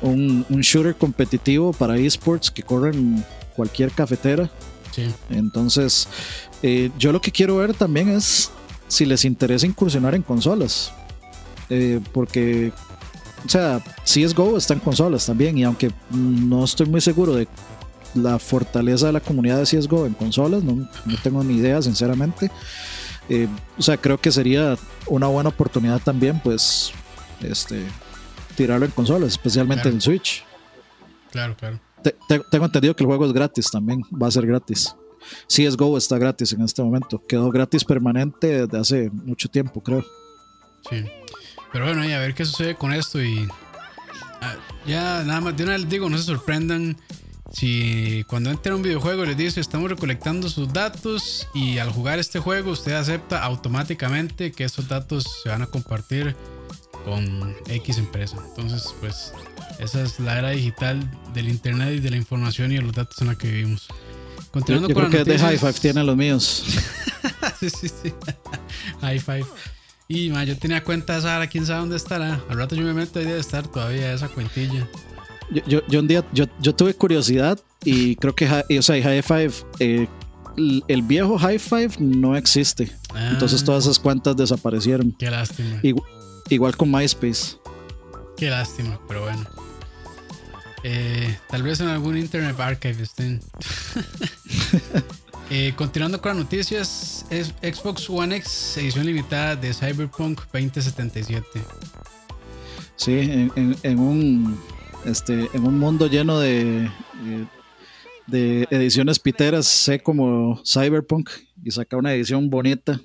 un, 0.03 0.45
shooter 0.61 0.95
competitivo 0.97 1.73
para 1.73 1.97
esports 1.97 2.51
que 2.51 2.63
corren 2.63 3.25
cualquier 3.55 3.91
cafetera. 3.91 4.51
Sí. 4.93 5.07
Entonces, 5.31 6.09
eh, 6.63 6.91
yo 6.99 7.13
lo 7.13 7.21
que 7.21 7.31
quiero 7.31 7.57
ver 7.57 7.75
también 7.75 8.09
es 8.09 8.51
si 8.89 9.05
les 9.05 9.25
interesa 9.25 9.67
incursionar 9.67 10.15
en 10.15 10.23
consolas. 10.23 10.93
Eh, 11.69 12.01
porque 12.13 12.73
o 13.47 13.49
sea, 13.49 13.81
CSGO 14.05 14.57
está 14.57 14.75
en 14.75 14.81
consolas 14.81 15.27
también 15.27 15.57
y 15.57 15.63
aunque 15.63 15.93
no 16.11 16.65
estoy 16.65 16.87
muy 16.87 17.01
seguro 17.01 17.35
de 17.35 17.47
la 18.15 18.39
fortaleza 18.39 19.07
de 19.07 19.13
la 19.13 19.21
comunidad 19.21 19.59
de 19.59 19.65
CSGO 19.65 20.07
en 20.07 20.15
consolas, 20.15 20.65
no, 20.65 20.75
no 20.75 21.17
tengo 21.23 21.45
ni 21.45 21.57
idea 21.57 21.81
sinceramente. 21.81 22.51
Eh, 23.29 23.47
o 23.79 23.83
sea, 23.83 23.97
creo 23.97 24.19
que 24.19 24.33
sería 24.33 24.77
una 25.07 25.27
buena 25.29 25.51
oportunidad 25.51 26.01
también, 26.01 26.41
pues, 26.43 26.93
este, 27.41 27.83
tirarlo 28.57 28.87
en 28.87 28.93
consolas, 28.93 29.33
especialmente 29.33 29.89
en 29.89 30.01
Switch. 30.01 30.45
Claro, 31.31 31.57
claro. 31.57 31.79
tengo 32.51 32.65
entendido 32.65 32.97
que 32.97 33.05
el 33.05 33.09
juego 33.09 33.27
es 33.27 33.33
gratis 33.33 33.71
también, 33.71 34.03
va 34.11 34.29
a 34.29 34.31
ser 34.31 34.47
gratis. 34.47 34.97
CSGO 35.49 35.99
está 35.99 36.19
gratis 36.19 36.53
en 36.53 36.63
este 36.63 36.83
momento, 36.83 37.23
quedó 37.29 37.51
gratis 37.51 37.85
permanente 37.85 38.67
desde 38.67 38.79
hace 38.79 39.11
mucho 39.11 39.49
tiempo, 39.49 39.83
creo. 39.83 40.05
Sí. 40.89 41.05
Pero 41.77 41.89
bueno, 41.89 42.09
y 42.09 42.13
a 42.13 42.19
ver 42.19 42.35
qué 42.35 42.47
sucede 42.47 42.75
con 42.75 42.95
esto 42.95 43.23
y 43.23 43.47
ah, 44.41 44.55
ya 44.87 45.23
nada 45.25 45.43
más 45.43 45.55
de 45.59 45.65
una 45.65 45.73
vez 45.73 45.83
les 45.83 45.91
digo, 45.91 46.09
no 46.09 46.17
se 46.17 46.25
sorprendan 46.25 46.97
si 47.53 48.25
cuando 48.29 48.51
entra 48.51 48.75
un 48.75 48.81
videojuego 48.81 49.27
les 49.27 49.37
dice 49.37 49.61
estamos 49.61 49.91
recolectando 49.91 50.49
sus 50.49 50.73
datos 50.73 51.47
y 51.53 51.77
al 51.77 51.91
jugar 51.91 52.19
este 52.19 52.39
juego 52.39 52.71
usted 52.71 52.93
acepta 52.93 53.43
automáticamente 53.43 54.53
que 54.53 54.65
esos 54.65 54.89
datos 54.89 55.27
se 55.43 55.51
van 55.51 55.61
a 55.61 55.67
compartir 55.67 56.35
con 57.05 57.55
X 57.69 57.99
empresa. 57.99 58.39
Entonces, 58.49 58.95
pues 58.99 59.35
esa 59.79 60.01
es 60.01 60.19
la 60.19 60.39
era 60.39 60.51
digital 60.53 60.99
del 61.35 61.51
internet 61.51 61.97
y 61.97 62.01
de 62.01 62.09
la 62.09 62.17
información 62.17 62.73
y 62.73 62.77
de 62.77 62.83
los 62.85 62.95
datos 62.95 63.21
en 63.21 63.27
la 63.27 63.35
que 63.35 63.49
vivimos. 63.49 63.87
Continuando 64.51 64.89
con 64.95 65.11
creo 65.11 65.25
que 65.25 65.31
de 65.31 65.39
High 65.39 65.59
Five 65.59 65.75
tiene 65.75 66.03
los 66.05 66.17
míos. 66.17 66.65
sí, 67.61 67.69
sí, 67.69 67.89
sí. 68.03 68.15
High 69.03 69.21
Five. 69.21 69.45
Y 70.09 70.31
ma, 70.31 70.45
yo 70.45 70.57
tenía 70.57 70.85
cuenta 70.85 71.21
Sara, 71.21 71.47
quién 71.49 71.67
sabe 71.67 71.81
dónde 71.81 71.97
estará. 71.97 72.41
Al 72.49 72.57
rato 72.57 72.77
yo 72.77 72.83
me 72.83 72.95
meto 72.95 73.19
ahí 73.19 73.25
debe 73.25 73.41
estar 73.41 73.67
todavía 73.67 74.13
esa 74.13 74.29
cuentilla. 74.29 74.89
Yo, 75.67 75.81
yo, 75.87 76.01
un 76.01 76.09
día, 76.09 76.25
yo, 76.33 76.47
yo, 76.61 76.75
tuve 76.75 76.95
curiosidad 76.95 77.61
y 77.85 78.17
creo 78.17 78.35
que, 78.35 78.47
o 78.79 78.83
sea, 78.83 79.03
High 79.03 79.23
Five, 79.23 79.53
eh, 79.79 80.09
el 80.89 81.03
viejo 81.03 81.39
High 81.39 81.59
Five 81.59 81.91
no 81.99 82.37
existe. 82.37 82.91
Entonces 83.15 83.65
todas 83.65 83.85
esas 83.85 83.99
cuentas 83.99 84.37
desaparecieron. 84.37 85.13
Qué 85.13 85.31
lástima. 85.31 85.81
Igual, 86.49 86.77
con 86.77 86.91
MySpace. 86.91 87.57
Qué 88.37 88.51
lástima, 88.51 89.01
pero 89.09 89.23
bueno. 89.23 89.45
Eh, 90.85 91.37
tal 91.49 91.63
vez 91.63 91.81
en 91.81 91.89
algún 91.89 92.17
Internet 92.17 92.59
Archive 92.61 93.03
estén. 93.03 93.41
Eh, 95.49 95.73
continuando 95.77 96.21
con 96.21 96.31
las 96.31 96.39
noticias, 96.39 97.25
es 97.31 97.55
Xbox 97.63 98.11
One 98.11 98.35
X 98.37 98.77
edición 98.79 99.07
limitada 99.07 99.55
de 99.55 99.73
Cyberpunk 99.73 100.41
2077. 100.53 101.47
Sí, 102.97 103.13
en, 103.13 103.99
un 103.99 104.59
este, 105.05 105.49
en 105.53 105.65
un 105.65 105.79
mundo 105.79 106.09
lleno 106.09 106.41
de, 106.41 106.91
de 108.27 108.67
ediciones 108.71 109.21
piteras, 109.21 109.67
sé 109.67 110.03
como 110.03 110.61
Cyberpunk 110.65 111.31
y 111.63 111.71
saca 111.71 111.97
una 111.97 112.13
edición 112.13 112.51
bonita. 112.51 113.01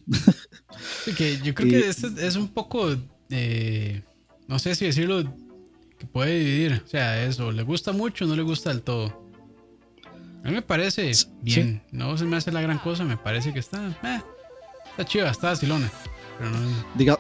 Sí, 1.06 1.14
que 1.14 1.38
yo 1.44 1.54
creo 1.54 1.70
que 1.70 1.90
este 1.90 2.08
es 2.26 2.36
un 2.36 2.48
poco, 2.48 2.96
eh, 3.30 4.02
no 4.48 4.58
sé 4.58 4.74
si 4.74 4.86
decirlo, 4.86 5.24
que 6.00 6.08
puede 6.08 6.40
dividir. 6.40 6.82
O 6.84 6.88
sea, 6.88 7.24
eso, 7.24 7.52
¿le 7.52 7.62
gusta 7.62 7.92
mucho 7.92 8.26
o 8.26 8.28
no 8.28 8.36
le 8.36 8.42
gusta 8.42 8.72
del 8.72 8.82
todo? 8.82 9.31
A 10.44 10.48
mí 10.48 10.56
me 10.56 10.62
parece 10.62 11.12
bien. 11.42 11.82
No 11.92 12.18
se 12.18 12.26
me 12.26 12.38
hace 12.38 12.52
la 12.52 12.62
gran 12.62 12.80
cosa, 12.80 13.04
me 13.04 13.18
parece 13.18 13.54
que 13.54 13.60
está. 13.60 13.88
Eh, 14.04 14.22
está 14.92 15.06
chiva, 15.06 15.30
está. 15.30 15.54
Pero 15.56 15.78
no. 15.78 16.86
Diga. 16.96 17.20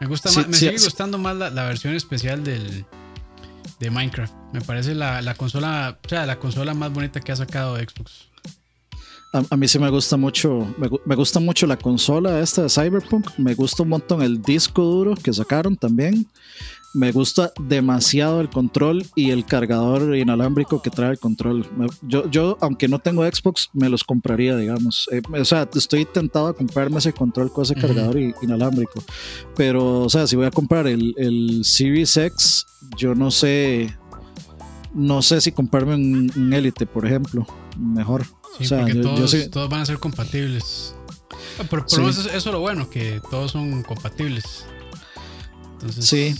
Me 0.00 0.06
gusta 0.06 0.30
más, 0.32 0.48
me 0.48 0.54
sigue 0.54 0.72
gustando 0.72 1.18
más 1.18 1.36
la, 1.36 1.50
versión 1.50 1.94
especial 1.94 2.42
del, 2.44 2.84
de 3.78 3.90
Minecraft. 3.90 4.32
Me 4.52 4.60
parece 4.60 4.94
la, 4.94 5.34
consola, 5.36 5.98
o 6.04 6.08
sea, 6.08 6.24
la 6.26 6.38
consola 6.38 6.72
más 6.74 6.92
bonita 6.92 7.20
que 7.20 7.32
ha 7.32 7.36
sacado 7.36 7.76
Xbox. 7.76 8.28
A, 9.50 9.56
mí 9.56 9.66
sí 9.66 9.78
me 9.78 9.88
gusta 9.88 10.16
mucho, 10.16 10.74
me, 10.76 10.90
me, 11.06 11.14
gusta 11.14 11.40
mucho 11.40 11.66
la 11.66 11.78
consola 11.78 12.40
esta 12.40 12.62
de 12.62 12.68
Cyberpunk, 12.68 13.30
me 13.38 13.54
gusta 13.54 13.82
un 13.82 13.88
montón 13.88 14.22
el 14.22 14.42
disco 14.42 14.82
duro 14.82 15.14
que 15.14 15.32
sacaron 15.32 15.74
también 15.74 16.26
me 16.94 17.12
gusta 17.12 17.52
demasiado 17.60 18.40
el 18.40 18.50
control 18.50 19.06
y 19.14 19.30
el 19.30 19.44
cargador 19.46 20.16
inalámbrico 20.16 20.82
que 20.82 20.90
trae 20.90 21.12
el 21.12 21.18
control. 21.18 21.66
Yo, 22.02 22.28
yo 22.30 22.58
aunque 22.60 22.88
no 22.88 22.98
tengo 22.98 23.24
Xbox, 23.24 23.70
me 23.72 23.88
los 23.88 24.04
compraría, 24.04 24.56
digamos. 24.56 25.08
Eh, 25.12 25.22
o 25.32 25.44
sea, 25.44 25.68
estoy 25.74 26.04
tentado 26.04 26.48
a 26.48 26.54
comprarme 26.54 26.98
ese 26.98 27.12
control 27.12 27.52
con 27.52 27.64
ese 27.64 27.74
cargador 27.74 28.18
inalámbrico. 28.42 29.02
Pero, 29.56 30.00
o 30.00 30.10
sea, 30.10 30.26
si 30.26 30.36
voy 30.36 30.46
a 30.46 30.50
comprar 30.50 30.86
el, 30.86 31.14
el 31.16 31.64
Series 31.64 32.16
X, 32.16 32.66
yo 32.96 33.14
no 33.14 33.30
sé. 33.30 33.96
No 34.94 35.22
sé 35.22 35.40
si 35.40 35.52
comprarme 35.52 35.94
un, 35.94 36.52
Elite, 36.52 36.86
por 36.86 37.06
ejemplo. 37.06 37.46
Mejor. 37.78 38.26
o 38.60 38.64
sea, 38.64 38.86
todos, 39.00 39.50
todos, 39.50 39.70
van 39.70 39.80
a 39.80 39.86
ser 39.86 39.98
compatibles. 39.98 40.94
Ah, 41.58 41.64
por, 41.64 41.86
por 41.86 42.02
eso, 42.02 42.30
es 42.30 42.46
lo 42.46 42.60
bueno, 42.60 42.90
que 42.90 43.20
todos 43.30 43.52
son 43.52 43.82
compatibles. 43.82 44.66
Entonces, 45.80 46.06
sí 46.06 46.34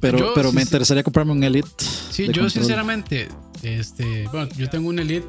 pero, 0.00 0.32
pero 0.34 0.52
me 0.52 0.62
interesaría 0.62 1.02
comprarme 1.02 1.32
un 1.32 1.42
Elite. 1.42 1.68
Sí, 2.10 2.28
yo 2.32 2.48
sinceramente, 2.50 3.28
este, 3.62 4.26
bueno, 4.28 4.48
yo 4.56 4.68
tengo 4.68 4.88
un 4.88 4.98
Elite, 4.98 5.26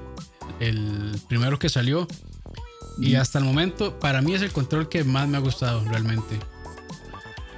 el 0.59 1.19
primero 1.27 1.59
que 1.59 1.69
salió. 1.69 2.07
Y 2.97 3.15
hasta 3.15 3.39
el 3.39 3.45
momento, 3.45 3.97
para 3.97 4.21
mí 4.21 4.33
es 4.33 4.41
el 4.41 4.51
control 4.51 4.89
que 4.89 5.05
más 5.05 5.27
me 5.27 5.37
ha 5.37 5.39
gustado 5.39 5.85
realmente. 5.85 6.37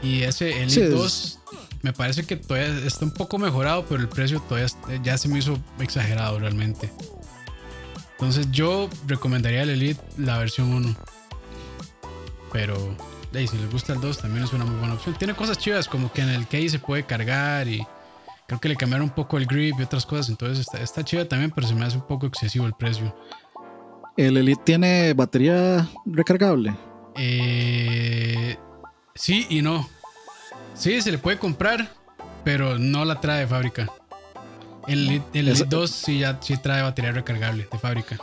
Y 0.04 0.22
ese 0.22 0.62
Elite 0.62 0.90
2 0.90 1.40
me 1.82 1.94
parece 1.94 2.26
que 2.26 2.36
todavía 2.36 2.86
está 2.86 3.06
un 3.06 3.12
poco 3.12 3.40
mejorado, 3.40 3.86
pero 3.88 4.02
el 4.02 4.08
precio 4.10 4.40
todavía 4.42 4.68
ya 5.04 5.18
se 5.18 5.28
me 5.28 5.40
hizo 5.40 5.58
exagerado 5.80 6.40
realmente. 6.40 6.92
Entonces 8.12 8.52
yo 8.52 8.88
recomendaría 9.08 9.64
el 9.64 9.72
Elite 9.72 10.02
la 10.18 10.38
versión 10.38 10.72
1. 10.72 10.96
Pero 12.54 12.96
y 13.34 13.48
si 13.48 13.58
les 13.58 13.72
gusta 13.72 13.94
el 13.94 14.02
2 14.02 14.18
también 14.18 14.44
es 14.44 14.54
una 14.54 14.66
muy 14.66 14.78
buena 14.78 14.96
opción. 14.96 15.16
Tiene 15.18 15.34
cosas 15.34 15.58
chivas 15.58 15.88
como 15.88 16.12
que 16.12 16.22
en 16.22 16.30
el 16.30 16.46
case 16.48 16.70
se 16.70 16.80
puede 16.80 17.04
cargar 17.04 17.68
y 17.68 17.86
creo 18.48 18.60
que 18.60 18.68
le 18.68 18.76
cambiaron 18.76 19.08
un 19.08 19.16
poco 19.16 19.38
el 19.38 19.46
grip 19.46 19.80
y 19.80 19.84
otras 19.84 20.06
cosas. 20.06 20.30
Entonces 20.30 20.60
está, 20.60 20.82
está 20.82 21.04
chida 21.04 21.28
también, 21.28 21.52
pero 21.52 21.68
se 21.68 21.76
me 21.76 21.86
hace 21.86 21.98
un 21.98 22.08
poco 22.08 22.26
excesivo 22.26 22.66
el 22.66 22.74
precio. 22.74 23.16
¿El 24.18 24.36
Elite 24.36 24.62
tiene 24.66 25.14
batería 25.14 25.88
recargable? 26.06 26.76
Eh, 27.16 28.58
sí 29.16 29.48
y 29.50 29.62
no. 29.62 29.88
Sí, 30.74 31.02
se 31.02 31.12
le 31.12 31.18
puede 31.18 31.38
comprar, 31.38 31.90
pero 32.44 32.78
no 32.78 33.06
la 33.06 33.22
trae 33.22 33.42
de 33.42 33.48
fábrica. 33.48 33.90
El 34.88 35.22
el 35.34 35.48
Elite 35.48 35.66
2 35.70 35.90
sí, 35.90 36.20
ya, 36.20 36.38
sí 36.42 36.58
trae 36.58 36.82
batería 36.82 37.12
recargable 37.12 37.68
de 37.72 37.80
fábrica. 37.80 38.18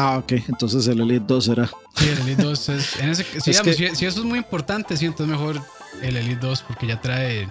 Ah, 0.00 0.18
ok. 0.18 0.32
Entonces 0.48 0.86
el 0.86 1.00
Elite 1.00 1.24
2 1.26 1.44
será. 1.44 1.68
Sí, 1.96 2.08
el 2.08 2.18
Elite 2.20 2.42
2 2.42 2.68
es. 2.68 2.84
si, 3.42 3.50
eso 3.50 4.06
es 4.06 4.18
muy 4.18 4.38
importante, 4.38 4.96
sí, 4.96 5.06
entonces 5.06 5.36
mejor 5.36 5.60
el 6.02 6.16
Elite 6.16 6.40
2 6.40 6.62
porque 6.62 6.86
ya 6.86 7.00
trae 7.00 7.48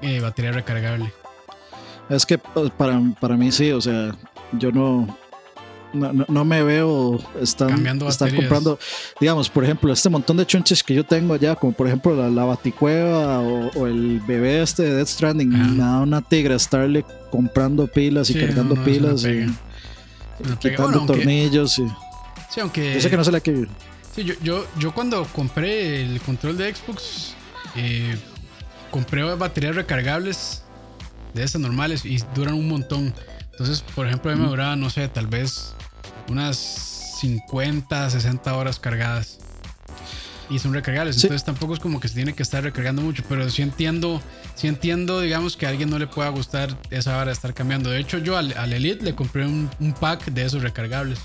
eh, 0.00 0.20
batería 0.20 0.52
recargable. 0.52 1.12
Es 2.08 2.24
que 2.24 2.38
pues, 2.38 2.70
para, 2.70 3.00
para 3.20 3.36
mí 3.36 3.50
sí, 3.50 3.72
o 3.72 3.80
sea, 3.80 4.14
yo 4.52 4.70
no, 4.70 5.18
no, 5.92 6.44
me 6.44 6.62
veo 6.62 7.18
están, 7.40 7.84
están 8.06 8.34
comprando, 8.36 8.78
digamos, 9.18 9.48
por 9.48 9.64
ejemplo, 9.64 9.92
este 9.92 10.08
montón 10.08 10.36
de 10.36 10.46
chunches 10.46 10.84
que 10.84 10.94
yo 10.94 11.04
tengo 11.04 11.34
allá, 11.34 11.56
como 11.56 11.72
por 11.72 11.88
ejemplo 11.88 12.14
la, 12.14 12.30
la 12.30 12.44
baticueva 12.44 13.40
o, 13.40 13.86
el 13.88 14.20
bebé 14.20 14.62
este 14.62 14.84
de 14.84 14.94
Death 14.94 15.08
Stranding, 15.08 15.48
me 15.48 15.76
da 15.78 16.00
una 16.00 16.22
tigra 16.22 16.54
estarle 16.54 17.04
comprando 17.32 17.88
pilas 17.88 18.30
y 18.30 18.34
cargando 18.34 18.76
pilas. 18.84 19.24
Y, 19.24 19.46
quitando 20.58 21.06
tornillos. 21.06 21.78
Y... 21.78 21.88
Sí, 22.50 22.60
aunque. 22.60 22.94
Yo 22.94 23.00
sé 23.00 23.10
que 23.10 23.16
no 23.16 23.24
se 23.24 23.32
la 23.32 23.40
que. 23.40 23.66
Sí, 24.14 24.24
yo, 24.24 24.34
yo, 24.42 24.66
yo 24.78 24.92
cuando 24.92 25.24
compré 25.26 26.02
el 26.02 26.20
control 26.20 26.58
de 26.58 26.74
Xbox, 26.74 27.34
eh, 27.76 28.16
compré 28.90 29.22
baterías 29.22 29.74
recargables 29.74 30.62
de 31.32 31.42
esas 31.42 31.60
normales 31.60 32.04
y 32.04 32.18
duran 32.34 32.54
un 32.54 32.68
montón. 32.68 33.14
Entonces, 33.52 33.82
por 33.94 34.06
ejemplo, 34.06 34.30
a 34.30 34.34
mí 34.34 34.40
me 34.40 34.48
duraba, 34.48 34.76
no 34.76 34.90
sé, 34.90 35.08
tal 35.08 35.26
vez 35.26 35.74
unas 36.28 36.56
50, 37.20 38.10
60 38.10 38.54
horas 38.54 38.78
cargadas 38.78 39.38
y 40.52 40.58
son 40.58 40.74
recargables. 40.74 41.16
Entonces 41.16 41.44
tampoco 41.44 41.72
es 41.72 41.80
como 41.80 41.98
que 41.98 42.08
se 42.08 42.14
tiene 42.14 42.34
que 42.34 42.42
estar 42.42 42.62
recargando 42.62 43.00
mucho, 43.00 43.24
pero 43.28 43.48
sí 43.48 43.62
entiendo, 43.62 44.20
sí 44.54 44.68
entiendo, 44.68 45.20
digamos, 45.20 45.56
que 45.56 45.64
a 45.64 45.70
alguien 45.70 45.88
no 45.88 45.98
le 45.98 46.06
pueda 46.06 46.28
gustar 46.28 46.76
esa 46.90 47.16
hora 47.16 47.26
de 47.26 47.32
estar 47.32 47.54
cambiando. 47.54 47.90
De 47.90 47.98
hecho, 47.98 48.18
yo 48.18 48.36
al, 48.36 48.52
Elite 48.72 49.02
le 49.02 49.14
compré 49.14 49.46
un, 49.46 49.70
pack 49.98 50.26
de 50.26 50.44
esos 50.44 50.62
recargables. 50.62 51.20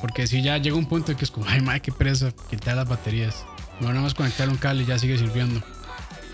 Porque 0.00 0.26
si 0.26 0.42
ya 0.42 0.58
llega 0.58 0.76
un 0.76 0.86
punto 0.86 1.12
en 1.12 1.18
que 1.18 1.24
es 1.24 1.30
como, 1.30 1.46
ay, 1.48 1.60
madre, 1.60 1.80
qué 1.80 1.90
presa, 1.90 2.30
quitar 2.48 2.76
las 2.76 2.88
baterías. 2.88 3.44
No, 3.80 3.88
nada 3.88 4.02
más 4.02 4.14
conectar 4.14 4.48
un 4.48 4.56
cable 4.56 4.84
y 4.84 4.86
ya 4.86 4.98
sigue 4.98 5.18
sirviendo. 5.18 5.60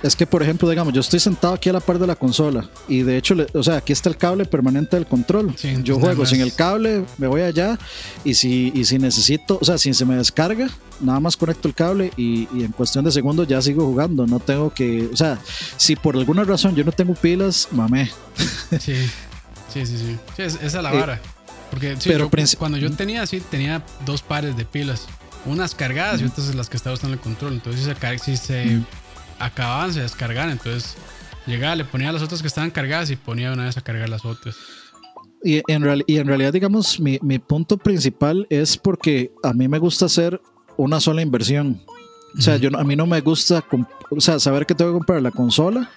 Es 0.03 0.16
que, 0.16 0.26
por 0.26 0.42
ejemplo, 0.42 0.68
digamos, 0.68 0.94
yo 0.94 1.01
estoy 1.01 1.20
sentado 1.20 1.53
aquí 1.53 1.68
a 1.68 1.74
la 1.74 1.80
par 1.80 1.98
de 1.98 2.07
la 2.07 2.16
consola 2.16 2.68
y 2.88 3.03
de 3.03 3.18
hecho, 3.18 3.34
o 3.53 3.62
sea, 3.62 3.76
aquí 3.76 3.92
está 3.92 4.09
el 4.09 4.16
cable 4.16 4.46
permanente 4.46 4.96
del 4.96 5.07
control. 5.07 5.55
yo 5.82 5.98
juego 5.98 6.24
sin 6.24 6.40
el 6.40 6.55
cable, 6.55 7.05
me 7.18 7.26
voy 7.26 7.42
allá 7.42 7.78
y 8.24 8.34
si, 8.34 8.72
y 8.74 8.84
si 8.84 8.98
necesito, 8.98 9.59
o 9.61 9.64
sea, 9.64 9.76
si 9.76 9.92
se 9.92 10.07
me 10.07 10.16
descarga, 10.16 10.70
nada 11.01 11.20
más 11.20 11.36
conecto 11.36 11.68
el 11.68 11.74
cable 11.74 12.12
y, 12.16 12.48
en 12.53 12.72
cuestión 12.72 13.05
de 13.05 13.12
segundos 13.12 13.46
ya 13.46 13.61
sigo 13.61 13.84
jugando. 13.84 14.26
No 14.26 14.40
tengo 14.40 14.72
que, 14.72 15.09
o 15.12 15.16
sea, 15.16 15.38
si 15.76 15.96
por 15.96 16.16
alguna 16.16 16.44
razón 16.44 16.74
yo 16.74 16.84
no 16.84 16.92
tengo 16.92 17.14
pilas, 17.14 17.68
mamé. 17.70 18.11
Sí, 18.78 18.94
sí, 19.72 19.86
sí, 19.86 19.98
sí. 19.98 20.18
esa 20.38 20.64
es 20.64 20.74
la 20.74 20.92
vara. 20.92 21.20
Porque 21.70 21.96
pero 22.05 22.30
cuando 22.59 22.78
yo 22.78 22.90
tenía 22.90 23.22
así, 23.22 23.40
tenía 23.40 23.84
dos 24.05 24.22
pares 24.22 24.57
de 24.57 24.64
pilas. 24.64 25.07
Unas 25.46 25.74
cargadas 25.74 26.20
y 26.20 26.24
otras 26.24 26.55
las 26.55 26.68
que 26.68 26.76
estaba 26.76 26.94
usando 26.94 27.14
el 27.14 27.20
control. 27.20 27.55
Entonces, 27.55 27.96
si 28.22 28.36
se, 28.36 28.80
acababan, 29.41 29.93
se 29.93 30.03
descargaban. 30.03 30.51
Entonces 30.51 30.95
llegaba, 31.47 31.74
le 31.74 31.84
ponía 31.84 32.12
las 32.12 32.22
otras 32.22 32.41
que 32.41 32.49
estaban 32.49 32.70
cargadas 32.70 33.11
y 33.11 33.16
ponía 33.16 33.53
una 33.53 33.64
vez 33.64 33.76
a 33.76 33.80
cargar 33.80 34.09
las 34.09 34.24
otras. 34.24 34.57
Y 35.43 35.62
en, 35.68 36.05
y 36.07 36.18
en 36.18 36.26
realidad, 36.26 36.53
digamos, 36.53 37.01
mi, 37.01 37.18
mi, 37.22 37.38
punto 37.38 37.78
principal 37.78 38.47
es 38.51 38.76
porque 38.76 39.32
a 39.43 39.55
mí 39.55 39.68
me 39.68 39.78
gusta 39.78 40.05
hacer 40.07 40.41
una 40.76 41.01
sola 41.01 41.22
inversión. 41.22 41.80
O 42.38 42.41
sea, 42.41 42.59
yo, 42.59 42.70
a 42.78 42.84
mí 42.84 42.95
no 42.95 43.07
me 43.07 43.20
gusta 43.22 43.64
o 44.11 44.20
sea, 44.20 44.38
saber 44.38 44.66
que 44.66 44.74
tengo 44.74 44.93
que 44.93 44.99
comprar 44.99 45.22
la 45.22 45.30
consola 45.30 45.91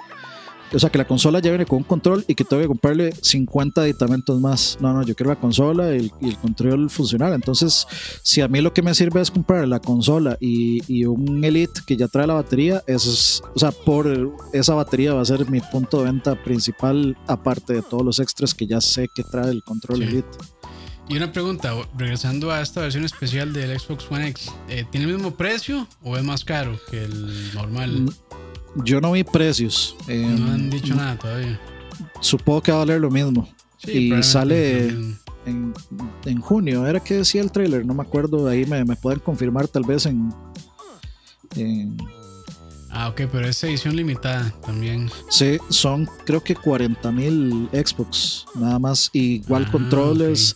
o 0.73 0.79
sea, 0.79 0.89
que 0.89 0.97
la 0.97 1.05
consola 1.05 1.39
ya 1.39 1.51
viene 1.51 1.65
con 1.65 1.79
un 1.79 1.83
control 1.83 2.25
y 2.27 2.35
que 2.35 2.43
tengo 2.43 2.61
que 2.61 2.67
comprarle 2.67 3.13
50 3.21 3.81
aditamentos 3.81 4.39
más. 4.39 4.77
No, 4.81 4.93
no, 4.93 5.03
yo 5.03 5.15
quiero 5.15 5.29
la 5.31 5.39
consola 5.39 5.95
y, 5.95 6.11
el 6.21 6.37
control 6.37 6.89
funcional. 6.89 7.33
Entonces, 7.33 7.85
si 8.21 8.41
a 8.41 8.47
mí 8.47 8.61
lo 8.61 8.73
que 8.73 8.81
me 8.81 8.93
sirve 8.93 9.21
es 9.21 9.31
comprar 9.31 9.67
la 9.67 9.79
consola 9.79 10.37
y, 10.39 11.03
un 11.05 11.43
Elite 11.43 11.81
que 11.85 11.97
ya 11.97 12.07
trae 12.07 12.25
la 12.25 12.35
batería, 12.35 12.81
eso 12.87 13.11
es, 13.11 13.41
o 13.53 13.59
sea, 13.59 13.71
por 13.71 14.35
esa 14.53 14.73
batería 14.73 15.13
va 15.13 15.21
a 15.21 15.25
ser 15.25 15.49
mi 15.49 15.59
punto 15.59 15.99
de 15.99 16.05
venta 16.05 16.41
principal, 16.41 17.17
aparte 17.27 17.73
de 17.73 17.81
todos 17.81 18.05
los 18.05 18.19
extras 18.19 18.53
que 18.53 18.65
ya 18.65 18.79
sé 18.79 19.09
que 19.13 19.23
trae 19.23 19.51
el 19.51 19.63
control 19.63 20.01
Elite. 20.01 20.37
Y 21.09 21.17
una 21.17 21.31
pregunta, 21.33 21.73
regresando 21.97 22.51
a 22.51 22.61
esta 22.61 22.79
versión 22.79 23.03
especial 23.03 23.51
del 23.51 23.77
Xbox 23.77 24.09
One 24.09 24.29
X, 24.29 24.49
eh, 24.69 24.85
¿tiene 24.89 25.07
el 25.07 25.13
mismo 25.13 25.35
precio 25.35 25.87
o 26.01 26.15
es 26.15 26.23
más 26.23 26.45
caro 26.45 26.79
que 26.89 27.03
el 27.03 27.53
normal? 27.53 28.05
Yo 28.77 28.99
no 29.01 29.11
vi 29.11 29.23
precios. 29.23 29.95
no 30.07 30.51
han 30.51 30.69
dicho 30.69 30.95
nada 30.95 31.17
todavía. 31.17 31.59
Supongo 32.19 32.61
que 32.61 32.71
va 32.71 32.77
a 32.77 32.79
valer 32.81 33.01
lo 33.01 33.11
mismo. 33.11 33.47
y 33.85 34.11
sale 34.23 34.87
en, 34.87 35.73
en, 36.25 36.41
junio. 36.41 36.87
Era 36.87 36.99
que 36.99 37.15
decía 37.15 37.41
el 37.41 37.51
trailer, 37.51 37.85
no 37.85 37.93
me 37.93 38.03
acuerdo. 38.03 38.47
Ahí 38.47 38.65
me, 38.65 38.83
me 38.85 38.95
pueden 38.95 39.19
confirmar 39.19 39.67
tal 39.67 39.83
vez 39.83 40.05
en, 40.05 40.33
Ah, 42.95 43.09
ok, 43.09 43.21
pero 43.31 43.47
es 43.47 43.63
edición 43.63 43.95
limitada 43.95 44.53
también. 44.63 45.09
Sí, 45.29 45.57
son 45.69 46.07
creo 46.25 46.43
que 46.43 46.55
40 46.55 47.11
mil 47.11 47.67
Xbox, 47.71 48.45
nada 48.53 48.77
más. 48.77 49.09
Igual 49.13 49.65
ah, 49.67 49.71
controles. 49.71 50.55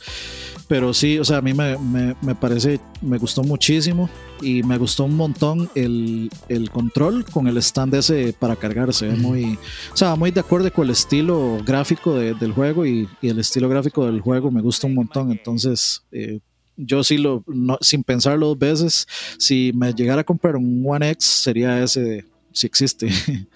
pero 0.68 0.94
sí, 0.94 1.18
o 1.18 1.26
sea, 1.26 1.38
a 1.38 1.42
mí 1.42 1.54
me, 1.54 1.76
me, 2.22 2.36
parece, 2.36 2.80
me 3.02 3.18
gustó 3.18 3.44
muchísimo 3.44 4.08
y 4.42 4.64
me 4.64 4.78
gustó 4.78 5.06
un 5.06 5.16
montón 5.16 5.70
el, 5.76 6.30
el 6.50 6.70
control 6.70 7.26
con 7.26 7.48
el 7.48 7.58
stand 7.58 7.96
ese 7.96 8.34
para 8.34 8.56
cargarse. 8.56 9.10
muy, 9.10 9.58
o 9.94 9.98
sea, 9.98 10.16
muy 10.16 10.32
de 10.32 10.40
acuerdo 10.40 10.72
con 10.72 10.86
el 10.86 10.92
estilo 10.92 11.60
gráfico 11.66 12.16
del 12.16 12.52
juego 12.52 12.86
y, 12.86 13.08
y, 13.22 13.30
el 13.30 13.40
estilo 13.40 13.70
gráfico 13.70 14.06
del 14.06 14.22
juego 14.22 14.52
me 14.52 14.62
gusta 14.62 14.88
un 14.88 14.96
montón. 14.96 15.32
Entonces, 15.32 16.04
eh, 16.12 16.40
yo 16.78 17.04
sí 17.04 17.18
lo, 17.18 17.44
sin 17.82 18.04
pensarlo 18.04 18.48
dos 18.48 18.60
veces, 18.60 19.08
si 19.38 19.72
me 19.74 19.94
llegara 19.94 20.22
a 20.22 20.24
comprar 20.24 20.56
un 20.56 20.84
One 20.86 21.10
X, 21.12 21.26
sería 21.26 21.84
ese, 21.84 22.26
si 22.52 22.68
existe. 22.68 23.10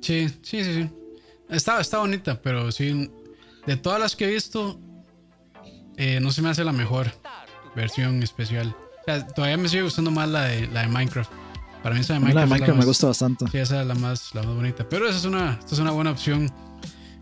Sí, 0.00 0.28
sí, 0.42 0.64
sí, 0.64 0.74
sí. 0.74 0.90
Está, 1.50 1.80
está 1.80 1.98
bonita, 1.98 2.40
pero 2.40 2.72
sí, 2.72 3.10
de 3.66 3.76
todas 3.76 4.00
las 4.00 4.16
que 4.16 4.24
he 4.24 4.30
visto, 4.30 4.80
eh, 5.96 6.20
no 6.20 6.32
se 6.32 6.40
me 6.42 6.48
hace 6.48 6.64
la 6.64 6.72
mejor 6.72 7.12
versión 7.76 8.22
especial. 8.22 8.74
Todavía 9.34 9.56
me 9.56 9.68
sigue 9.68 9.82
gustando 9.82 10.10
más 10.10 10.28
la 10.28 10.44
de, 10.44 10.66
la 10.68 10.82
de 10.82 10.88
Minecraft. 10.88 11.30
Para 11.82 11.94
mí 11.94 12.00
esa 12.02 12.14
de 12.14 12.20
Minecraft, 12.20 12.34
la 12.34 12.40
de 12.42 12.46
Minecraft 12.46 12.80
me 12.80 12.86
gusta 12.86 13.06
bastante. 13.06 13.46
Sí, 13.48 13.58
esa 13.58 13.80
es 13.80 13.86
la 13.86 13.94
más, 13.94 14.34
la 14.34 14.42
más 14.42 14.54
bonita. 14.54 14.88
Pero 14.88 15.08
esa 15.08 15.18
es 15.18 15.24
una, 15.24 15.58
esta 15.58 15.74
es 15.74 15.80
una 15.80 15.90
buena 15.90 16.10
opción. 16.10 16.50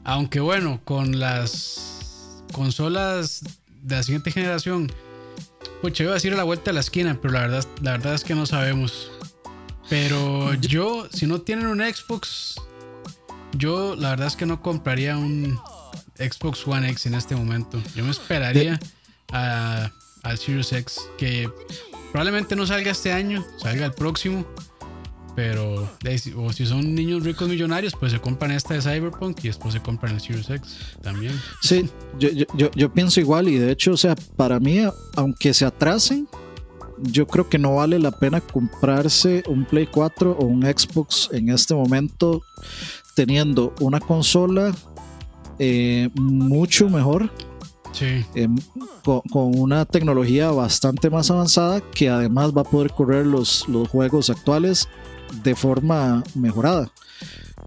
Aunque 0.05 0.41
bueno, 0.41 0.81
con 0.85 1.19
las 1.19 2.43
consolas 2.53 3.43
de 3.83 3.97
la 3.97 4.03
siguiente 4.03 4.31
generación 4.31 4.91
pues 5.81 5.99
iba 6.01 6.11
a 6.11 6.15
decir 6.15 6.33
a 6.33 6.37
la 6.37 6.45
vuelta 6.45 6.71
de 6.71 6.75
la 6.75 6.81
esquina, 6.81 7.19
pero 7.21 7.35
la 7.35 7.41
verdad, 7.43 7.67
la 7.83 7.93
verdad 7.93 8.15
es 8.15 8.25
que 8.25 8.35
no 8.35 8.47
sabemos. 8.47 9.11
Pero 9.89 10.55
yo, 10.55 11.09
si 11.13 11.27
no 11.27 11.41
tienen 11.41 11.67
un 11.67 11.81
Xbox, 11.81 12.57
yo 13.53 13.95
la 13.97 14.11
verdad 14.11 14.27
es 14.27 14.37
que 14.37 14.45
no 14.45 14.61
compraría 14.61 15.17
un 15.17 15.59
Xbox 16.17 16.67
One 16.67 16.91
X 16.91 17.07
en 17.07 17.15
este 17.15 17.37
momento. 17.37 17.81
Yo 17.95 18.05
me 18.05 18.11
esperaría 18.11 18.79
al 20.29 20.39
Series 20.39 20.73
X, 20.73 21.01
que 21.17 21.51
probablemente 22.13 22.55
no 22.55 22.67
salga 22.67 22.91
este 22.91 23.13
año, 23.13 23.45
salga 23.57 23.87
el 23.87 23.93
próximo. 23.93 24.47
Pero, 25.35 25.89
o 26.37 26.53
si 26.53 26.67
son 26.67 26.97
niños 26.97 27.23
ricos 27.23 27.49
millonarios, 27.49 27.93
pues 27.95 28.11
se 28.11 28.19
compran 28.19 28.51
esta 28.51 28.75
de 28.75 28.83
Cyberpunk 28.83 29.39
y 29.45 29.49
después 29.49 29.73
se 29.73 29.81
compran 29.81 30.15
el 30.15 30.21
Series 30.21 30.51
X 30.51 30.77
también. 31.01 31.33
Sí, 31.63 31.89
yo, 32.19 32.29
yo, 32.75 32.93
pienso 32.93 33.21
igual 33.21 33.47
y 33.47 33.57
de 33.57 33.71
hecho, 33.71 33.93
o 33.93 33.97
sea, 33.97 34.17
para 34.37 34.59
mí, 34.59 34.81
aunque 35.15 35.55
se 35.55 35.65
atrasen, 35.65 36.29
yo 37.03 37.29
creo 37.29 37.49
que 37.49 37.57
no 37.57 37.77
vale 37.77 38.01
la 38.01 38.11
pena 38.11 38.41
comprarse 38.41 39.45
un 39.47 39.65
Play 39.65 39.87
4 39.87 40.33
o 40.33 40.45
un 40.45 40.63
Xbox 40.63 41.29
en 41.33 41.51
este 41.51 41.73
momento 41.73 42.43
teniendo 43.15 43.75
una 43.79 44.01
consola 44.01 44.75
eh, 45.61 46.09
mucho 46.15 46.89
mejor. 46.89 47.31
Sí. 47.99 48.25
Eh, 48.35 48.49
con, 49.03 49.21
con, 49.23 49.59
una 49.59 49.85
tecnología 49.85 50.51
bastante 50.51 51.11
más 51.11 51.31
avanzada 51.31 51.81
que 51.81 52.09
además 52.09 52.53
va 52.57 52.61
a 52.61 52.65
poder 52.65 52.93
correr 52.93 53.27
los, 53.27 53.69
los 53.69 53.89
juegos 53.89 54.31
actuales 54.31 54.89
de 55.43 55.55
forma 55.55 56.23
mejorada. 56.35 56.91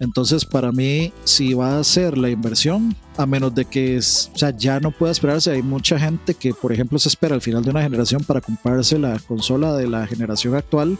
Entonces, 0.00 0.44
para 0.44 0.72
mí, 0.72 1.12
si 1.24 1.54
va 1.54 1.78
a 1.78 1.84
ser 1.84 2.18
la 2.18 2.30
inversión, 2.30 2.96
a 3.16 3.26
menos 3.26 3.54
de 3.54 3.64
que 3.64 4.00
sea, 4.02 4.50
ya 4.50 4.80
no 4.80 4.90
pueda 4.90 5.12
esperarse, 5.12 5.52
hay 5.52 5.62
mucha 5.62 5.98
gente 5.98 6.34
que, 6.34 6.54
por 6.54 6.72
ejemplo, 6.72 6.98
se 6.98 7.08
espera 7.08 7.34
al 7.34 7.40
final 7.40 7.62
de 7.62 7.70
una 7.70 7.82
generación 7.82 8.24
para 8.24 8.40
comprarse 8.40 8.98
la 8.98 9.18
consola 9.20 9.76
de 9.76 9.86
la 9.86 10.06
generación 10.06 10.56
actual 10.56 10.98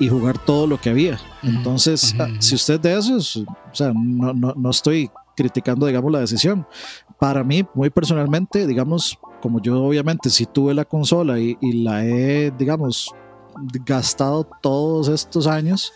y 0.00 0.08
jugar 0.08 0.38
todo 0.38 0.66
lo 0.66 0.80
que 0.80 0.90
había. 0.90 1.20
Entonces, 1.42 2.14
ah, 2.18 2.28
si 2.40 2.54
usted 2.54 2.80
de 2.80 2.98
eso, 2.98 3.16
o 3.16 3.74
sea, 3.74 3.92
no, 3.94 4.32
no, 4.32 4.54
no 4.56 4.70
estoy 4.70 5.10
criticando, 5.36 5.86
digamos, 5.86 6.12
la 6.12 6.20
decisión. 6.20 6.66
Para 7.18 7.44
mí, 7.44 7.66
muy 7.74 7.90
personalmente, 7.90 8.66
digamos, 8.66 9.18
como 9.40 9.60
yo 9.60 9.82
obviamente 9.82 10.30
si 10.30 10.46
tuve 10.46 10.74
la 10.74 10.84
consola 10.84 11.38
y, 11.38 11.56
y 11.60 11.82
la 11.82 12.04
he, 12.04 12.50
digamos, 12.50 13.10
gastado 13.84 14.46
todos 14.60 15.08
estos 15.08 15.46
años, 15.46 15.92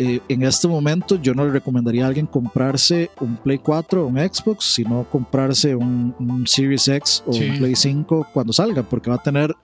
eh, 0.00 0.20
en 0.28 0.44
este 0.44 0.68
momento 0.68 1.16
yo 1.16 1.34
no 1.34 1.44
le 1.44 1.50
recomendaría 1.50 2.04
a 2.04 2.08
alguien 2.08 2.26
comprarse 2.26 3.10
un 3.20 3.36
Play 3.36 3.58
4 3.58 4.04
o 4.04 4.06
un 4.06 4.16
Xbox, 4.16 4.64
sino 4.64 5.04
comprarse 5.10 5.74
un, 5.74 6.44
Series 6.46 6.86
X 6.86 7.24
o 7.26 7.32
un 7.32 7.58
Play 7.58 7.74
5 7.74 8.28
cuando 8.32 8.52
salga, 8.52 8.84
porque 8.84 9.10
va 9.10 9.16
a 9.16 9.22
tener 9.22 9.56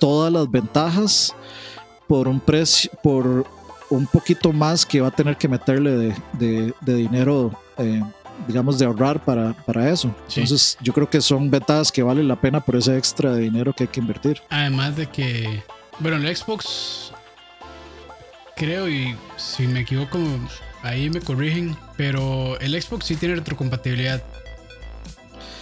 todas 0.00 0.32
las 0.32 0.50
ventajas 0.50 1.36
por 2.08 2.26
un 2.26 2.40
precio, 2.40 2.90
por 3.00 3.46
un 3.90 4.06
poquito 4.06 4.52
más 4.52 4.86
que 4.86 5.00
va 5.00 5.08
a 5.08 5.10
tener 5.10 5.36
que 5.36 5.48
meterle 5.48 6.14
de, 6.38 6.72
dinero, 6.80 7.52
eh, 7.76 8.02
digamos, 8.46 8.78
de 8.78 8.86
ahorrar 8.86 9.24
para, 9.24 9.52
para 9.52 9.90
eso. 9.90 10.14
Entonces 10.28 10.78
yo 10.80 10.92
creo 10.92 11.10
que 11.10 11.20
son 11.20 11.50
ventajas 11.50 11.92
que 11.92 12.02
valen 12.02 12.28
la 12.28 12.40
pena 12.40 12.60
por 12.60 12.76
ese 12.76 12.96
extra 12.96 13.32
de 13.32 13.42
dinero 13.42 13.72
que 13.72 13.84
hay 13.84 13.88
que 13.88 14.00
invertir. 14.00 14.40
Además 14.48 14.96
de 14.96 15.06
que 15.06 15.62
bueno, 16.00 16.16
el 16.16 16.34
Xbox, 16.34 17.12
creo, 18.56 18.88
y 18.88 19.14
si 19.36 19.66
me 19.66 19.80
equivoco, 19.80 20.18
ahí 20.82 21.10
me 21.10 21.20
corrigen, 21.20 21.76
pero 21.98 22.58
el 22.58 22.80
Xbox 22.80 23.04
sí 23.04 23.16
tiene 23.16 23.34
retrocompatibilidad. 23.34 24.22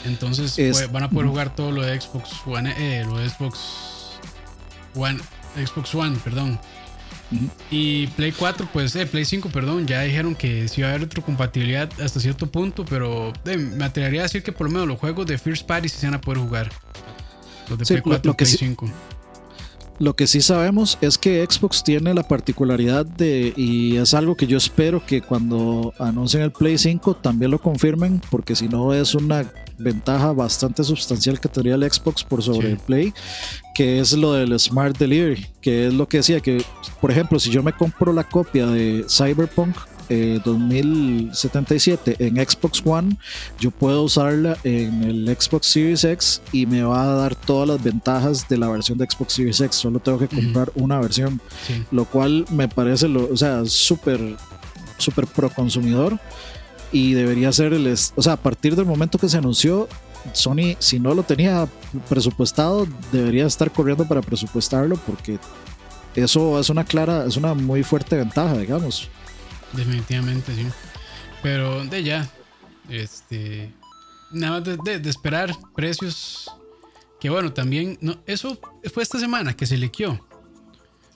Entonces 0.05 0.55
pues, 0.55 0.93
van 0.93 1.03
a 1.03 1.11
poder 1.11 1.29
jugar 1.29 1.57
todo 1.57 1.73
lo 1.73 1.83
de 1.83 2.01
Xbox 2.01 2.31
One, 2.47 2.73
eh, 2.79 3.05
lo 3.05 3.19
de 3.19 3.29
Xbox 3.29 3.59
One, 4.95 5.19
Xbox 5.57 5.93
One, 5.97 6.17
perdón. 6.23 6.61
Y 7.71 8.07
Play 8.09 8.33
4, 8.33 8.69
pues, 8.73 8.97
eh, 8.97 9.07
Play 9.07 9.25
5, 9.25 9.51
perdón, 9.51 9.87
ya 9.87 10.03
dijeron 10.03 10.35
que 10.35 10.67
sí 10.69 10.81
va 10.81 10.89
a 10.89 10.91
haber 10.93 11.03
retrocompatibilidad 11.03 11.91
hasta 12.01 12.21
cierto 12.21 12.51
punto, 12.51 12.85
pero 12.85 13.33
eh, 13.45 13.57
me 13.57 13.85
atrevería 13.85 14.21
a 14.21 14.23
decir 14.25 14.43
que 14.43 14.53
por 14.53 14.67
lo 14.67 14.73
menos 14.73 14.89
los 14.89 14.99
juegos 14.99 15.27
de 15.27 15.37
First 15.37 15.67
Party 15.67 15.89
sí 15.89 15.99
se 15.99 16.07
van 16.07 16.15
a 16.15 16.21
poder 16.21 16.39
jugar. 16.39 16.71
Los 17.69 17.79
de 17.79 17.85
Play 17.85 18.01
4 18.01 18.33
y 18.33 18.35
Play 18.35 18.51
5. 18.51 18.91
Lo 19.99 20.15
que 20.15 20.29
sí 20.29 20.41
sabemos 20.41 20.97
es 21.01 21.19
que 21.19 21.45
Xbox 21.45 21.83
tiene 21.83 22.15
la 22.15 22.23
particularidad 22.23 23.05
de, 23.05 23.53
y 23.57 23.97
es 23.97 24.15
algo 24.15 24.37
que 24.37 24.47
yo 24.47 24.57
espero 24.57 25.05
que 25.05 25.23
cuando 25.23 25.93
anuncien 25.99 26.45
el 26.45 26.53
Play 26.53 26.79
5 26.79 27.17
también 27.17 27.51
lo 27.51 27.59
confirmen, 27.59 28.23
porque 28.31 28.55
si 28.55 28.69
no 28.69 28.95
es 28.95 29.15
una 29.17 29.45
ventaja 29.79 30.33
bastante 30.33 30.85
sustancial 30.85 31.41
que 31.41 31.49
tendría 31.49 31.77
el 31.77 31.91
Xbox 31.91 32.25
por 32.25 32.43
sobre 32.43 32.73
el 32.73 32.79
Play, 32.79 33.15
que 33.75 34.01
es 34.01 34.13
lo 34.13 34.33
del 34.33 34.59
Smart 34.59 34.99
Delivery, 34.99 35.47
que 35.61 35.87
es 35.87 35.95
lo 35.95 36.09
que 36.09 36.19
decía 36.19 36.41
que, 36.41 36.65
por 37.01 37.11
ejemplo, 37.11 37.39
si 37.39 37.51
yo 37.51 37.63
me 37.63 37.73
compro 37.73 38.13
la 38.13 38.25
copia 38.25 38.67
de 38.67 39.07
Cyberpunk 39.09 39.77
2077 40.09 42.13
eh, 42.13 42.17
en 42.27 42.37
Xbox 42.37 42.83
One, 42.85 43.17
yo 43.61 43.71
puedo 43.71 44.03
usarla 44.03 44.59
en 44.65 45.05
el 45.05 45.37
Xbox 45.39 45.67
Series 45.67 46.03
X 46.05 46.43
y 46.53 46.67
me 46.67 46.83
va 46.83 47.03
a 47.03 47.15
dar 47.15 47.35
todas 47.35 47.69
las 47.69 47.83
ventajas 47.83 48.49
de 48.49 48.57
la 48.57 48.69
versión 48.69 48.97
de 48.99 49.07
Xbox 49.09 49.35
Series 49.35 49.61
X. 49.61 49.77
Solo 49.77 50.01
tengo 50.01 50.19
que 50.19 50.29
comprar 50.29 50.73
una 50.75 50.99
versión, 50.99 51.41
lo 51.91 52.07
cual 52.07 52.47
me 52.51 52.69
parece, 52.69 53.09
lo, 53.09 53.31
o 53.31 53.37
sea, 53.37 53.65
súper, 53.67 54.37
súper 54.97 55.27
pro 55.27 55.51
consumidor 55.51 56.19
y 56.93 57.15
debería 57.15 57.53
ser 57.53 57.73
el, 57.73 57.87
o 58.15 58.23
sea, 58.23 58.35
a 58.35 58.37
partir 58.37 58.77
del 58.77 58.87
momento 58.87 59.19
que 59.19 59.29
se 59.29 59.39
anunció, 59.39 59.89
Sony, 60.33 60.77
si 60.79 60.99
no 60.99 61.15
lo 61.15 61.23
tenía 61.23 61.69
presupuestado, 62.09 62.87
debería 63.13 63.47
estar 63.47 63.71
corriendo 63.71 64.07
para 64.07 64.23
presupuestarlo 64.23 64.97
porque 64.97 65.39
eso 66.15 66.59
es 66.59 66.71
una 66.71 66.85
clara, 66.85 67.25
es 67.27 67.37
una 67.37 67.55
muy 67.55 67.83
fuerte 67.83 68.17
ventaja, 68.17 68.57
digamos. 68.57 69.09
Definitivamente, 69.73 70.55
sí. 70.55 70.67
Pero 71.43 71.85
de 71.85 72.03
ya, 72.03 72.29
este, 72.89 73.73
nada 74.33 74.61
más 74.61 74.85
de, 74.85 75.09
esperar 75.09 75.55
precios. 75.75 76.51
Que 77.21 77.31
bueno, 77.31 77.53
también, 77.53 77.99
no, 78.01 78.19
eso 78.27 78.59
fue 78.93 79.03
esta 79.03 79.19
semana 79.19 79.55
que 79.55 79.67
se 79.67 79.77
liqueó. 79.77 80.25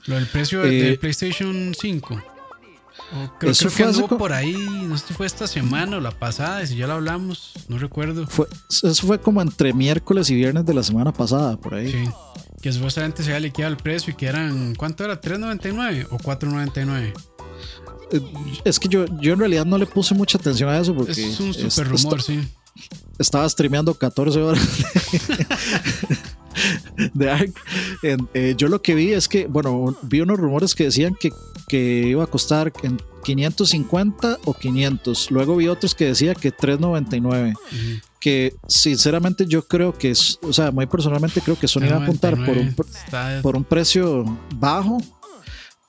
Lo 0.06 0.16
del 0.16 0.26
precio 0.26 0.64
eh, 0.64 0.98
PlayStation 1.00 1.72
5. 1.78 2.22
Creo, 3.38 3.52
que 3.52 3.92
fue 3.92 4.18
por 4.18 4.32
ahí, 4.32 4.56
no 4.86 4.96
sé 4.96 5.08
si 5.08 5.14
fue 5.14 5.26
esta 5.26 5.46
semana 5.46 5.96
o 5.96 6.00
la 6.00 6.10
pasada, 6.10 6.66
si 6.66 6.76
ya 6.76 6.86
lo 6.86 6.94
hablamos, 6.94 7.52
no 7.68 7.78
recuerdo. 7.78 8.26
Fue, 8.26 8.46
eso 8.68 9.06
fue 9.06 9.20
como 9.20 9.42
entre 9.42 9.72
miércoles 9.72 10.30
y 10.30 10.34
viernes 10.34 10.64
de 10.64 10.74
la 10.74 10.82
semana 10.82 11.12
pasada, 11.12 11.56
por 11.56 11.74
ahí. 11.74 11.90
Sí, 11.90 12.04
que 12.60 12.72
supuestamente 12.72 13.22
se 13.22 13.30
había 13.30 13.40
liqueado 13.40 13.72
el 13.72 13.78
precio 13.78 14.12
y 14.12 14.16
que 14.16 14.26
eran, 14.26 14.74
¿cuánto 14.74 15.04
era? 15.04 15.20
¿3.99 15.20 16.08
o 16.10 16.18
4.99? 16.18 17.12
Eh, 18.12 18.20
es 18.64 18.78
que 18.78 18.88
yo, 18.88 19.06
yo 19.20 19.32
en 19.32 19.38
realidad 19.38 19.64
no 19.64 19.78
le 19.78 19.86
puse 19.86 20.14
mucha 20.14 20.38
atención 20.38 20.68
a 20.68 20.78
eso 20.78 20.94
porque. 20.94 21.12
Es 21.12 21.40
un 21.40 21.52
super 21.54 21.88
rumor, 21.88 22.22
sí. 22.22 22.40
Estaba 23.22 23.48
streameando 23.48 23.94
14 23.94 24.42
horas 24.42 24.68
de, 27.14 27.30
Ark. 27.30 27.52
Eh, 28.02 28.54
yo 28.58 28.66
lo 28.68 28.82
que 28.82 28.96
vi 28.96 29.12
es 29.12 29.28
que, 29.28 29.46
bueno, 29.46 29.96
vi 30.02 30.20
unos 30.20 30.38
rumores 30.38 30.74
que 30.74 30.84
decían 30.84 31.14
que, 31.18 31.30
que 31.68 32.08
iba 32.08 32.24
a 32.24 32.26
costar 32.26 32.72
en 32.82 33.00
550 33.22 34.38
o 34.44 34.54
500. 34.54 35.30
Luego 35.30 35.56
vi 35.56 35.68
otros 35.68 35.94
que 35.94 36.06
decían 36.06 36.34
que 36.34 36.50
399. 36.50 37.54
Que 38.18 38.54
sinceramente 38.66 39.46
yo 39.46 39.66
creo 39.68 39.96
que 39.96 40.10
es, 40.10 40.40
o 40.42 40.52
sea, 40.52 40.72
muy 40.72 40.86
personalmente 40.86 41.40
creo 41.40 41.56
que 41.56 41.68
Sony 41.68 41.88
va 41.90 41.98
a 41.98 42.02
apuntar 42.02 42.34
por 42.44 42.58
un, 42.58 42.74
por 43.40 43.56
un 43.56 43.64
precio 43.64 44.24
bajo 44.56 44.98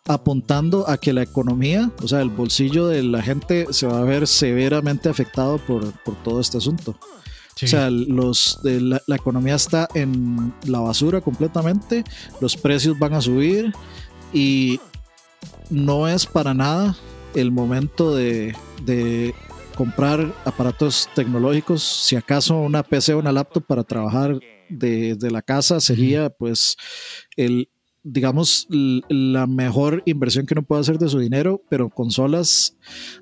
apuntando 0.05 0.89
a 0.89 0.97
que 0.97 1.13
la 1.13 1.23
economía, 1.23 1.91
o 2.01 2.07
sea, 2.07 2.21
el 2.21 2.29
bolsillo 2.29 2.87
de 2.87 3.03
la 3.03 3.21
gente 3.21 3.67
se 3.71 3.87
va 3.87 3.99
a 3.99 4.03
ver 4.03 4.27
severamente 4.27 5.09
afectado 5.09 5.57
por, 5.59 5.93
todo 6.23 6.41
este 6.41 6.57
asunto. 6.57 6.95
O 7.63 7.67
sea, 7.67 7.89
los 7.89 8.59
de 8.63 8.81
la, 8.81 9.01
economía 9.07 9.55
está 9.55 9.87
en 9.93 10.53
la 10.65 10.79
basura 10.79 11.21
completamente, 11.21 12.03
los 12.41 12.57
precios 12.57 12.97
van 12.99 13.13
a 13.13 13.21
subir 13.21 13.73
y 14.33 14.79
no 15.69 16.07
es 16.07 16.25
para 16.25 16.53
nada 16.53 16.95
el 17.35 17.51
momento 17.51 18.15
de, 18.15 18.55
de 18.85 19.33
comprar 19.75 20.33
aparatos 20.45 21.09
tecnológicos, 21.15 21.83
si 21.83 22.15
acaso 22.15 22.57
una 22.59 22.83
PC 22.83 23.13
o 23.13 23.19
una 23.19 23.31
laptop 23.31 23.63
para 23.65 23.83
trabajar 23.83 24.39
de, 24.69 25.17
la 25.31 25.41
casa 25.41 25.79
sería 25.79 26.29
pues 26.29 26.77
el, 27.35 27.69
digamos, 28.03 28.67
la 28.69 29.47
mejor 29.47 30.03
inversión 30.05 30.45
que 30.45 30.53
uno 30.53 30.63
puede 30.63 30.81
hacer 30.81 30.97
de 30.97 31.07
su 31.07 31.19
dinero, 31.19 31.61
pero 31.69 31.89
consolas, 31.89 32.75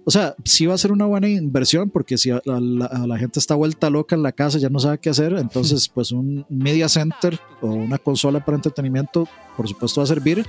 o 0.06 0.12
sea, 0.12 0.36
sí 0.44 0.66
va 0.66 0.74
a 0.74 0.78
ser 0.80 0.92
una 0.92 1.06
buena 1.06 1.30
inversión 1.30 1.92
porque 1.92 2.18
si 2.18 2.32
a 2.32 2.42
la, 2.46 3.18
gente 3.20 3.40
está 3.40 3.54
vuelta 3.54 3.92
loca 3.92 4.16
en 4.16 4.24
la 4.24 4.32
casa, 4.32 4.58
ya 4.58 4.70
no 4.70 4.80
sabe 4.80 4.98
qué 4.98 5.12
hacer, 5.12 5.34
entonces 5.34 5.88
pues 5.94 6.12
un 6.12 6.46
media 6.50 6.90
center 6.90 7.40
o 7.62 7.68
una 7.68 8.00
consola 8.00 8.44
para 8.44 8.56
entretenimiento, 8.56 9.28
por 9.56 9.68
supuesto 9.68 10.02
va 10.02 10.06
a 10.06 10.08
servir, 10.08 10.46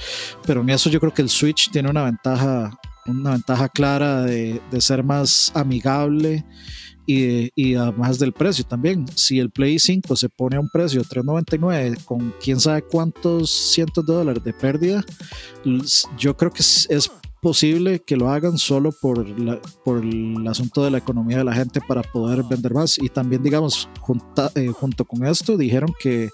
pero 0.46 0.62
en 0.62 0.70
eso 0.70 0.88
yo 0.88 0.98
creo 0.98 1.12
que 1.12 1.22
el 1.22 1.28
Switch 1.28 1.70
tiene 1.70 1.90
una 1.90 2.04
ventaja, 2.04 2.78
una 3.06 3.32
ventaja 3.32 3.68
clara 3.68 4.22
de, 4.22 4.62
de 4.70 4.80
ser 4.80 5.04
más 5.04 5.52
amigable 5.54 6.44
y, 7.06 7.74
además 7.74 8.18
del 8.18 8.32
precio 8.32 8.64
también. 8.64 9.06
Si 9.14 9.38
el 9.38 9.50
Play 9.50 9.78
5 9.78 10.14
se 10.16 10.28
pone 10.28 10.56
a 10.56 10.60
un 10.60 10.68
precio 10.68 11.02
de 11.02 11.08
3.99 11.08 12.04
con 12.04 12.34
quién 12.42 12.60
sabe 12.60 12.82
cuántos 12.82 13.50
cientos 13.50 14.06
de 14.06 14.12
dólares 14.12 14.44
de 14.44 14.52
pérdida, 14.52 15.04
yo 16.18 16.36
creo 16.36 16.52
que 16.52 16.60
es, 16.60 17.10
posible 17.42 17.98
que 17.98 18.16
lo 18.16 18.30
hagan 18.30 18.56
solo 18.56 18.92
por, 18.92 19.26
por 19.84 20.04
el 20.04 20.46
asunto 20.46 20.84
de 20.84 20.92
la 20.92 20.98
economía 20.98 21.38
de 21.38 21.44
la 21.44 21.52
gente 21.52 21.80
para 21.80 22.00
poder 22.00 22.44
vender 22.44 22.72
más. 22.72 22.98
Y 22.98 23.08
también, 23.08 23.42
digamos, 23.42 23.88
eh, 24.54 24.68
junto 24.68 25.04
con 25.04 25.26
esto, 25.26 25.56
dijeron 25.56 25.92
que 26.00 26.30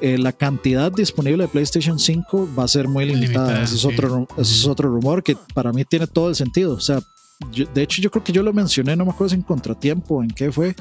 eh, 0.00 0.16
la 0.16 0.32
cantidad 0.32 0.90
disponible 0.90 1.44
de 1.44 1.48
PlayStation 1.48 1.98
5 1.98 2.48
va 2.58 2.64
a 2.64 2.68
ser 2.68 2.88
muy 2.88 3.04
limitada. 3.04 3.62
ese, 3.62 3.74
es 3.74 3.84
otro, 3.84 4.26
ese 4.38 4.54
es 4.54 4.66
otro 4.66 4.88
rumor 4.88 5.22
que 5.22 5.36
para 5.52 5.70
mí 5.70 5.84
tiene 5.84 6.06
todo 6.06 6.30
el 6.30 6.34
sentido. 6.34 6.74
O 6.74 6.80
sea, 6.80 7.00
de 7.74 7.82
hecho, 7.82 8.00
yo 8.02 8.10
creo 8.10 8.24
que 8.24 8.32
yo 8.32 8.42
lo 8.42 8.52
mencioné, 8.52 8.96
no 8.96 9.04
me 9.04 9.10
acuerdo 9.10 9.30
si 9.30 9.36
en 9.36 9.42
contratiempo, 9.42 10.22
en 10.22 10.30
qué 10.30 10.52
fue, 10.52 10.74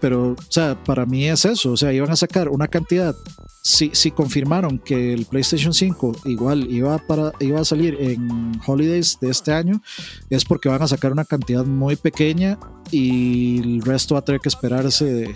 pero, 0.00 0.32
o 0.32 0.36
sea, 0.50 0.76
para 0.84 1.06
mí 1.06 1.26
es 1.28 1.44
eso, 1.44 1.72
o 1.72 1.76
sea, 1.76 1.92
iban 1.92 2.10
a 2.10 2.16
sacar 2.16 2.48
una 2.48 2.68
cantidad, 2.68 3.14
si, 3.62 3.90
si 3.92 4.10
confirmaron 4.10 4.78
que 4.78 5.12
el 5.12 5.26
PlayStation 5.26 5.74
5 5.74 6.22
igual 6.26 6.70
iba, 6.70 6.98
para, 6.98 7.32
iba 7.40 7.60
a 7.60 7.64
salir 7.64 7.96
en 8.00 8.60
Holidays 8.64 9.18
de 9.20 9.30
este 9.30 9.52
año, 9.52 9.82
es 10.30 10.44
porque 10.44 10.68
van 10.68 10.82
a 10.82 10.88
sacar 10.88 11.12
una 11.12 11.24
cantidad 11.24 11.64
muy 11.64 11.96
pequeña 11.96 12.58
y 12.90 13.58
el 13.58 13.82
resto 13.82 14.14
va 14.14 14.20
a 14.20 14.24
tener 14.24 14.40
que 14.40 14.48
esperarse 14.48 15.04
de, 15.04 15.34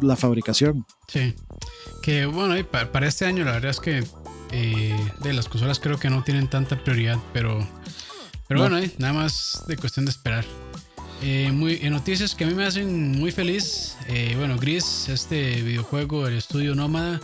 la 0.00 0.16
fabricación. 0.16 0.84
Sí, 1.06 1.34
que 2.02 2.26
bueno, 2.26 2.54
para, 2.66 3.06
este 3.06 3.26
año 3.26 3.44
la 3.44 3.52
verdad 3.52 3.70
es 3.70 3.80
que 3.80 4.04
eh, 4.50 5.10
de 5.22 5.32
las 5.32 5.48
consolas 5.48 5.78
creo 5.78 5.98
que 5.98 6.10
no 6.10 6.22
tienen 6.24 6.48
tanta 6.48 6.82
prioridad, 6.82 7.18
pero 7.32 7.64
pero 8.46 8.60
bueno, 8.60 8.78
eh, 8.78 8.90
nada 8.98 9.12
más 9.12 9.64
de 9.66 9.76
cuestión 9.76 10.04
de 10.04 10.10
esperar. 10.10 10.44
Eh, 11.22 11.50
muy, 11.52 11.78
noticias 11.88 12.34
que 12.34 12.44
a 12.44 12.46
mí 12.46 12.54
me 12.54 12.66
hacen 12.66 13.12
muy 13.12 13.32
feliz. 13.32 13.96
Eh, 14.08 14.34
bueno, 14.36 14.58
Gris, 14.58 15.08
este 15.08 15.62
videojuego 15.62 16.24
del 16.24 16.36
estudio 16.36 16.74
Nómada, 16.74 17.20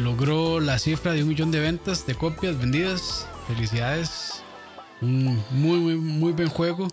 logró 0.00 0.60
la 0.60 0.78
cifra 0.78 1.12
de 1.12 1.22
un 1.22 1.28
millón 1.28 1.50
de 1.50 1.60
ventas, 1.60 2.06
de 2.06 2.14
copias 2.14 2.58
vendidas. 2.58 3.28
Felicidades. 3.46 4.42
Un 5.02 5.42
muy, 5.50 5.78
muy, 5.78 5.96
muy 5.96 6.32
buen 6.32 6.48
juego. 6.48 6.88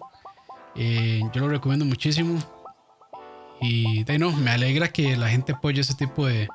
yo 0.75 1.39
lo 1.39 1.47
recomiendo 1.47 1.85
muchísimo. 1.85 2.37
Y 3.61 4.03
de 4.03 4.17
no, 4.17 4.31
me 4.31 4.51
alegra 4.51 4.91
que 4.91 5.15
la 5.15 5.29
gente 5.29 5.53
apoye 5.53 5.81
ese 5.81 5.93
tipo 5.93 6.25
de, 6.25 6.49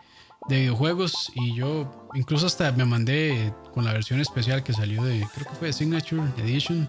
de 0.48 0.60
videojuegos 0.60 1.32
y 1.34 1.54
yo 1.54 2.05
incluso 2.16 2.46
hasta 2.46 2.72
me 2.72 2.84
mandé 2.84 3.52
con 3.72 3.84
la 3.84 3.92
versión 3.92 4.20
especial 4.20 4.62
que 4.62 4.72
salió 4.72 5.04
de, 5.04 5.26
creo 5.34 5.46
que 5.46 5.54
fue 5.58 5.72
Signature 5.72 6.22
Edition. 6.38 6.88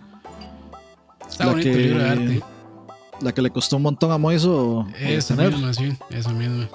Está 1.30 1.46
la 1.46 1.52
bonito 1.52 1.70
que, 1.70 1.76
el 1.76 1.84
libro 1.84 2.04
de 2.04 2.10
arte. 2.10 2.44
La 3.22 3.32
que 3.34 3.42
le 3.42 3.50
costó 3.50 3.78
un 3.78 3.84
montón 3.84 4.12
a 4.12 4.18
Moiso. 4.18 4.88
Esa 5.00 5.36
misma, 5.36 5.74
sí, 5.74 5.94
esa 6.10 6.32
misma. 6.32 6.70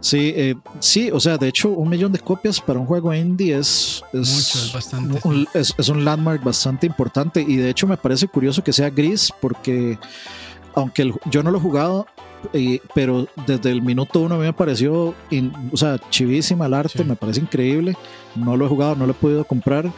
Sí, 0.00 0.34
eh, 0.36 0.54
sí, 0.80 1.10
o 1.10 1.18
sea, 1.18 1.38
de 1.38 1.48
hecho, 1.48 1.70
un 1.70 1.88
millón 1.88 2.12
de 2.12 2.18
copias 2.18 2.60
para 2.60 2.78
un 2.78 2.84
juego 2.84 3.14
indie 3.14 3.56
es, 3.56 4.04
es, 4.12 4.70
bastante, 4.74 5.18
un, 5.24 5.48
es, 5.54 5.88
un 5.88 6.04
landmark 6.04 6.44
bastante 6.44 6.86
importante. 6.86 7.40
Y 7.40 7.56
de 7.56 7.70
hecho, 7.70 7.86
me 7.86 7.96
parece 7.96 8.28
curioso 8.28 8.62
que 8.62 8.72
sea 8.72 8.90
gris, 8.90 9.32
porque 9.40 9.98
aunque 10.74 11.10
yo 11.30 11.42
no 11.42 11.50
lo 11.50 11.56
he 11.56 11.60
jugado, 11.60 12.06
pero 12.94 13.26
desde 13.46 13.70
el 13.70 13.82
minuto 13.82 14.20
uno 14.20 14.34
a 14.34 14.38
mí 14.38 14.44
me 14.44 14.52
pareció, 14.52 15.14
o 15.72 15.76
sea, 15.76 15.98
chivísima 16.10 16.66
el 16.66 16.74
arte, 16.74 17.04
me 17.04 17.16
parece 17.16 17.40
increíble. 17.40 17.96
No 18.34 18.56
lo 18.56 18.66
he 18.66 18.68
jugado, 18.68 18.96
no 18.96 19.06
lo 19.06 19.12
he 19.12 19.14
podido 19.14 19.44
comprar, 19.44 19.92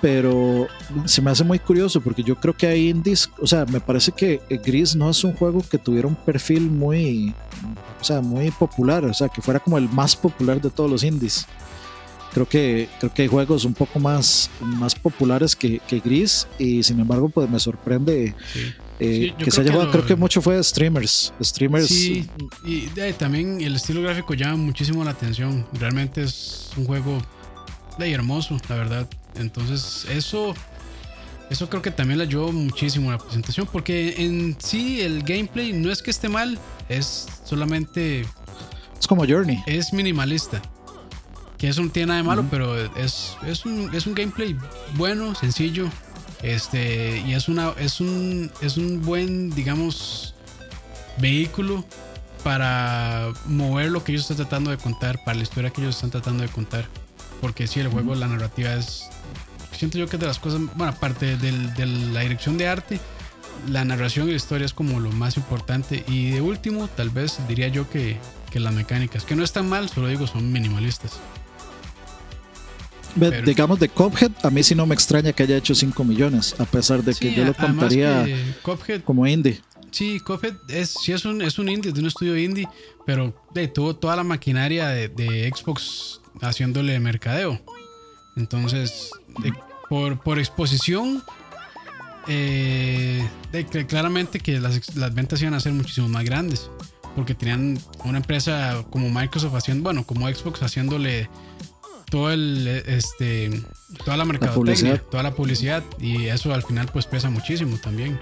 pero 0.00 0.66
se 1.04 1.20
me 1.20 1.30
hace 1.30 1.44
muy 1.44 1.58
curioso 1.58 2.00
porque 2.00 2.22
yo 2.22 2.36
creo 2.36 2.56
que 2.56 2.66
hay 2.66 2.88
indies, 2.88 3.30
o 3.40 3.46
sea, 3.46 3.66
me 3.66 3.80
parece 3.80 4.12
que 4.12 4.40
Gris 4.64 4.96
no 4.96 5.10
es 5.10 5.22
un 5.24 5.34
juego 5.34 5.62
que 5.68 5.78
tuviera 5.78 6.08
un 6.08 6.16
perfil 6.16 6.70
muy, 6.70 7.34
o 8.00 8.04
sea, 8.04 8.20
muy 8.20 8.50
popular, 8.50 9.04
o 9.04 9.12
sea, 9.12 9.28
que 9.28 9.42
fuera 9.42 9.60
como 9.60 9.76
el 9.76 9.88
más 9.90 10.16
popular 10.16 10.60
de 10.60 10.70
todos 10.70 10.90
los 10.90 11.04
indies. 11.04 11.46
Creo 12.32 12.48
que, 12.48 12.88
creo 13.00 13.12
que 13.12 13.22
hay 13.22 13.28
juegos 13.28 13.64
un 13.64 13.74
poco 13.74 13.98
más, 13.98 14.50
más 14.60 14.94
populares 14.94 15.56
que, 15.56 15.80
que 15.80 15.98
Gris 15.98 16.46
y 16.58 16.82
sin 16.82 17.00
embargo 17.00 17.28
pues 17.28 17.50
me 17.50 17.58
sorprende 17.58 18.34
eh, 19.00 19.34
que 19.38 19.50
se 19.50 19.62
haya 19.62 19.72
jugado, 19.72 19.90
creo 19.90 20.06
que 20.06 20.14
mucho 20.14 20.42
fue 20.42 20.56
de 20.56 20.64
streamers. 20.64 21.32
Streamers. 21.42 21.88
Sí, 21.88 22.28
y 22.64 22.88
también 23.18 23.60
el 23.62 23.76
estilo 23.76 24.02
gráfico 24.02 24.34
llama 24.34 24.56
muchísimo 24.56 25.02
la 25.04 25.12
atención. 25.12 25.66
Realmente 25.72 26.22
es 26.22 26.70
un 26.76 26.84
juego 26.84 27.20
de 27.98 28.12
hermoso, 28.12 28.58
la 28.68 28.76
verdad. 28.76 29.08
Entonces, 29.36 30.06
eso. 30.10 30.54
Eso 31.48 31.68
creo 31.68 31.82
que 31.82 31.90
también 31.90 32.18
le 32.18 32.24
ayudó 32.24 32.52
muchísimo 32.52 33.08
a 33.08 33.14
la 33.14 33.18
presentación. 33.18 33.66
Porque 33.72 34.14
en 34.18 34.56
sí 34.60 35.00
el 35.00 35.22
gameplay 35.22 35.72
no 35.72 35.90
es 35.90 36.02
que 36.02 36.10
esté 36.10 36.28
mal. 36.28 36.58
Es 36.88 37.26
solamente. 37.44 38.26
Es 39.00 39.06
como 39.08 39.26
Journey. 39.26 39.62
Es 39.66 39.92
minimalista. 39.92 40.60
Que 41.56 41.68
eso 41.68 41.82
no 41.82 41.90
tiene 41.90 42.08
nada 42.08 42.18
de 42.18 42.26
malo, 42.26 42.46
pero 42.50 42.76
es, 42.96 43.36
es, 43.46 43.66
un, 43.66 43.94
es 43.94 44.06
un 44.06 44.14
gameplay 44.14 44.56
bueno, 44.94 45.34
sencillo, 45.34 45.90
este, 46.42 47.22
y 47.26 47.34
es 47.34 47.48
una 47.48 47.72
es 47.78 48.00
un 48.00 48.50
es 48.60 48.76
un 48.76 49.02
buen, 49.02 49.50
digamos, 49.50 50.34
vehículo 51.18 51.84
para 52.42 53.28
mover 53.46 53.90
lo 53.90 54.02
que 54.02 54.12
ellos 54.12 54.22
están 54.22 54.38
tratando 54.38 54.70
de 54.70 54.78
contar, 54.78 55.22
para 55.24 55.36
la 55.36 55.42
historia 55.42 55.70
que 55.70 55.82
ellos 55.82 55.96
están 55.96 56.10
tratando 56.10 56.42
de 56.42 56.48
contar. 56.48 56.86
Porque 57.40 57.66
si 57.66 57.80
el 57.80 57.88
juego, 57.88 58.14
la 58.14 58.28
narrativa 58.28 58.74
es. 58.74 59.08
Siento 59.72 59.98
yo 59.98 60.06
que 60.06 60.16
es 60.16 60.20
de 60.20 60.26
las 60.26 60.38
cosas. 60.38 60.60
Bueno, 60.74 60.92
aparte 60.92 61.36
de 61.36 61.86
la 61.86 62.20
dirección 62.20 62.58
de 62.58 62.68
arte, 62.68 63.00
la 63.68 63.84
narración 63.84 64.28
y 64.28 64.32
la 64.32 64.36
historia 64.36 64.66
es 64.66 64.74
como 64.74 65.00
lo 65.00 65.10
más 65.12 65.36
importante. 65.36 66.04
Y 66.06 66.30
de 66.30 66.40
último, 66.40 66.88
tal 66.88 67.10
vez 67.10 67.38
diría 67.48 67.68
yo 67.68 67.88
que, 67.88 68.18
que 68.50 68.60
las 68.60 68.74
mecánicas, 68.74 69.24
que 69.24 69.36
no 69.36 69.44
están 69.44 69.68
mal, 69.68 69.88
solo 69.88 70.08
digo, 70.08 70.26
son 70.26 70.52
minimalistas 70.52 71.18
digamos 73.44 73.78
de 73.80 73.88
Cophead, 73.88 74.32
a 74.42 74.50
mí 74.50 74.62
sí 74.62 74.74
no 74.74 74.86
me 74.86 74.94
extraña 74.94 75.32
que 75.32 75.42
haya 75.42 75.56
hecho 75.56 75.74
5 75.74 76.04
millones, 76.04 76.54
a 76.58 76.64
pesar 76.64 77.02
de 77.02 77.14
que 77.14 77.34
yo 77.34 77.44
lo 77.44 77.54
contaría 77.54 78.26
como 79.04 79.26
indie. 79.26 79.60
Sí, 79.90 80.20
Cophead 80.20 80.54
es, 80.68 80.94
sí 81.02 81.12
es 81.12 81.24
un, 81.24 81.42
es 81.42 81.58
un 81.58 81.68
indie, 81.68 81.92
de 81.92 82.00
un 82.00 82.06
estudio 82.06 82.36
indie, 82.36 82.68
pero 83.04 83.34
tuvo 83.74 83.96
toda 83.96 84.16
la 84.16 84.24
maquinaria 84.24 84.88
de, 84.88 85.52
Xbox 85.54 86.20
haciéndole 86.40 86.98
mercadeo. 87.00 87.60
Entonces, 88.36 89.10
por, 89.88 90.20
por 90.20 90.38
exposición, 90.38 91.22
eh, 92.28 93.26
claramente 93.88 94.38
que 94.38 94.60
las, 94.60 94.94
las 94.94 95.14
ventas 95.14 95.42
iban 95.42 95.54
a 95.54 95.60
ser 95.60 95.72
muchísimo 95.72 96.08
más 96.08 96.24
grandes 96.24 96.70
porque 97.14 97.34
tenían 97.34 97.78
una 98.04 98.18
empresa 98.18 98.84
como 98.90 99.10
Microsoft 99.10 99.54
haciendo, 99.54 99.84
bueno, 99.84 100.04
como 100.04 100.28
Xbox 100.28 100.62
haciéndole 100.62 101.28
todo 102.10 102.30
el 102.30 102.66
este 102.66 103.62
toda 104.04 104.16
la 104.16 104.24
mercadotecnia, 104.24 104.98
toda 104.98 105.22
la 105.22 105.34
publicidad 105.34 105.82
y 105.98 106.26
eso 106.26 106.52
al 106.52 106.62
final 106.62 106.88
pues 106.92 107.06
pesa 107.06 107.30
muchísimo 107.30 107.78
también. 107.78 108.18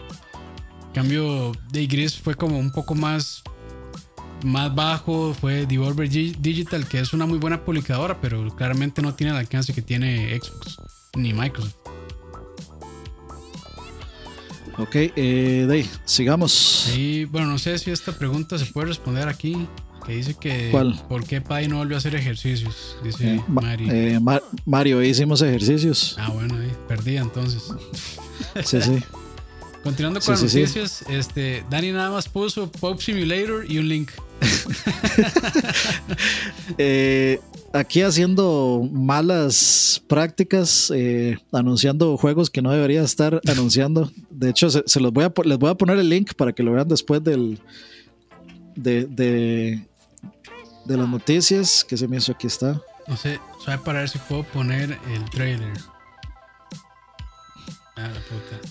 En 0.89 0.95
cambio, 0.95 1.53
de 1.71 1.87
Gris 1.87 2.19
fue 2.19 2.35
como 2.35 2.59
un 2.59 2.71
poco 2.71 2.95
más 2.95 3.43
más 4.45 4.75
bajo, 4.75 5.35
fue 5.35 5.67
Devolver 5.67 6.09
Digital, 6.09 6.87
que 6.87 7.01
es 7.01 7.13
una 7.13 7.27
muy 7.27 7.39
buena 7.39 7.65
publicadora, 7.65 8.21
pero 8.21 8.55
claramente 8.55 9.03
no 9.03 9.15
tiene 9.15 9.33
el 9.33 9.39
alcance 9.39 9.73
que 9.73 9.83
tiene 9.83 10.39
Xbox 10.39 10.79
ni 11.17 11.33
Microsoft. 11.33 11.75
Ok, 14.79 14.95
eh, 14.95 15.87
sigamos. 16.05 16.53
Sí, 16.53 17.25
bueno, 17.25 17.49
no 17.49 17.59
sé 17.59 17.79
si 17.79 17.91
esta 17.91 18.13
pregunta 18.13 18.59
se 18.59 18.67
puede 18.67 18.89
responder 18.89 19.29
aquí 19.29 19.67
que 20.09 20.15
dice 20.15 20.35
que 20.35 20.73
¿por 21.07 21.25
qué 21.25 21.43
Pai 21.43 21.69
no 21.69 21.77
volvió 21.77 21.97
a 21.97 21.99
hacer 21.99 22.15
ejercicios? 22.15 22.97
Dice 23.05 23.35
eh, 23.35 23.45
Mario. 23.47 23.93
Eh, 23.93 24.19
Mario, 24.65 25.03
hicimos 25.03 25.43
ejercicios. 25.43 26.17
Ah, 26.19 26.31
bueno, 26.33 26.55
perdí 26.89 27.19
entonces. 27.19 27.63
sí, 28.65 28.81
sí. 28.81 28.99
Continuando 29.85 30.21
con 30.21 30.33
las 30.33 30.43
noticias, 30.43 31.05
este, 31.09 31.65
Dani 31.71 31.93
nada 31.93 32.11
más 32.11 32.29
puso 32.29 32.71
Pop 32.71 33.01
Simulator 33.01 33.71
y 33.71 33.79
un 33.79 33.89
link. 33.89 34.11
eh, 36.79 37.41
aquí 37.73 38.03
haciendo 38.03 38.89
malas 38.91 40.03
prácticas, 40.09 40.93
eh, 40.95 41.39
anunciando 41.53 42.17
juegos 42.17 42.51
que 42.51 42.61
no 42.61 42.73
debería 42.73 43.03
estar 43.03 43.41
anunciando. 43.47 44.11
De 44.31 44.51
hecho, 44.51 44.69
se, 44.71 45.01
los 45.01 45.13
voy 45.13 45.25
a, 45.25 45.33
les 45.45 45.59
voy 45.59 45.71
a 45.71 45.75
poner 45.75 45.99
el 45.99 46.09
link 46.09 46.35
para 46.35 46.53
que 46.53 46.63
lo 46.63 46.73
vean 46.73 46.89
después 46.89 47.23
del 47.23 47.61
de, 48.75 49.07
de, 49.07 49.87
de 50.89 50.97
las 50.97 51.09
noticias 51.09 51.85
que 51.85 51.97
se 51.97 52.09
me 52.09 52.17
hizo 52.17 52.33
aquí 52.33 52.47
está. 52.47 52.81
No 53.07 53.17
sé, 53.17 53.39
sabe 53.65 53.79
para 53.79 54.01
ver 54.01 54.09
si 54.09 54.19
puedo 54.19 54.43
poner 54.43 54.99
el 55.15 55.31
trailer. 55.31 55.73
Ah, 57.97 58.09
la 58.09 58.21
puta. 58.21 58.69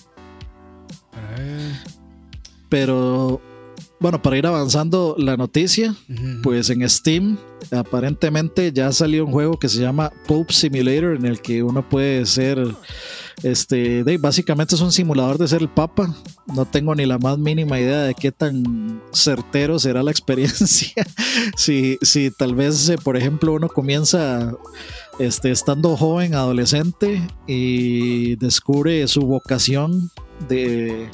Para 1.12 1.28
ver. 1.36 1.72
Pero 2.68 3.40
bueno, 4.00 4.20
para 4.20 4.36
ir 4.36 4.46
avanzando 4.46 5.14
la 5.16 5.36
noticia, 5.36 5.94
pues 6.42 6.70
en 6.70 6.88
Steam 6.88 7.38
aparentemente 7.70 8.72
ya 8.72 8.92
salió 8.92 9.24
un 9.24 9.32
juego 9.32 9.58
que 9.58 9.68
se 9.68 9.80
llama 9.80 10.12
Pope 10.26 10.52
Simulator 10.52 11.16
en 11.16 11.24
el 11.24 11.40
que 11.40 11.62
uno 11.62 11.88
puede 11.88 12.26
ser, 12.26 12.58
este, 13.42 14.04
básicamente 14.18 14.74
es 14.74 14.80
un 14.80 14.92
simulador 14.92 15.38
de 15.38 15.48
ser 15.48 15.62
el 15.62 15.68
Papa. 15.68 16.14
No 16.46 16.64
tengo 16.64 16.94
ni 16.94 17.06
la 17.06 17.18
más 17.18 17.38
mínima 17.38 17.78
idea 17.78 18.02
de 18.02 18.14
qué 18.14 18.32
tan 18.32 19.02
certero 19.12 19.78
será 19.78 20.02
la 20.02 20.10
experiencia. 20.12 21.06
si, 21.56 21.98
si 22.02 22.30
tal 22.30 22.54
vez, 22.54 22.88
eh, 22.88 22.98
por 22.98 23.16
ejemplo, 23.16 23.52
uno 23.52 23.68
comienza 23.68 24.54
este, 25.18 25.50
estando 25.50 25.96
joven, 25.96 26.34
adolescente 26.34 27.22
y 27.46 28.36
descubre 28.36 29.06
su 29.08 29.22
vocación 29.22 30.10
de 30.48 31.08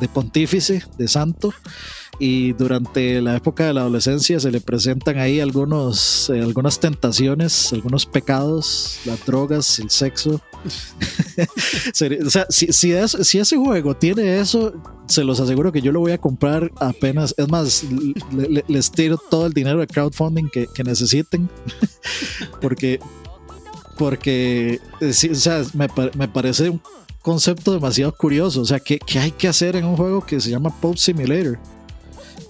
de 0.00 0.08
pontífice, 0.08 0.82
de 0.98 1.06
santo, 1.06 1.52
y 2.18 2.52
durante 2.54 3.20
la 3.20 3.36
época 3.36 3.66
de 3.66 3.74
la 3.74 3.82
adolescencia 3.82 4.40
se 4.40 4.50
le 4.50 4.60
presentan 4.60 5.18
ahí 5.18 5.40
algunos, 5.40 6.30
eh, 6.30 6.40
algunas 6.40 6.80
tentaciones, 6.80 7.72
algunos 7.72 8.06
pecados, 8.06 8.98
las 9.04 9.24
drogas, 9.24 9.78
el 9.78 9.90
sexo. 9.90 10.40
o 12.26 12.30
sea, 12.30 12.46
si, 12.50 12.72
si, 12.72 12.92
ese 12.92 13.56
juego 13.56 13.96
tiene 13.96 14.40
eso, 14.40 14.74
se 15.06 15.24
los 15.24 15.40
aseguro 15.40 15.72
que 15.72 15.82
yo 15.82 15.92
lo 15.92 16.00
voy 16.00 16.12
a 16.12 16.18
comprar 16.18 16.70
apenas. 16.76 17.34
Es 17.38 17.48
más, 17.48 17.84
les 18.68 18.90
tiro 18.90 19.16
todo 19.16 19.46
el 19.46 19.52
dinero 19.52 19.80
de 19.80 19.86
crowdfunding 19.86 20.48
que, 20.50 20.68
necesiten. 20.84 21.48
porque, 22.60 23.00
porque 23.96 24.80
eh, 25.00 25.30
o 25.30 25.34
sea, 25.34 25.62
me, 25.74 25.88
me 26.16 26.28
parece 26.28 26.70
un 26.70 26.80
concepto 27.22 27.72
demasiado 27.72 28.12
curioso. 28.12 28.62
O 28.62 28.64
sea, 28.64 28.80
¿qué, 28.80 29.00
hay 29.18 29.32
que 29.32 29.48
hacer 29.48 29.76
en 29.76 29.84
un 29.84 29.96
juego 29.96 30.24
que 30.24 30.40
se 30.40 30.50
llama 30.50 30.70
Pop 30.80 30.96
Simulator? 30.96 31.58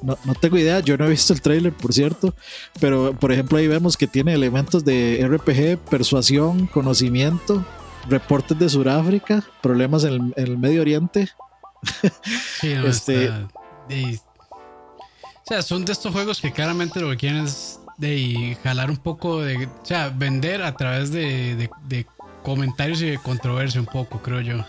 No, 0.02 0.16
tengo 0.40 0.56
idea, 0.56 0.80
yo 0.80 0.96
no 0.96 1.04
he 1.04 1.11
visto 1.11 1.34
el 1.34 1.42
trailer, 1.42 1.74
por 1.74 1.92
cierto, 1.92 2.34
pero 2.80 3.12
por 3.12 3.32
ejemplo 3.32 3.58
ahí 3.58 3.66
vemos 3.66 3.98
que 3.98 4.06
tiene 4.06 4.32
elementos 4.32 4.82
de 4.82 5.22
RPG, 5.28 5.90
persuasión, 5.90 6.66
conocimiento, 6.68 7.66
reportes 8.09 8.59
de 8.59 8.68
Sudáfrica, 8.68 9.42
problemas 9.61 10.05
en 10.05 10.32
el, 10.36 10.59
Medio 10.59 10.82
Oriente. 10.82 11.28
Sí, 12.61 12.72
este, 12.72 13.30
o 13.30 13.42
sea, 15.44 15.62
son 15.62 15.84
de 15.84 15.92
estos 15.92 16.12
juegos 16.12 16.40
que 16.40 16.53
claramente 16.53 17.01
lo 17.01 17.11
que 17.11 17.16
quieren 17.16 17.44
es 17.44 17.80
de 17.96 18.57
jalar 18.62 18.90
un 18.90 18.96
poco 18.96 19.42
de, 19.42 19.66
o 19.66 19.84
sea, 19.84 20.11
vender 20.11 20.62
a 20.62 20.74
través 20.74 21.12
de 21.12 21.68
comentarios 22.42 23.03
y 23.03 23.11
de 23.11 23.18
controversia 23.18 23.80
un 23.80 23.86
poco, 23.86 24.20
creo 24.22 24.40
yo. 24.40 24.64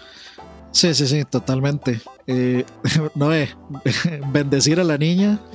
Sí, 0.71 0.93
sí, 0.93 1.07
sí, 1.07 1.23
totalmente. 1.25 2.01
Eh, 2.27 2.65
no 3.15 3.33
es 3.33 3.55
bendecir 4.31 4.79
a 4.79 4.83
la 4.83 4.97
niña. 4.97 5.39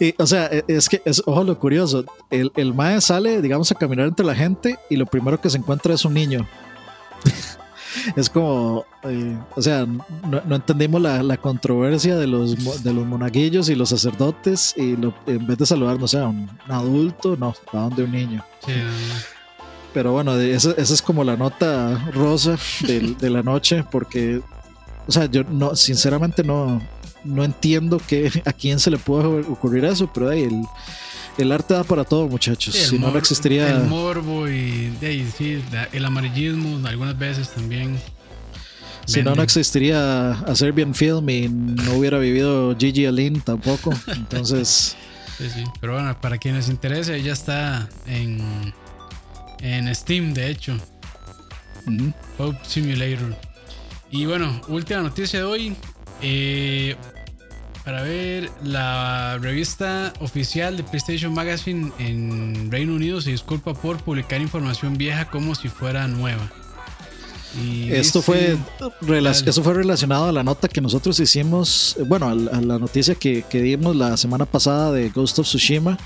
y, 0.00 0.14
o 0.18 0.26
sea, 0.26 0.46
e, 0.46 0.64
es 0.68 0.88
que 0.88 1.02
es, 1.04 1.22
ojo 1.26 1.44
lo 1.44 1.58
curioso. 1.58 2.04
El, 2.30 2.52
el 2.56 2.74
Mae 2.74 3.00
sale, 3.00 3.40
digamos, 3.42 3.70
a 3.72 3.74
caminar 3.74 4.06
entre 4.06 4.26
la 4.26 4.34
gente 4.34 4.78
y 4.90 4.96
lo 4.96 5.06
primero 5.06 5.40
que 5.40 5.50
se 5.50 5.58
encuentra 5.58 5.94
es 5.94 6.04
un 6.04 6.14
niño. 6.14 6.46
es 8.16 8.28
como, 8.28 8.84
eh, 9.04 9.36
o 9.54 9.62
sea, 9.62 9.86
no, 9.86 10.54
entendimos 10.54 11.00
la, 11.00 11.22
la, 11.22 11.36
controversia 11.36 12.16
de 12.16 12.26
los, 12.26 12.82
de 12.82 12.92
los 12.92 13.06
monaguillos 13.06 13.68
y 13.68 13.74
los 13.74 13.90
sacerdotes 13.90 14.74
y 14.76 14.96
lo, 14.96 15.14
en 15.26 15.46
vez 15.46 15.58
de 15.58 15.66
saludarnos 15.66 16.14
a 16.14 16.26
un, 16.26 16.50
adulto, 16.68 17.36
no, 17.36 17.54
a 17.72 17.78
donde 17.78 18.04
un 18.04 18.12
niño. 18.12 18.44
Sí, 18.66 18.72
pero 19.92 20.12
bueno, 20.12 20.36
esa, 20.36 20.72
es 20.72 21.00
como 21.00 21.22
la 21.22 21.36
nota 21.36 22.10
rosa 22.12 22.58
de, 22.80 23.30
la 23.30 23.42
noche, 23.42 23.84
porque, 23.90 24.40
o 25.06 25.12
sea, 25.12 25.26
yo 25.26 25.44
no, 25.44 25.76
sinceramente 25.76 26.42
no, 26.42 26.82
no 27.24 27.44
entiendo 27.44 27.98
que, 27.98 28.30
a 28.44 28.52
quién 28.52 28.78
se 28.78 28.90
le 28.90 28.98
puede 28.98 29.26
ocurrir 29.48 29.84
eso, 29.84 30.10
pero 30.12 30.28
ahí 30.28 30.42
el, 30.42 30.62
el 31.38 31.52
arte 31.52 31.74
da 31.74 31.84
para 31.84 32.04
todo, 32.04 32.28
muchachos. 32.28 32.74
si 32.74 32.98
no, 32.98 33.10
no 33.10 33.18
existiría. 33.18 33.70
El 33.70 33.84
morbo 33.84 34.48
y, 34.48 34.92
el 35.92 36.04
amarillismo, 36.04 36.86
algunas 36.86 37.18
veces 37.18 37.50
también. 37.50 37.98
Si 39.06 39.22
no, 39.22 39.34
no 39.34 39.42
existiría 39.42 40.30
a 40.30 40.54
Serbian 40.54 40.94
Film 40.94 41.28
y 41.28 41.48
no 41.48 41.94
hubiera 41.94 42.18
vivido 42.18 42.74
Gigi 42.78 43.04
Alin 43.04 43.40
tampoco. 43.42 43.92
Entonces. 44.06 44.96
Sí, 45.36 45.50
sí. 45.50 45.64
Pero 45.80 45.94
bueno, 45.94 46.18
para 46.20 46.38
quienes 46.38 46.68
interese, 46.68 47.20
ya 47.22 47.32
está 47.32 47.86
en 48.06 48.72
en 49.64 49.92
Steam, 49.94 50.34
de 50.34 50.50
hecho. 50.50 50.76
Hope 52.38 52.58
Simulator. 52.66 53.34
Y 54.10 54.26
bueno, 54.26 54.60
última 54.68 55.00
noticia 55.00 55.38
de 55.40 55.44
hoy. 55.44 55.76
Eh, 56.20 56.96
para 57.84 58.02
ver, 58.02 58.50
la 58.62 59.38
revista 59.38 60.12
oficial 60.20 60.76
de 60.76 60.84
PlayStation 60.84 61.34
Magazine 61.34 61.92
en 61.98 62.70
Reino 62.70 62.94
Unido 62.94 63.20
se 63.20 63.30
disculpa 63.30 63.74
por 63.74 63.98
publicar 63.98 64.40
información 64.40 64.96
vieja 64.96 65.30
como 65.30 65.54
si 65.54 65.68
fuera 65.68 66.08
nueva. 66.08 66.50
Esto 67.90 68.20
fue, 68.20 68.56
eso 69.46 69.62
fue 69.62 69.74
relacionado 69.74 70.26
a 70.26 70.32
la 70.32 70.42
nota 70.42 70.66
que 70.66 70.80
nosotros 70.80 71.20
hicimos, 71.20 71.96
bueno, 72.06 72.28
a, 72.28 72.34
la 72.34 72.78
noticia 72.78 73.14
que, 73.14 73.44
dimos 73.52 73.94
la 73.94 74.16
semana 74.16 74.44
pasada 74.44 74.90
de 74.90 75.10
Ghost 75.10 75.38
of 75.38 75.46
Tsushima. 75.46 75.96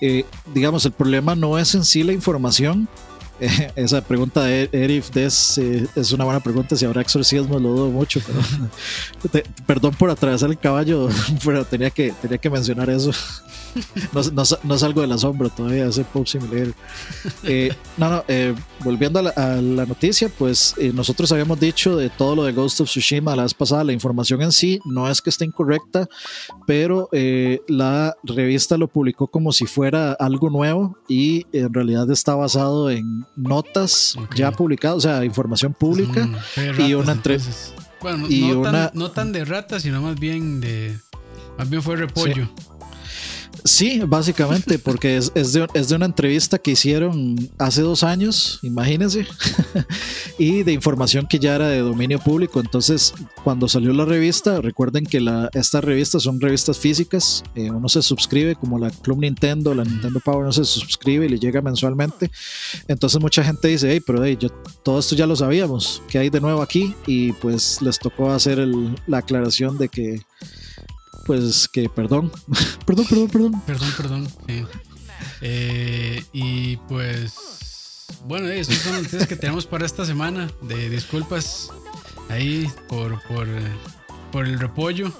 Eh, 0.00 0.26
digamos, 0.52 0.84
el 0.84 0.92
problema 0.92 1.34
no 1.34 1.58
es 1.58 1.74
en 1.74 1.84
sí 1.84 2.02
la 2.02 2.12
información, 2.12 2.88
esa 3.76 4.00
pregunta 4.00 4.44
de 4.44 4.68
Erif 4.72 5.10
Des 5.10 5.58
eh, 5.58 5.86
es 5.96 6.12
una 6.12 6.24
buena 6.24 6.40
pregunta. 6.40 6.76
Si 6.76 6.84
habrá 6.84 7.00
exorcismo, 7.00 7.58
lo 7.58 7.70
dudo 7.70 7.88
mucho. 7.90 8.20
Pero 8.24 9.44
perdón 9.66 9.94
por 9.94 10.10
atravesar 10.10 10.50
el 10.50 10.58
caballo, 10.58 11.08
pero 11.44 11.64
tenía 11.64 11.90
que, 11.90 12.12
tenía 12.22 12.38
que 12.38 12.50
mencionar 12.50 12.90
eso. 12.90 13.10
No, 14.12 14.42
no, 14.64 14.78
salgo 14.78 15.00
de 15.00 15.06
la 15.06 15.18
sombra 15.18 15.48
todavía, 15.48 15.86
ese 15.86 16.04
Pop 16.04 16.26
Simulator. 16.26 16.74
Eh, 17.44 17.74
no, 17.96 18.10
no, 18.10 18.24
eh, 18.28 18.54
volviendo 18.84 19.18
a 19.18 19.22
la, 19.22 19.86
noticia, 19.86 20.28
pues 20.28 20.74
nosotros 20.94 21.32
habíamos 21.32 21.58
dicho 21.58 21.96
de 21.96 22.08
todo 22.10 22.36
lo 22.36 22.44
de 22.44 22.52
Ghost 22.52 22.80
of 22.80 22.88
Tsushima 22.88 23.34
la 23.34 23.42
vez 23.42 23.54
pasada. 23.54 23.84
La 23.84 23.92
información 23.92 24.42
en 24.42 24.52
sí 24.52 24.80
no 24.84 25.08
es 25.08 25.20
que 25.20 25.30
esté 25.30 25.44
incorrecta, 25.44 26.08
pero 26.66 27.08
la 27.68 28.14
revista 28.22 28.76
lo 28.76 28.88
publicó 28.88 29.26
como 29.26 29.52
si 29.52 29.66
fuera 29.66 30.12
algo 30.12 30.50
nuevo 30.50 30.96
y 31.08 31.46
en 31.52 31.72
realidad 31.72 32.10
está 32.10 32.34
basado 32.34 32.90
en 32.90 33.26
notas 33.36 34.16
ya 34.36 34.52
publicadas, 34.52 34.98
o 34.98 35.00
sea, 35.00 35.24
información 35.24 35.74
pública 35.74 36.28
y 36.78 36.94
una 36.94 37.12
entrevista. 37.12 37.82
Bueno, 38.00 38.26
y 38.28 38.40
no, 38.48 38.60
una, 38.60 38.88
tan, 38.88 38.90
no 38.94 39.10
tan 39.12 39.32
de 39.32 39.44
ratas, 39.44 39.82
sino 39.82 40.02
más 40.02 40.18
bien 40.18 40.60
de. 40.60 40.98
Más 41.56 41.70
bien 41.70 41.82
fue 41.82 41.96
repollo. 41.96 42.48
Sí, 42.56 42.64
básicamente, 44.06 44.78
porque 44.84 45.16
es, 45.16 45.32
es, 45.34 45.52
de, 45.52 45.66
es, 45.74 45.88
de, 45.88 45.96
una 45.96 46.06
entrevista 46.06 46.58
que 46.58 46.72
hicieron 46.72 47.36
hace 47.58 47.82
dos 47.82 48.02
años, 48.02 48.58
imagínense, 48.62 49.26
y 50.38 50.62
de 50.62 50.72
información 50.72 51.26
que 51.28 51.38
ya 51.38 51.54
era 51.54 51.68
de 51.68 51.78
dominio 51.80 52.18
público. 52.18 52.60
Entonces, 52.60 53.14
cuando 53.44 53.68
salió 53.68 53.92
la 53.92 54.04
revista, 54.04 54.60
recuerden 54.60 55.04
que 55.04 55.20
la, 55.20 55.48
estas 55.54 55.84
revistas 55.84 56.22
son 56.22 56.40
revistas 56.40 56.78
físicas, 56.78 57.42
eh, 57.54 57.70
uno 57.70 57.88
se 57.88 58.02
suscribe, 58.02 58.56
como 58.56 58.78
la 58.78 58.90
Club 58.90 59.20
Nintendo, 59.20 59.74
la 59.74 59.84
Nintendo 59.84 60.20
Power, 60.20 60.42
uno 60.42 60.52
se 60.52 60.64
suscribe 60.64 61.26
y 61.26 61.28
le 61.28 61.38
llega 61.38 61.60
mensualmente. 61.60 62.30
Entonces, 62.88 63.20
mucha 63.20 63.44
gente 63.44 63.68
dice, 63.68 63.90
hey, 63.90 64.00
pero 64.04 64.24
hey, 64.24 64.36
yo, 64.40 64.48
todo 64.82 64.98
esto 64.98 65.14
ya 65.14 65.26
lo 65.26 65.36
sabíamos, 65.36 66.02
¿qué 66.08 66.18
hay 66.18 66.30
de 66.30 66.40
nuevo 66.40 66.62
aquí? 66.62 66.94
Y 67.06 67.32
pues 67.34 67.80
les 67.82 67.98
tocó 67.98 68.30
hacer 68.30 68.58
el, 68.58 68.96
la 69.06 69.18
aclaración 69.18 69.78
de 69.78 69.88
que 69.88 70.22
pues 71.24 71.68
que 71.68 71.88
perdón, 71.94 72.30
perdón, 72.86 73.06
perdón, 73.08 73.28
perdón. 73.28 73.62
Perdón, 73.66 73.92
perdón. 73.96 74.28
Eh, 75.40 76.24
y 76.32 76.76
pues, 76.88 78.06
bueno, 78.26 78.48
esas 78.48 78.76
son 78.76 78.92
las 78.92 79.02
noticias 79.02 79.26
que 79.26 79.36
tenemos 79.36 79.66
para 79.66 79.86
esta 79.86 80.04
semana. 80.04 80.50
De 80.62 80.88
disculpas 80.90 81.70
ahí 82.28 82.70
por, 82.88 83.20
por, 83.28 83.48
por 84.30 84.46
el 84.46 84.58
repollo. 84.58 85.12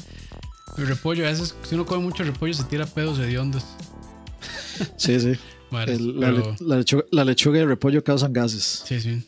el 0.78 0.86
repollo, 0.86 1.26
a 1.26 1.30
veces 1.30 1.54
si 1.62 1.74
uno 1.74 1.86
come 1.86 2.02
mucho 2.02 2.22
repollo 2.24 2.54
se 2.54 2.64
tira 2.64 2.86
pedos 2.86 3.18
hediondos. 3.18 3.64
sí, 4.96 5.20
sí. 5.20 5.38
la, 5.70 5.86
lechuga, 6.76 7.04
la, 7.10 7.24
lechuga, 7.24 7.58
y 7.58 7.62
el 7.62 7.68
repollo 7.68 8.02
causan 8.02 8.32
gases. 8.32 8.82
Sí, 8.86 9.00
sí. 9.00 9.22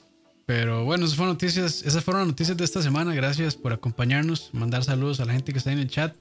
Pero 0.54 0.84
bueno, 0.84 1.06
esas 1.06 1.16
fueron 1.16 1.32
noticias, 1.32 1.82
esas 1.82 2.04
fueron 2.04 2.20
las 2.20 2.28
noticias 2.28 2.54
de 2.58 2.64
esta 2.64 2.82
semana. 2.82 3.14
Gracias 3.14 3.54
por 3.54 3.72
acompañarnos, 3.72 4.50
mandar 4.52 4.84
saludos 4.84 5.18
a 5.20 5.24
la 5.24 5.32
gente 5.32 5.50
que 5.50 5.56
está 5.56 5.72
en 5.72 5.78
el 5.78 5.88
chat. 5.88 6.14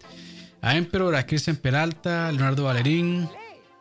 A 0.61 0.77
Emperor, 0.77 1.13
a 1.15 1.25
Cristian 1.25 1.57
Peralta, 1.57 2.32
Leonardo 2.32 2.63
Valerín, 2.63 3.27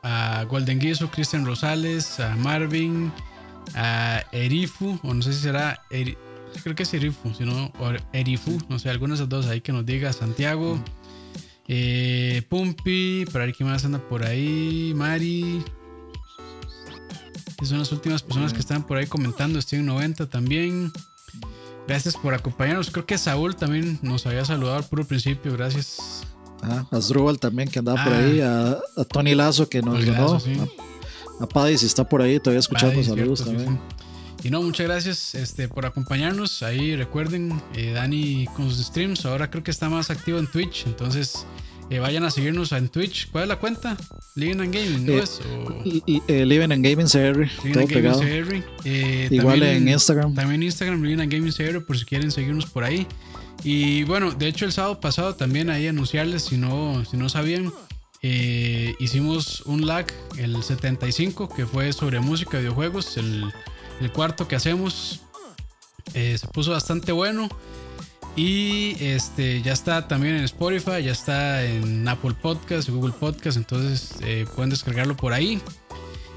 a 0.02 0.44
Golden 0.48 0.80
Guiso, 0.80 1.08
Cristian 1.08 1.46
Rosales, 1.46 2.18
a 2.18 2.34
Marvin, 2.34 3.12
a 3.76 4.24
Erifu, 4.32 4.98
o 5.04 5.14
no 5.14 5.22
sé 5.22 5.34
si 5.34 5.42
será, 5.42 5.82
creo 5.88 6.74
que 6.74 6.82
es 6.82 6.94
Erifu, 6.94 7.32
si 7.32 7.44
no, 7.44 7.66
o 7.78 7.92
Erifu, 8.12 8.58
no 8.68 8.80
sé, 8.80 8.90
algunos 8.90 9.20
de 9.20 9.26
esos 9.26 9.28
dos 9.28 9.46
ahí 9.46 9.60
que 9.60 9.70
nos 9.70 9.86
diga, 9.86 10.12
Santiago, 10.12 10.82
eh, 11.68 12.42
Pumpi, 12.48 13.24
por 13.30 13.42
ahí 13.42 13.52
que 13.52 13.62
más 13.62 13.84
anda 13.84 14.00
por 14.00 14.26
ahí, 14.26 14.94
Mari. 14.96 15.62
Son 17.66 17.78
las 17.78 17.92
últimas 17.92 18.22
personas 18.22 18.52
que 18.52 18.60
están 18.60 18.86
por 18.86 18.96
ahí 18.96 19.06
comentando, 19.06 19.58
estoy 19.58 19.80
en 19.80 19.86
90 19.86 20.26
también. 20.26 20.92
Gracias 21.86 22.16
por 22.16 22.34
acompañarnos. 22.34 22.90
Creo 22.90 23.06
que 23.06 23.18
Saúl 23.18 23.56
también 23.56 23.98
nos 24.02 24.26
había 24.26 24.44
saludado 24.44 24.78
al 24.78 24.84
puro 24.84 25.04
principio. 25.04 25.52
Gracias 25.52 26.24
a 26.62 26.86
Asdrúbal 26.90 27.38
también 27.38 27.68
que 27.68 27.78
andaba 27.78 28.04
por 28.04 28.12
ahí, 28.12 28.40
a, 28.40 28.78
Tony 29.08 29.34
Lazo 29.34 29.68
que 29.68 29.82
nos 29.82 30.04
donó, 30.04 30.38
a, 31.40 31.46
Paddy 31.48 31.78
si 31.78 31.86
está 31.86 32.08
por 32.08 32.22
ahí 32.22 32.38
todavía 32.38 32.60
escuchando, 32.60 33.02
saludos 33.02 33.44
también. 33.44 33.80
Y 34.42 34.50
no, 34.50 34.62
muchas 34.62 34.86
gracias 34.86 35.34
este, 35.34 35.68
por 35.68 35.84
acompañarnos. 35.84 36.62
Ahí 36.62 36.96
recuerden, 36.96 37.60
eh, 37.74 37.92
Dani 37.92 38.46
con 38.56 38.70
sus 38.70 38.86
streams, 38.86 39.26
ahora 39.26 39.50
creo 39.50 39.62
que 39.62 39.70
está 39.70 39.88
más 39.90 40.10
activo 40.10 40.38
en 40.38 40.46
Twitch, 40.46 40.86
entonces 40.86 41.46
eh, 41.90 41.98
vayan 41.98 42.24
a 42.24 42.30
seguirnos 42.30 42.72
en 42.72 42.88
Twitch. 42.88 43.30
¿Cuál 43.30 43.44
es 43.44 43.48
la 43.48 43.58
cuenta? 43.58 43.96
Living 44.36 44.60
and 44.60 44.74
Gaming, 44.74 45.06
¿no 45.06 45.12
eh, 45.12 45.22
es? 45.22 45.40
Living 46.28 46.72
and 46.72 46.84
Gaming 46.84 47.06
CR, 47.06 47.72
todo 47.72 47.86
pegado. 47.86 48.22
Igual 49.30 49.62
en 49.62 49.88
Instagram. 49.88 50.34
También 50.34 50.62
en 50.62 50.66
Instagram, 50.68 51.02
Living 51.02 51.20
and 51.20 51.32
Gaming 51.32 51.52
CR, 51.52 51.84
por 51.84 51.98
si 51.98 52.04
quieren 52.04 52.30
seguirnos 52.30 52.66
por 52.66 52.84
ahí. 52.84 53.06
Y 53.62 54.04
bueno, 54.04 54.32
de 54.32 54.48
hecho 54.48 54.64
el 54.64 54.72
sábado 54.72 55.00
pasado 55.00 55.34
también 55.34 55.68
ahí 55.68 55.86
anunciarles, 55.86 56.44
si 56.44 56.56
no, 56.56 57.04
si 57.04 57.16
no 57.16 57.28
sabían, 57.28 57.72
eh, 58.22 58.94
hicimos 58.98 59.62
un 59.62 59.86
lag, 59.86 60.06
el 60.36 60.62
75, 60.62 61.48
que 61.48 61.66
fue 61.66 61.92
sobre 61.92 62.20
música 62.20 62.58
y 62.58 62.60
videojuegos, 62.60 63.16
el, 63.16 63.52
cuarto 64.12 64.48
que 64.48 64.56
hacemos. 64.56 65.20
Eh, 66.14 66.36
se 66.38 66.46
puso 66.48 66.70
bastante 66.70 67.12
bueno. 67.12 67.48
Y 68.36 68.96
este 69.04 69.60
ya 69.62 69.72
está 69.72 70.06
también 70.08 70.36
en 70.36 70.44
Spotify, 70.44 71.02
ya 71.02 71.12
está 71.12 71.64
en 71.64 72.06
Apple 72.08 72.34
Podcast, 72.40 72.88
Google 72.88 73.12
Podcast, 73.12 73.56
entonces 73.56 74.14
eh, 74.22 74.46
pueden 74.54 74.70
descargarlo 74.70 75.16
por 75.16 75.32
ahí. 75.32 75.60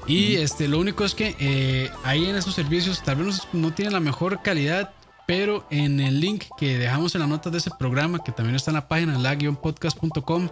Y 0.06 0.34
este, 0.34 0.68
lo 0.68 0.78
único 0.78 1.04
es 1.04 1.14
que 1.14 1.90
ahí 2.02 2.26
en 2.26 2.36
esos 2.36 2.54
servicios 2.54 3.02
tal 3.02 3.16
vez 3.16 3.40
no, 3.52 3.60
no 3.60 3.74
tiene 3.74 3.90
la 3.90 4.00
mejor 4.00 4.42
calidad 4.42 4.92
pero 5.26 5.66
en 5.70 6.00
el 6.00 6.20
link 6.20 6.44
que 6.56 6.78
dejamos 6.78 7.14
en 7.14 7.22
la 7.22 7.26
nota 7.26 7.50
de 7.50 7.58
ese 7.58 7.70
programa, 7.78 8.22
que 8.22 8.32
también 8.32 8.56
está 8.56 8.70
en 8.70 8.76
la 8.76 8.88
página 8.88 9.18
la-podcast.com, 9.18 10.48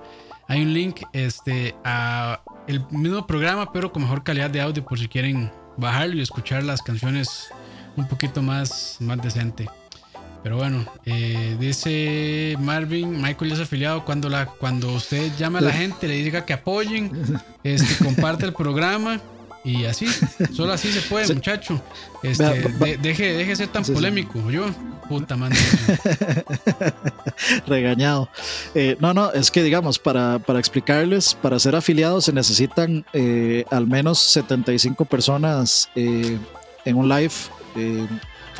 hay 0.48 0.62
un 0.62 0.72
link 0.72 1.02
este, 1.12 1.74
a 1.84 2.40
el 2.66 2.84
mismo 2.90 3.26
programa, 3.26 3.72
pero 3.72 3.92
con 3.92 4.02
mejor 4.02 4.22
calidad 4.22 4.50
de 4.50 4.60
audio 4.60 4.84
por 4.84 4.98
si 4.98 5.08
quieren 5.08 5.52
bajarlo 5.76 6.16
y 6.16 6.22
escuchar 6.22 6.62
las 6.64 6.82
canciones 6.82 7.48
un 7.96 8.08
poquito 8.08 8.42
más, 8.42 8.96
más 9.00 9.20
decente. 9.20 9.68
Pero 10.42 10.56
bueno, 10.56 10.84
eh, 11.06 11.56
dice 11.58 12.56
Marvin, 12.58 13.22
Michael 13.22 13.52
es 13.52 13.60
afiliado. 13.60 14.04
Cuando, 14.04 14.28
la, 14.28 14.46
cuando 14.46 14.92
usted 14.92 15.30
llama 15.38 15.60
a 15.60 15.62
la 15.62 15.72
gente, 15.72 16.08
le 16.08 16.14
diga 16.14 16.44
que 16.44 16.52
apoyen, 16.52 17.12
este, 17.62 18.04
comparte 18.04 18.44
el 18.44 18.52
programa 18.52 19.20
y 19.64 19.84
así, 19.84 20.06
solo 20.52 20.72
así 20.72 20.90
se 20.90 21.00
puede, 21.02 21.32
muchacho. 21.32 21.80
Este, 22.24 22.44
deje, 23.00 23.34
deje 23.34 23.54
ser 23.54 23.68
tan 23.68 23.84
polémico, 23.84 24.50
yo. 24.50 24.66
Puta 25.08 25.36
madre. 25.36 25.56
Regañado. 27.66 28.28
Eh, 28.74 28.96
no, 28.98 29.14
no, 29.14 29.30
es 29.32 29.50
que 29.50 29.62
digamos, 29.62 29.98
para, 29.98 30.40
para 30.40 30.58
explicarles, 30.58 31.34
para 31.34 31.58
ser 31.58 31.76
afiliados 31.76 32.24
se 32.24 32.32
necesitan 32.32 33.04
eh, 33.12 33.64
al 33.70 33.86
menos 33.86 34.18
75 34.18 35.04
personas 35.04 35.88
eh, 35.94 36.38
en 36.84 36.96
un 36.96 37.08
live 37.08 37.32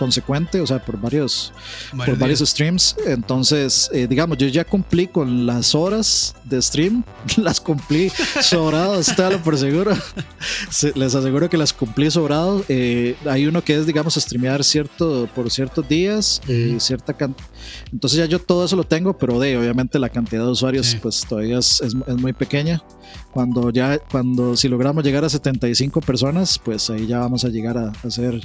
consecuente, 0.02 0.60
o 0.60 0.66
sea, 0.66 0.84
por 0.84 1.00
varios, 1.00 1.52
por 1.94 2.18
varios 2.18 2.40
streams. 2.40 2.96
Entonces, 3.06 3.88
eh, 3.92 4.08
digamos, 4.08 4.36
yo 4.36 4.48
ya 4.48 4.64
cumplí 4.64 5.06
con 5.06 5.46
las 5.46 5.76
horas 5.76 6.34
de 6.42 6.60
stream, 6.60 7.04
las 7.36 7.60
cumplí 7.60 8.10
sobradas, 8.40 9.14
tal 9.14 9.38
por 9.38 9.56
seguro. 9.56 9.96
Les 10.96 11.14
aseguro 11.14 11.48
que 11.48 11.56
las 11.56 11.72
cumplí 11.72 12.10
sobradas. 12.10 12.62
Eh, 12.68 13.14
hay 13.30 13.46
uno 13.46 13.62
que 13.62 13.76
es, 13.76 13.86
digamos, 13.86 14.14
streamear 14.14 14.64
cierto, 14.64 15.28
por 15.36 15.52
ciertos 15.52 15.86
días, 15.88 16.40
y 16.48 16.80
cierta 16.80 17.12
cantidad. 17.12 17.48
Entonces 17.92 18.18
ya 18.18 18.26
yo 18.26 18.40
todo 18.40 18.64
eso 18.64 18.74
lo 18.74 18.82
tengo, 18.82 19.16
pero 19.16 19.38
de 19.38 19.56
obviamente 19.56 20.00
la 20.00 20.08
cantidad 20.08 20.42
de 20.42 20.50
usuarios 20.50 20.96
pues 21.00 21.24
todavía 21.28 21.58
es, 21.58 21.80
es, 21.80 21.94
muy 21.94 22.32
pequeña. 22.32 22.82
Cuando 23.30 23.70
ya, 23.70 23.98
cuando 23.98 24.56
si 24.56 24.68
logramos 24.68 25.04
llegar 25.04 25.24
a 25.24 25.28
75 25.28 26.00
personas, 26.00 26.58
pues 26.58 26.90
ahí 26.90 27.06
ya 27.06 27.20
vamos 27.20 27.44
a 27.44 27.50
llegar 27.50 27.78
a, 27.78 27.92
a 28.02 28.10
ser 28.10 28.40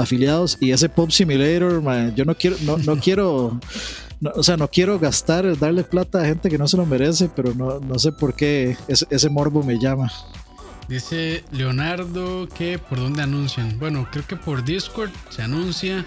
afiliados. 0.00 0.56
Y 0.60 0.72
ese 0.72 0.88
Pop 0.88 1.10
Simulator, 1.10 1.82
yo 2.14 2.24
no 2.24 2.34
quiero, 2.34 2.56
no, 2.62 2.78
no 2.78 2.96
quiero, 3.00 3.60
o 4.34 4.42
sea, 4.42 4.56
no 4.56 4.68
quiero 4.68 4.98
gastar, 4.98 5.58
darle 5.58 5.84
plata 5.84 6.20
a 6.20 6.24
gente 6.24 6.48
que 6.48 6.58
no 6.58 6.66
se 6.66 6.76
lo 6.76 6.86
merece, 6.86 7.30
pero 7.34 7.54
no, 7.54 7.80
no 7.80 7.98
sé 7.98 8.12
por 8.12 8.34
qué 8.34 8.76
ese, 8.88 9.06
ese 9.10 9.28
morbo 9.28 9.62
me 9.62 9.78
llama. 9.78 10.10
Dice 10.88 11.44
Leonardo 11.52 12.48
que 12.48 12.80
por 12.80 12.98
dónde 12.98 13.22
anuncian. 13.22 13.78
Bueno, 13.78 14.08
creo 14.10 14.26
que 14.26 14.34
por 14.34 14.64
Discord 14.64 15.10
se 15.28 15.42
anuncia. 15.42 16.04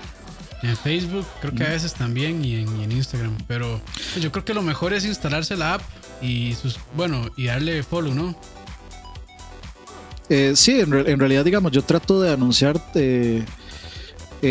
En 0.62 0.78
Facebook, 0.78 1.26
creo 1.42 1.54
que 1.54 1.66
a 1.66 1.70
veces 1.70 1.94
también 1.94 2.44
y 2.44 2.56
en, 2.56 2.92
Instagram. 2.92 3.38
Pero 3.48 3.82
yo 4.20 4.32
creo 4.32 4.46
que 4.46 4.54
lo 4.54 4.62
mejor 4.62 4.94
es 4.94 5.06
instalarse 5.06 5.58
la 5.58 5.76
app 5.76 5.82
y 6.22 6.56
sus, 6.56 6.80
bueno, 6.96 7.30
y 7.36 7.48
darle 7.48 7.84
follow, 7.84 8.14
¿no? 8.14 8.34
Eh, 10.30 10.54
sí, 10.56 10.80
en, 10.80 11.20
realidad, 11.20 11.44
digamos, 11.44 11.74
yo 11.74 11.82
trato 11.82 12.22
de 12.22 12.32
anunciarte 12.32 13.38
eh, 13.38 13.46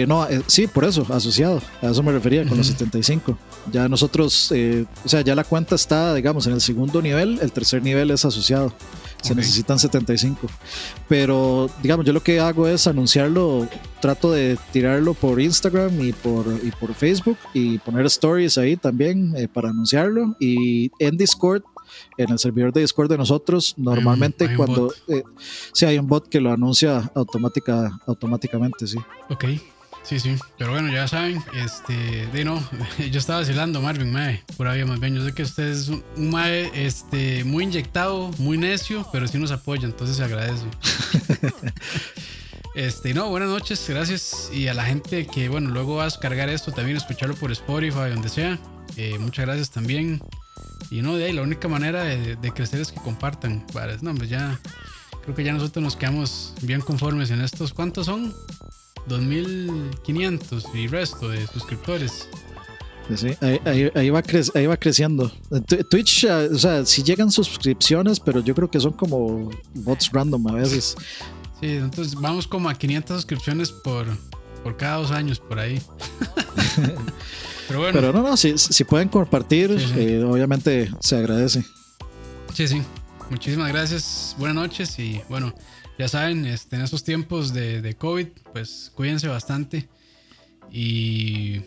no, 0.07 0.27
eh, 0.29 0.43
sí, 0.47 0.67
por 0.67 0.85
eso, 0.85 1.07
asociado. 1.11 1.61
A 1.81 1.89
eso 1.89 2.03
me 2.03 2.13
refería 2.13 2.47
con 2.47 2.57
los 2.57 2.67
75. 2.67 3.37
Ya 3.71 3.89
nosotros, 3.89 4.51
eh, 4.53 4.87
o 5.05 5.09
sea, 5.09 5.21
ya 5.21 5.35
la 5.35 5.45
cuenta 5.45 5.75
está, 5.75 6.15
digamos, 6.15 6.47
en 6.47 6.55
el 6.55 6.61
segundo 6.61 7.03
nivel, 7.03 7.39
el 7.43 7.53
tercer 7.53 7.83
nivel 7.83 8.11
es 8.11 8.25
asociado. 8.25 8.73
Se 9.21 9.35
necesitan 9.35 9.79
75. 9.79 10.49
Pero, 11.09 11.71
digamos, 11.83 12.05
yo 12.05 12.13
lo 12.13 12.23
que 12.23 12.41
hago 12.41 12.67
es 12.67 12.87
anunciarlo, 12.87 13.69
trato 14.01 14.33
de 14.33 14.59
tirarlo 14.73 15.15
por 15.15 15.41
Instagram 15.41 16.01
y 16.01 16.13
por, 16.13 16.47
y 16.63 16.71
por 16.73 16.93
Facebook 16.95 17.39
y 17.55 17.79
poner 17.79 18.07
stories 18.07 18.59
ahí 18.59 18.77
también 18.77 19.35
para 19.53 19.69
anunciarlo. 19.71 20.35
Y 20.41 20.91
en 20.99 21.17
Discord 21.17 21.63
en 22.17 22.31
el 22.31 22.39
servidor 22.39 22.73
de 22.73 22.81
Discord 22.81 23.11
de 23.11 23.19
nosotros, 23.19 23.75
normalmente 23.77 24.55
cuando 24.57 24.93
eh, 25.09 25.23
sí 25.73 25.85
hay 25.87 25.99
un 25.99 26.07
bot 26.07 26.29
que 26.29 26.41
lo 26.41 26.53
anuncia 26.53 27.11
automática, 27.15 27.99
automáticamente, 28.07 28.87
sí. 28.87 28.99
Ok. 29.31 29.45
Sí, 30.03 30.19
sí, 30.19 30.37
pero 30.59 30.73
bueno, 30.73 30.93
ya 30.93 31.07
saben, 31.07 31.43
este, 31.55 32.27
de 32.27 32.45
no, 32.45 32.63
yo 33.11 33.19
estaba 33.19 33.39
vacilando 33.41 33.81
Marvin, 33.81 34.13
mae, 34.13 34.43
por 34.57 34.67
ahí 34.67 34.85
más 34.85 34.99
bien, 34.99 35.15
yo 35.15 35.25
sé 35.25 35.33
que 35.33 35.45
usted 35.45 35.69
es 35.69 35.89
un, 35.89 36.03
mae, 36.17 36.71
este, 36.75 37.45
muy 37.45 37.65
inyectado, 37.65 38.31
muy 38.39 38.59
necio, 38.59 39.07
pero 39.13 39.29
sí 39.29 39.39
nos 39.39 39.53
apoya, 39.53 39.85
entonces 39.85 40.17
se 40.17 40.25
agradece. 40.25 40.65
este, 42.75 43.15
no, 43.15 43.29
buenas 43.31 43.49
noches, 43.49 43.85
gracias, 43.89 44.51
y 44.53 44.67
a 44.67 44.75
la 44.75 44.85
gente 44.85 45.25
que, 45.27 45.49
bueno, 45.49 45.71
luego 45.71 45.97
vas 45.97 46.17
a 46.17 46.21
cargar 46.21 46.49
esto, 46.49 46.73
también 46.73 46.97
escucharlo 46.97 47.37
por 47.37 47.53
Spotify, 47.53 48.11
donde 48.11 48.29
sea, 48.29 48.59
eh, 48.97 49.19
muchas 49.21 49.47
gracias 49.47 49.71
también, 49.71 50.21
y 50.91 51.01
no, 51.01 51.17
de 51.17 51.27
ahí, 51.27 51.33
la 51.33 51.43
única 51.43 51.69
manera 51.69 52.03
de, 52.03 52.53
crecer 52.53 52.81
es 52.81 52.91
que 52.91 53.01
compartan, 53.01 53.65
no, 54.03 54.15
pues 54.17 54.29
ya, 54.29 54.59
creo 55.23 55.35
que 55.37 55.45
ya 55.45 55.53
nosotros 55.53 55.83
nos 55.83 55.95
quedamos 55.95 56.55
bien 56.61 56.81
conformes 56.81 57.31
en 57.31 57.41
estos, 57.41 57.73
¿cuántos 57.73 58.07
son? 58.07 58.35
2500 59.07 60.65
y 60.75 60.87
resto 60.87 61.29
de 61.29 61.47
suscriptores. 61.47 62.29
Sí, 63.17 63.37
ahí, 63.41 64.11
va 64.11 64.23
ahí 64.55 64.67
va 64.67 64.77
creciendo. 64.77 65.31
Twitch, 65.91 66.25
ah, 66.25 66.49
o 66.51 66.59
sea, 66.59 66.87
si 66.87 67.03
llegan 67.03 67.31
suscripciones, 67.31 68.21
pero 68.21 68.41
yo 68.41 68.55
creo 68.55 68.71
que 68.71 68.81
son 68.81 68.93
como 68.93 69.51
bots 69.75 70.11
random 70.13 70.47
a 70.49 70.53
veces. 70.53 70.97
Sí, 71.61 71.73
entonces 71.73 72.15
vamos 72.15 72.47
como 72.47 72.69
a 72.69 72.75
500 72.75 73.17
suscripciones 73.17 73.71
por, 73.71 74.07
por 74.63 74.77
cada 74.77 74.97
dos 74.97 75.11
años, 75.11 75.41
por 75.41 75.59
ahí. 75.59 75.83
pero 77.69 77.81
bueno. 77.81 77.93
Pero 77.93 78.13
no, 78.13 78.23
no, 78.23 78.37
si, 78.37 78.57
si 78.57 78.85
pueden 78.85 79.09
compartir, 79.09 79.77
eh, 79.97 80.23
obviamente 80.25 80.91
se 81.01 81.17
agradece. 81.17 81.65
Sí, 82.55 82.69
sí. 82.69 82.83
Muchísimas 83.31 83.69
gracias. 83.69 84.37
Buenas 84.39 84.57
noches 84.57 84.99
y 84.99 85.21
bueno, 85.29 85.55
ya 86.03 86.09
saben, 86.09 86.45
este, 86.47 86.75
en 86.75 86.83
estos 86.83 87.05
tiempos 87.05 87.55
de, 87.55 87.81
de, 87.81 87.95
COVID, 87.95 88.27
pues 88.53 88.91
cuídense 88.95 89.29
bastante. 89.29 89.89
Y 90.71 91.61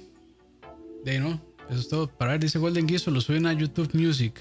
de 1.06 1.20
no, 1.20 1.42
eso 1.70 1.80
es 1.80 1.88
todo. 1.88 2.08
Para 2.08 2.32
ver, 2.32 2.42
dice 2.42 2.60
Golden 2.60 2.86
Guiso, 2.86 3.12
lo 3.12 3.22
suben 3.22 3.46
a 3.46 3.54
YouTube 3.54 3.94
Music. 3.94 4.34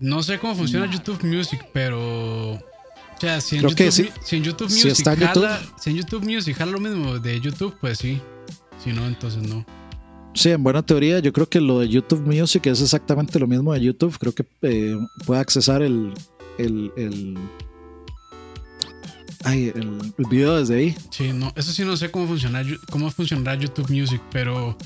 No 0.00 0.22
sé 0.22 0.38
cómo 0.38 0.54
funciona 0.54 0.90
YouTube 0.90 1.24
Music, 1.24 1.64
pero 1.72 2.60
sea, 3.24 3.40
si 3.40 3.56
en, 3.56 3.62
YouTube, 3.62 3.90
si, 3.90 4.36
en 4.36 4.42
YouTube 4.42 4.68
Music 4.68 4.90
está 4.90 5.16
jala, 5.16 5.62
si 5.78 5.90
en 5.90 5.96
YouTube 5.96 6.24
Music 6.24 6.54
jala 6.56 6.72
lo 6.72 6.80
mismo 6.80 7.18
de 7.18 7.40
YouTube, 7.40 7.74
pues 7.80 7.98
sí. 7.98 8.20
Si 8.82 8.92
no, 8.92 9.06
entonces 9.06 9.42
no. 9.42 9.64
Sí, 10.34 10.50
en 10.50 10.62
buena 10.62 10.84
teoría, 10.84 11.20
yo 11.20 11.32
creo 11.32 11.48
que 11.48 11.58
lo 11.58 11.78
de 11.78 11.88
YouTube 11.88 12.20
Music 12.26 12.66
es 12.66 12.82
exactamente 12.82 13.38
lo 13.38 13.46
mismo 13.46 13.72
de 13.72 13.80
YouTube. 13.80 14.18
Creo 14.18 14.34
que 14.34 14.44
eh, 14.60 14.94
puede 15.24 15.40
accesar 15.40 15.80
el, 15.80 16.12
el, 16.58 16.92
el, 16.96 17.38
ay, 19.44 19.72
el, 19.74 20.14
video 20.28 20.56
desde 20.56 20.76
ahí. 20.76 20.96
Sí, 21.10 21.32
no, 21.32 21.52
eso 21.54 21.72
sí 21.72 21.84
no 21.84 21.96
sé 21.96 22.10
cómo 22.10 22.26
funcionar, 22.26 22.66
cómo 22.90 23.10
funcionará 23.10 23.58
YouTube 23.58 23.90
Music, 23.90 24.20
pero, 24.32 24.76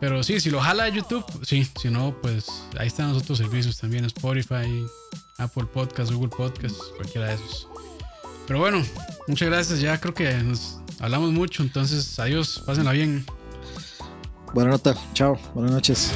pero 0.00 0.22
sí, 0.22 0.40
si 0.40 0.50
lo 0.50 0.60
jala 0.60 0.88
YouTube, 0.88 1.24
sí, 1.42 1.66
si 1.80 1.88
no, 1.88 2.14
pues 2.20 2.46
ahí 2.78 2.86
están 2.86 3.12
los 3.12 3.22
otros 3.22 3.38
servicios 3.38 3.78
también, 3.78 4.04
Spotify, 4.06 4.84
Apple 5.38 5.66
Podcast, 5.72 6.12
Google 6.12 6.30
Podcast, 6.30 6.76
cualquiera 6.96 7.28
de 7.28 7.34
esos. 7.34 7.68
Pero 8.46 8.58
bueno, 8.58 8.82
muchas 9.28 9.48
gracias, 9.48 9.80
ya 9.80 10.00
creo 10.00 10.14
que 10.14 10.32
nos 10.42 10.78
hablamos 10.98 11.32
mucho, 11.32 11.62
entonces 11.62 12.18
adiós, 12.18 12.62
pásenla 12.66 12.92
bien. 12.92 13.24
Buenas 14.54 14.84
noches, 14.84 15.02
chao, 15.14 15.38
buenas 15.54 15.72
noches. 15.72 16.12